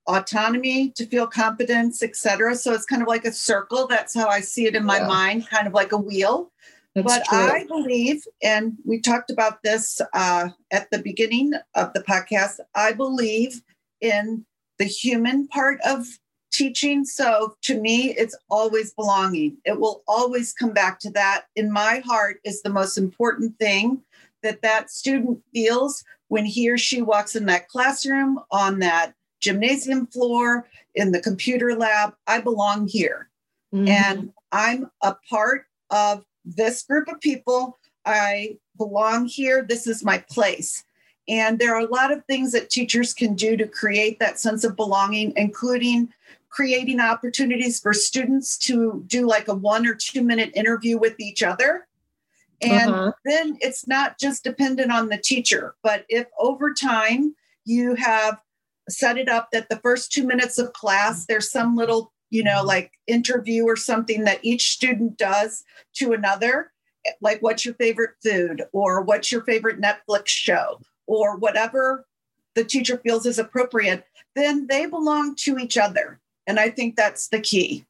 autonomy, 0.07 0.91
to 0.93 1.05
feel 1.05 1.27
competence, 1.27 2.03
etc. 2.03 2.55
So 2.55 2.73
it's 2.73 2.87
kind 2.87 3.03
of 3.03 3.09
like 3.09 3.27
a 3.27 3.33
circle. 3.33 3.87
That's 3.87 4.15
how 4.15 4.29
I 4.29 4.41
see 4.41 4.65
it 4.65 4.75
in 4.75 4.87
my 4.87 5.01
yeah. 5.01 5.07
mind, 5.07 5.49
kind 5.51 5.67
of 5.67 5.75
like 5.75 5.93
a 5.93 5.99
wheel. 5.99 6.51
That's 6.95 7.07
but 7.07 7.25
true. 7.27 7.39
I 7.39 7.67
believe, 7.67 8.25
and 8.43 8.73
we 8.87 9.03
talked 9.03 9.31
about 9.31 9.63
this 9.63 10.01
uh, 10.15 10.49
at 10.73 10.91
the 10.91 10.99
beginning 10.99 11.53
of 11.75 11.93
the 11.93 12.01
podcast, 12.01 12.59
I 12.75 12.93
believe 12.93 13.61
in 14.01 14.47
the 14.79 14.87
human 14.87 15.47
part 15.47 15.79
of 15.87 16.07
teaching. 16.51 17.05
So 17.05 17.57
to 17.63 17.81
me, 17.81 18.15
it's 18.17 18.37
always 18.51 18.93
belonging. 18.93 19.57
It 19.65 19.81
will 19.81 20.03
always 20.07 20.53
come 20.53 20.73
back 20.73 20.99
to 21.01 21.11
that. 21.11 21.47
In 21.57 21.73
my 21.73 22.03
heart, 22.05 22.41
is 22.45 22.63
the 22.63 22.71
most 22.71 22.99
important 22.99 23.59
thing 23.59 24.03
that 24.43 24.63
that 24.63 24.91
student 24.91 25.41
feels 25.53 26.05
when 26.29 26.45
he 26.45 26.71
or 26.71 26.79
she 26.79 27.03
walks 27.03 27.37
in 27.37 27.47
that 27.47 27.69
classroom, 27.69 28.41
on 28.51 28.79
that 28.79 29.15
gymnasium 29.41 30.07
floor, 30.07 30.67
in 30.95 31.13
the 31.13 31.21
computer 31.21 31.75
lab. 31.75 32.15
I 32.27 32.41
belong 32.41 32.89
here. 32.89 33.29
Mm-hmm. 33.75 33.89
And 33.89 34.33
I'm 34.53 34.91
a 35.03 35.17
part 35.29 35.67
of 35.91 36.25
this 36.45 36.83
group 36.83 37.09
of 37.09 37.21
people. 37.21 37.79
I 38.05 38.59
belong 38.77 39.27
here. 39.27 39.63
This 39.63 39.87
is 39.87 40.05
my 40.05 40.19
place. 40.31 40.85
And 41.31 41.61
there 41.61 41.75
are 41.77 41.81
a 41.81 41.91
lot 41.91 42.13
of 42.13 42.25
things 42.25 42.51
that 42.53 42.71
teachers 42.71 43.15
can 43.15 43.35
do 43.35 43.57
to 43.57 43.67
create 43.67 44.19
that 44.19 44.41
sense 44.41 44.65
of 44.65 44.75
belonging, 44.75 45.33
including 45.37 46.13
creating 46.49 46.99
opportunities 46.99 47.79
for 47.79 47.93
students 47.93 48.59
to 48.59 49.05
do 49.07 49.29
like 49.29 49.47
a 49.47 49.55
one 49.55 49.87
or 49.87 49.95
two 49.95 50.23
minute 50.23 50.51
interview 50.55 50.99
with 50.99 51.15
each 51.21 51.45
other. 51.45 51.87
And 52.61 52.91
uh-huh. 52.91 53.13
then 53.25 53.59
it's 53.61 53.87
not 53.87 54.19
just 54.19 54.43
dependent 54.43 54.91
on 54.91 55.09
the 55.09 55.17
teacher, 55.17 55.77
but 55.85 56.05
if 56.09 56.27
over 56.39 56.75
time 56.75 57.37
you 57.65 57.95
have 57.95 58.41
set 58.89 59.17
it 59.17 59.29
up 59.29 59.51
that 59.53 59.69
the 59.69 59.77
first 59.77 60.11
two 60.11 60.27
minutes 60.27 60.59
of 60.59 60.73
class, 60.73 61.27
there's 61.27 61.51
some 61.51 61.77
little 61.77 62.13
you 62.33 62.45
know, 62.45 62.63
like 62.63 62.93
interview 63.09 63.65
or 63.65 63.77
something 63.77 64.25
that 64.25 64.39
each 64.43 64.71
student 64.71 65.19
does 65.19 65.65
to 65.95 66.13
another, 66.13 66.73
like 67.21 67.43
what's 67.43 67.65
your 67.65 67.75
favorite 67.75 68.13
food 68.23 68.63
or 68.73 69.03
what's 69.03 69.33
your 69.33 69.43
favorite 69.43 69.81
Netflix 69.81 70.29
show 70.29 70.81
or 71.11 71.37
whatever 71.37 72.07
the 72.55 72.65
teacher 72.65 72.97
feels 72.99 73.27
is 73.27 73.39
appropriate, 73.39 74.05
then 74.37 74.69
they 74.69 74.87
belong 74.87 75.35
to 75.35 75.59
each 75.59 75.77
other. 75.77 76.21
And 76.47 76.61
I 76.61 76.71
think 76.71 76.95
that's 76.95 77.29
the 77.29 77.41
key. 77.41 77.85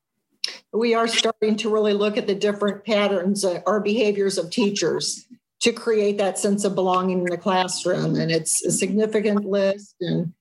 We 0.72 0.94
are 0.94 1.06
starting 1.06 1.56
to 1.56 1.70
really 1.70 1.92
look 1.92 2.16
at 2.16 2.26
the 2.26 2.34
different 2.34 2.84
patterns 2.84 3.44
uh, 3.44 3.60
or 3.66 3.80
behaviors 3.80 4.38
of 4.38 4.50
teachers 4.50 5.26
to 5.60 5.72
create 5.72 6.16
that 6.16 6.38
sense 6.38 6.64
of 6.64 6.74
belonging 6.74 7.18
in 7.18 7.24
the 7.26 7.36
classroom. 7.36 8.16
And 8.16 8.30
it's 8.30 8.64
a 8.64 8.70
significant 8.70 9.44
list, 9.44 9.96
and 10.00 10.32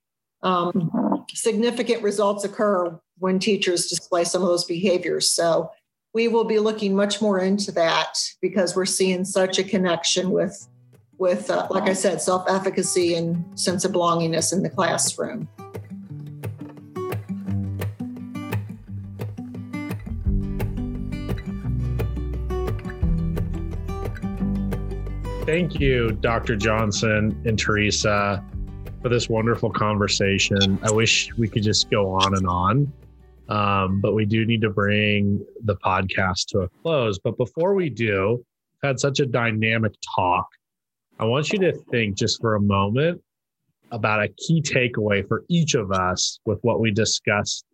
um, 0.41 1.25
significant 1.34 2.01
results 2.01 2.45
occur 2.45 2.97
when 3.17 3.39
teachers 3.39 3.88
display 3.88 4.23
some 4.23 4.41
of 4.41 4.47
those 4.47 4.63
behaviors. 4.63 5.30
So 5.30 5.71
we 6.13 6.30
will 6.30 6.45
be 6.45 6.59
looking 6.59 6.95
much 6.95 7.21
more 7.21 7.39
into 7.39 7.73
that 7.73 8.17
because 8.41 8.73
we're 8.73 8.86
seeing 8.86 9.25
such 9.25 9.59
a 9.59 9.63
connection 9.63 10.32
with 10.32 10.68
with 11.20 11.49
uh, 11.49 11.67
like 11.70 11.84
i 11.84 11.93
said 11.93 12.22
self-efficacy 12.22 13.15
and 13.15 13.59
sense 13.59 13.86
of 13.86 13.91
belongingness 13.91 14.53
in 14.53 14.63
the 14.63 14.70
classroom 14.70 15.47
thank 25.45 25.80
you 25.80 26.11
dr 26.22 26.55
johnson 26.55 27.39
and 27.45 27.59
teresa 27.59 28.43
for 29.01 29.09
this 29.09 29.30
wonderful 29.30 29.70
conversation 29.70 30.80
i 30.84 30.91
wish 30.91 31.32
we 31.38 31.47
could 31.47 31.63
just 31.63 31.89
go 31.89 32.09
on 32.09 32.36
and 32.36 32.47
on 32.47 32.91
um, 33.49 33.99
but 33.99 34.13
we 34.13 34.26
do 34.26 34.45
need 34.45 34.61
to 34.61 34.70
bring 34.70 35.43
the 35.63 35.76
podcast 35.76 36.45
to 36.49 36.59
a 36.61 36.70
close. 36.70 37.17
But 37.17 37.36
before 37.38 37.74
we 37.74 37.89
do, 37.89 38.45
had 38.84 38.99
such 38.99 39.20
a 39.20 39.26
dynamic 39.26 39.93
talk. 40.15 40.47
I 41.20 41.26
want 41.26 41.51
you 41.51 41.59
to 41.59 41.74
think 41.74 42.15
just 42.17 42.39
for 42.39 42.55
a 42.55 42.61
moment 42.61 43.22
about 43.91 44.24
a 44.24 44.30
key 44.30 44.61
takeaway 44.61 45.28
for 45.28 45.43
each 45.49 45.74
of 45.74 45.91
us 45.91 46.39
with 46.45 46.59
what 46.61 46.80
we 46.80 46.91
discussed 46.91 47.65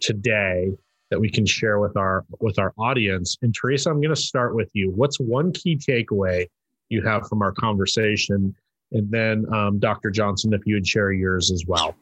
today 0.00 0.72
that 1.10 1.18
we 1.18 1.30
can 1.30 1.46
share 1.46 1.78
with 1.78 1.96
our 1.96 2.24
with 2.40 2.58
our 2.58 2.74
audience. 2.78 3.38
And 3.40 3.54
Teresa, 3.54 3.90
I'm 3.90 4.00
going 4.00 4.14
to 4.14 4.20
start 4.20 4.54
with 4.54 4.68
you. 4.74 4.90
What's 4.94 5.18
one 5.18 5.52
key 5.52 5.76
takeaway 5.76 6.46
you 6.90 7.00
have 7.02 7.26
from 7.28 7.40
our 7.40 7.52
conversation? 7.52 8.54
And 8.92 9.10
then 9.10 9.46
um, 9.54 9.78
Dr. 9.78 10.10
Johnson, 10.10 10.52
if 10.52 10.60
you 10.66 10.74
would 10.74 10.86
share 10.86 11.12
yours 11.12 11.50
as 11.50 11.64
well. 11.66 11.94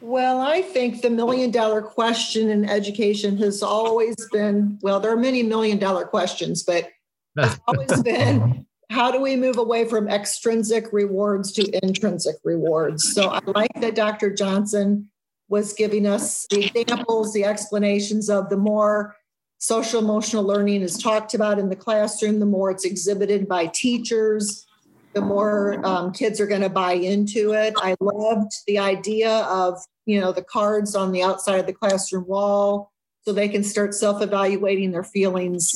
Well, 0.00 0.40
I 0.40 0.60
think 0.60 1.02
the 1.02 1.10
million 1.10 1.52
dollar 1.52 1.82
question 1.82 2.50
in 2.50 2.68
education 2.68 3.36
has 3.38 3.62
always 3.62 4.16
been 4.32 4.76
well, 4.82 4.98
there 4.98 5.12
are 5.12 5.16
many 5.16 5.44
million 5.44 5.78
dollar 5.78 6.04
questions, 6.04 6.64
but 6.64 6.90
it's 7.36 7.60
always 7.68 8.02
been 8.02 8.66
how 8.90 9.10
do 9.10 9.20
we 9.20 9.36
move 9.36 9.56
away 9.56 9.84
from 9.86 10.08
extrinsic 10.08 10.92
rewards 10.92 11.52
to 11.52 11.84
intrinsic 11.84 12.36
rewards? 12.44 13.12
So 13.14 13.30
I 13.30 13.40
like 13.46 13.80
that 13.80 13.94
Dr. 13.94 14.32
Johnson 14.32 15.10
was 15.48 15.72
giving 15.72 16.06
us 16.06 16.46
the 16.50 16.70
examples, 16.74 17.32
the 17.32 17.44
explanations 17.44 18.30
of 18.30 18.48
the 18.48 18.56
more 18.56 19.16
social 19.58 20.00
emotional 20.00 20.44
learning 20.44 20.82
is 20.82 20.98
talked 20.98 21.34
about 21.34 21.58
in 21.58 21.68
the 21.68 21.76
classroom, 21.76 22.38
the 22.38 22.46
more 22.46 22.70
it's 22.70 22.84
exhibited 22.84 23.48
by 23.48 23.66
teachers, 23.66 24.66
the 25.14 25.20
more 25.20 25.84
um, 25.86 26.12
kids 26.12 26.40
are 26.40 26.46
going 26.46 26.60
to 26.60 26.68
buy 26.68 26.92
into 26.92 27.52
it. 27.52 27.74
I 27.78 27.94
loved 28.00 28.52
the 28.66 28.78
idea 28.78 29.30
of 29.30 29.78
you 30.06 30.20
know 30.20 30.32
the 30.32 30.42
cards 30.42 30.94
on 30.94 31.12
the 31.12 31.22
outside 31.22 31.60
of 31.60 31.66
the 31.66 31.72
classroom 31.72 32.26
wall 32.26 32.92
so 33.22 33.32
they 33.32 33.48
can 33.48 33.64
start 33.64 33.94
self-evaluating 33.94 34.90
their 34.90 35.04
feelings 35.04 35.72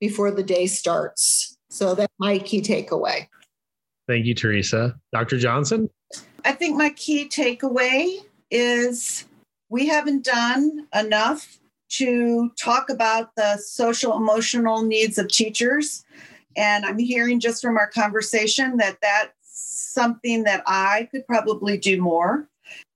before 0.00 0.32
the 0.32 0.42
day 0.42 0.66
starts 0.66 1.51
so 1.72 1.94
that's 1.94 2.12
my 2.18 2.38
key 2.38 2.60
takeaway. 2.60 3.26
Thank 4.06 4.26
you 4.26 4.34
teresa. 4.34 4.94
Dr 5.12 5.38
johnson? 5.38 5.88
I 6.44 6.52
think 6.52 6.76
my 6.76 6.90
key 6.90 7.28
takeaway 7.28 8.18
is 8.50 9.24
we 9.70 9.86
haven't 9.86 10.24
done 10.24 10.86
enough 10.94 11.58
to 11.88 12.50
talk 12.60 12.90
about 12.90 13.34
the 13.36 13.56
social 13.56 14.16
emotional 14.16 14.82
needs 14.82 15.16
of 15.16 15.28
teachers. 15.28 16.04
And 16.56 16.84
i'm 16.84 16.98
hearing 16.98 17.40
just 17.40 17.62
from 17.62 17.78
our 17.78 17.88
conversation 17.88 18.76
that 18.76 18.98
that's 19.00 19.32
something 19.42 20.44
that 20.44 20.62
i 20.66 21.08
could 21.10 21.26
probably 21.26 21.78
do 21.78 22.00
more 22.00 22.48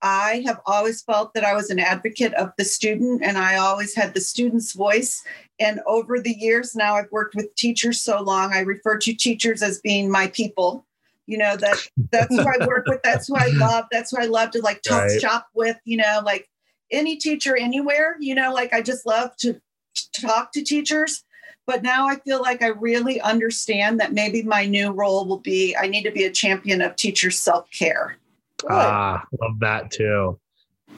I 0.02 0.42
have 0.46 0.60
always 0.66 1.02
felt 1.02 1.34
that 1.34 1.44
I 1.44 1.54
was 1.54 1.70
an 1.70 1.78
advocate 1.78 2.34
of 2.34 2.52
the 2.58 2.64
student 2.64 3.22
and 3.24 3.38
I 3.38 3.56
always 3.56 3.94
had 3.94 4.14
the 4.14 4.20
student's 4.20 4.72
voice. 4.72 5.24
And 5.58 5.80
over 5.86 6.20
the 6.20 6.36
years 6.36 6.76
now, 6.76 6.94
I've 6.94 7.10
worked 7.10 7.34
with 7.34 7.54
teachers 7.54 8.00
so 8.00 8.20
long, 8.20 8.52
I 8.52 8.60
refer 8.60 8.98
to 8.98 9.14
teachers 9.14 9.62
as 9.62 9.80
being 9.80 10.10
my 10.10 10.28
people. 10.28 10.84
You 11.26 11.38
know, 11.38 11.56
that 11.56 11.76
that's 12.12 12.36
who 12.36 12.42
I 12.42 12.66
work 12.66 12.86
with, 12.86 13.02
that's 13.02 13.26
who 13.26 13.36
I 13.36 13.46
love, 13.54 13.86
that's 13.90 14.12
who 14.12 14.22
I 14.22 14.26
love 14.26 14.52
to 14.52 14.60
like 14.60 14.82
talk 14.82 15.04
right. 15.04 15.20
shop 15.20 15.48
with, 15.54 15.76
you 15.84 15.96
know, 15.96 16.20
like 16.24 16.48
any 16.90 17.16
teacher 17.16 17.56
anywhere, 17.56 18.16
you 18.20 18.34
know, 18.34 18.52
like 18.52 18.72
I 18.72 18.82
just 18.82 19.06
love 19.06 19.36
to, 19.38 19.54
to 19.54 20.20
talk 20.20 20.52
to 20.52 20.62
teachers. 20.62 21.24
But 21.66 21.82
now 21.82 22.06
I 22.06 22.14
feel 22.16 22.40
like 22.40 22.62
I 22.62 22.68
really 22.68 23.20
understand 23.20 23.98
that 23.98 24.12
maybe 24.12 24.42
my 24.42 24.66
new 24.66 24.92
role 24.92 25.26
will 25.26 25.40
be 25.40 25.74
I 25.76 25.88
need 25.88 26.04
to 26.04 26.12
be 26.12 26.24
a 26.24 26.30
champion 26.30 26.80
of 26.80 26.94
teacher 26.94 27.32
self 27.32 27.68
care 27.72 28.18
Ah, 28.68 29.24
love 29.40 29.58
that 29.60 29.90
too. 29.90 30.38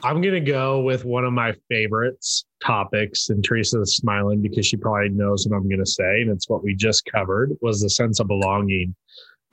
I'm 0.03 0.21
gonna 0.21 0.39
go 0.39 0.81
with 0.81 1.03
one 1.03 1.25
of 1.25 1.33
my 1.33 1.53
favorites 1.69 2.45
topics, 2.63 3.29
and 3.29 3.43
Teresa's 3.43 3.95
smiling 3.95 4.41
because 4.41 4.65
she 4.65 4.77
probably 4.77 5.09
knows 5.09 5.45
what 5.45 5.57
I'm 5.57 5.69
gonna 5.69 5.85
say, 5.85 6.21
and 6.21 6.29
it's 6.29 6.47
what 6.47 6.63
we 6.63 6.75
just 6.75 7.05
covered 7.05 7.51
was 7.61 7.81
the 7.81 7.89
sense 7.89 8.19
of 8.19 8.27
belonging. 8.27 8.95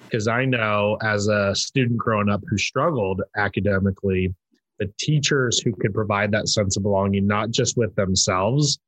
Because 0.05 0.29
I 0.29 0.45
know 0.45 0.99
as 1.03 1.27
a 1.27 1.55
student 1.55 1.99
growing 1.99 2.29
up 2.29 2.43
who 2.49 2.59
struggled 2.59 3.23
academically, 3.37 4.35
the 4.79 4.93
teachers 4.99 5.59
who 5.59 5.75
could 5.75 5.95
provide 5.95 6.31
that 6.33 6.49
sense 6.49 6.77
of 6.77 6.83
belonging, 6.83 7.27
not 7.27 7.51
just 7.51 7.77
with 7.77 7.95
themselves, 7.97 8.79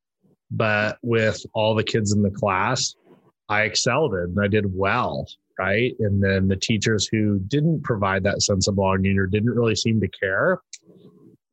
but 0.50 0.98
with 1.02 1.44
all 1.54 1.74
the 1.74 1.82
kids 1.82 2.12
in 2.12 2.22
the 2.22 2.30
class, 2.30 2.94
I 3.48 3.62
excelled 3.62 4.14
in. 4.14 4.36
I 4.38 4.46
did 4.46 4.66
well 4.72 5.26
right? 5.58 5.94
And 6.00 6.22
then 6.22 6.48
the 6.48 6.56
teachers 6.56 7.08
who 7.10 7.38
didn't 7.40 7.82
provide 7.82 8.22
that 8.24 8.42
sense 8.42 8.68
of 8.68 8.76
belonging 8.76 9.18
or 9.18 9.26
didn't 9.26 9.50
really 9.50 9.74
seem 9.74 10.00
to 10.00 10.08
care 10.08 10.60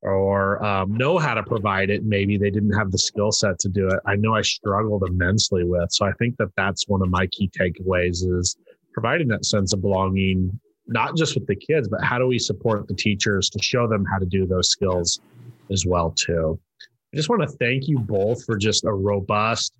or 0.05 0.63
um, 0.63 0.95
know 0.95 1.17
how 1.17 1.33
to 1.33 1.43
provide 1.43 1.89
it, 1.89 2.03
maybe 2.03 2.37
they 2.37 2.51
didn't 2.51 2.73
have 2.73 2.91
the 2.91 2.97
skill 2.97 3.31
set 3.31 3.57
to 3.59 3.69
do 3.69 3.87
it. 3.87 3.99
I 4.05 4.15
know 4.15 4.35
I 4.35 4.43
struggled 4.43 5.03
immensely 5.07 5.63
with. 5.63 5.91
So 5.91 6.05
I 6.05 6.11
think 6.13 6.37
that 6.37 6.49
that's 6.55 6.87
one 6.87 7.01
of 7.01 7.09
my 7.09 7.25
key 7.27 7.49
takeaways 7.59 8.23
is 8.37 8.55
providing 8.93 9.27
that 9.29 9.45
sense 9.45 9.73
of 9.73 9.81
belonging, 9.81 10.59
not 10.87 11.17
just 11.17 11.33
with 11.33 11.47
the 11.47 11.55
kids, 11.55 11.87
but 11.87 12.03
how 12.03 12.19
do 12.19 12.27
we 12.27 12.37
support 12.37 12.87
the 12.87 12.93
teachers 12.93 13.49
to 13.49 13.63
show 13.63 13.87
them 13.87 14.05
how 14.05 14.19
to 14.19 14.25
do 14.27 14.45
those 14.45 14.69
skills 14.69 15.19
as 15.71 15.85
well 15.85 16.11
too. 16.11 16.59
I 17.11 17.17
just 17.17 17.29
want 17.29 17.41
to 17.41 17.47
thank 17.47 17.87
you 17.87 17.97
both 17.97 18.45
for 18.45 18.57
just 18.57 18.83
a 18.83 18.91
robust, 18.91 19.73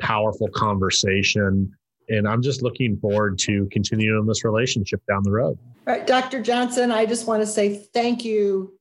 powerful 0.00 0.48
conversation. 0.48 1.72
And 2.08 2.26
I'm 2.26 2.42
just 2.42 2.62
looking 2.62 2.98
forward 2.98 3.38
to 3.40 3.68
continuing 3.70 4.26
this 4.26 4.44
relationship 4.44 5.02
down 5.08 5.22
the 5.22 5.30
road. 5.30 5.58
All 5.86 5.94
right, 5.94 6.06
Dr. 6.06 6.42
Johnson, 6.42 6.92
I 6.92 7.06
just 7.06 7.26
want 7.26 7.42
to 7.42 7.46
say 7.46 7.74
thank 7.94 8.24
you. 8.24 8.74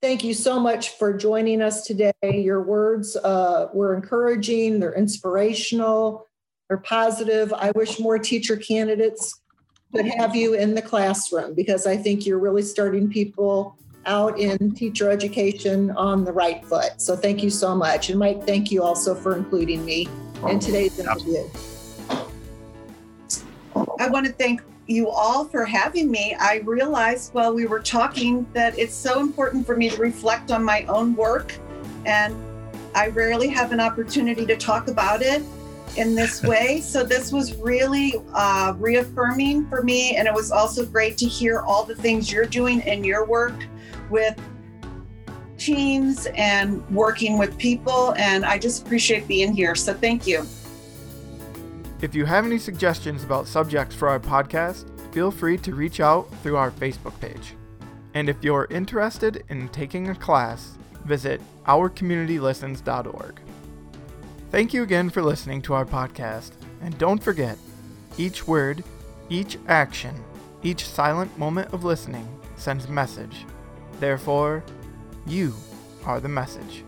Thank 0.00 0.22
you 0.22 0.32
so 0.32 0.60
much 0.60 0.90
for 0.90 1.12
joining 1.12 1.60
us 1.60 1.84
today. 1.84 2.12
Your 2.22 2.62
words 2.62 3.16
uh, 3.16 3.68
were 3.74 3.96
encouraging, 3.96 4.78
they're 4.78 4.94
inspirational, 4.94 6.28
they're 6.68 6.78
positive. 6.78 7.52
I 7.52 7.72
wish 7.72 7.98
more 7.98 8.18
teacher 8.18 8.56
candidates 8.56 9.40
could 9.92 10.06
have 10.06 10.36
you 10.36 10.54
in 10.54 10.74
the 10.74 10.82
classroom 10.82 11.54
because 11.54 11.86
I 11.86 11.96
think 11.96 12.26
you're 12.26 12.38
really 12.38 12.62
starting 12.62 13.10
people 13.10 13.76
out 14.06 14.38
in 14.38 14.74
teacher 14.74 15.10
education 15.10 15.90
on 15.92 16.24
the 16.24 16.32
right 16.32 16.64
foot. 16.64 17.00
So 17.00 17.16
thank 17.16 17.42
you 17.42 17.50
so 17.50 17.74
much. 17.74 18.10
And 18.10 18.18
Mike, 18.18 18.44
thank 18.46 18.70
you 18.70 18.82
also 18.82 19.14
for 19.14 19.36
including 19.36 19.84
me 19.84 20.08
in 20.48 20.58
today's 20.58 20.98
interview. 20.98 21.44
I 23.98 24.08
want 24.08 24.26
to 24.26 24.32
thank 24.32 24.62
you 24.86 25.10
all 25.10 25.44
for 25.44 25.64
having 25.64 26.10
me. 26.10 26.36
I 26.38 26.62
realized 26.64 27.34
while 27.34 27.52
we 27.52 27.66
were 27.66 27.80
talking 27.80 28.46
that 28.52 28.78
it's 28.78 28.94
so 28.94 29.20
important 29.20 29.66
for 29.66 29.76
me 29.76 29.90
to 29.90 29.96
reflect 29.96 30.50
on 30.52 30.62
my 30.62 30.84
own 30.84 31.16
work, 31.16 31.58
and 32.06 32.34
I 32.94 33.08
rarely 33.08 33.48
have 33.48 33.72
an 33.72 33.80
opportunity 33.80 34.46
to 34.46 34.56
talk 34.56 34.88
about 34.88 35.20
it 35.20 35.42
in 35.96 36.14
this 36.14 36.42
way. 36.44 36.80
so 36.80 37.02
this 37.02 37.32
was 37.32 37.56
really 37.56 38.14
uh, 38.34 38.74
reaffirming 38.78 39.68
for 39.68 39.82
me, 39.82 40.16
and 40.16 40.28
it 40.28 40.34
was 40.34 40.52
also 40.52 40.86
great 40.86 41.18
to 41.18 41.26
hear 41.26 41.60
all 41.60 41.84
the 41.84 41.96
things 41.96 42.30
you're 42.30 42.46
doing 42.46 42.80
in 42.82 43.02
your 43.02 43.26
work 43.26 43.54
with 44.10 44.40
teams 45.58 46.26
and 46.36 46.88
working 46.90 47.36
with 47.36 47.58
people. 47.58 48.14
And 48.16 48.44
I 48.44 48.58
just 48.58 48.86
appreciate 48.86 49.26
being 49.26 49.52
here. 49.52 49.74
So 49.74 49.92
thank 49.92 50.24
you. 50.24 50.46
If 52.00 52.14
you 52.14 52.24
have 52.26 52.46
any 52.46 52.58
suggestions 52.58 53.24
about 53.24 53.46
subjects 53.46 53.94
for 53.94 54.08
our 54.08 54.20
podcast, 54.20 54.86
feel 55.12 55.30
free 55.30 55.58
to 55.58 55.74
reach 55.74 56.00
out 56.00 56.32
through 56.42 56.56
our 56.56 56.70
Facebook 56.70 57.18
page. 57.20 57.54
And 58.14 58.28
if 58.28 58.42
you're 58.42 58.68
interested 58.70 59.44
in 59.48 59.68
taking 59.68 60.08
a 60.08 60.14
class, 60.14 60.78
visit 61.04 61.40
ourcommunitylistens.org. 61.66 63.40
Thank 64.50 64.72
you 64.72 64.82
again 64.82 65.10
for 65.10 65.22
listening 65.22 65.60
to 65.62 65.74
our 65.74 65.84
podcast, 65.84 66.52
and 66.80 66.96
don't 66.98 67.22
forget 67.22 67.58
each 68.16 68.46
word, 68.46 68.82
each 69.28 69.58
action, 69.66 70.14
each 70.62 70.86
silent 70.86 71.36
moment 71.38 71.72
of 71.72 71.84
listening 71.84 72.26
sends 72.56 72.86
a 72.86 72.90
message 72.90 73.44
Therefore, 74.00 74.62
you 75.26 75.54
are 76.04 76.20
the 76.20 76.28
message. 76.28 76.84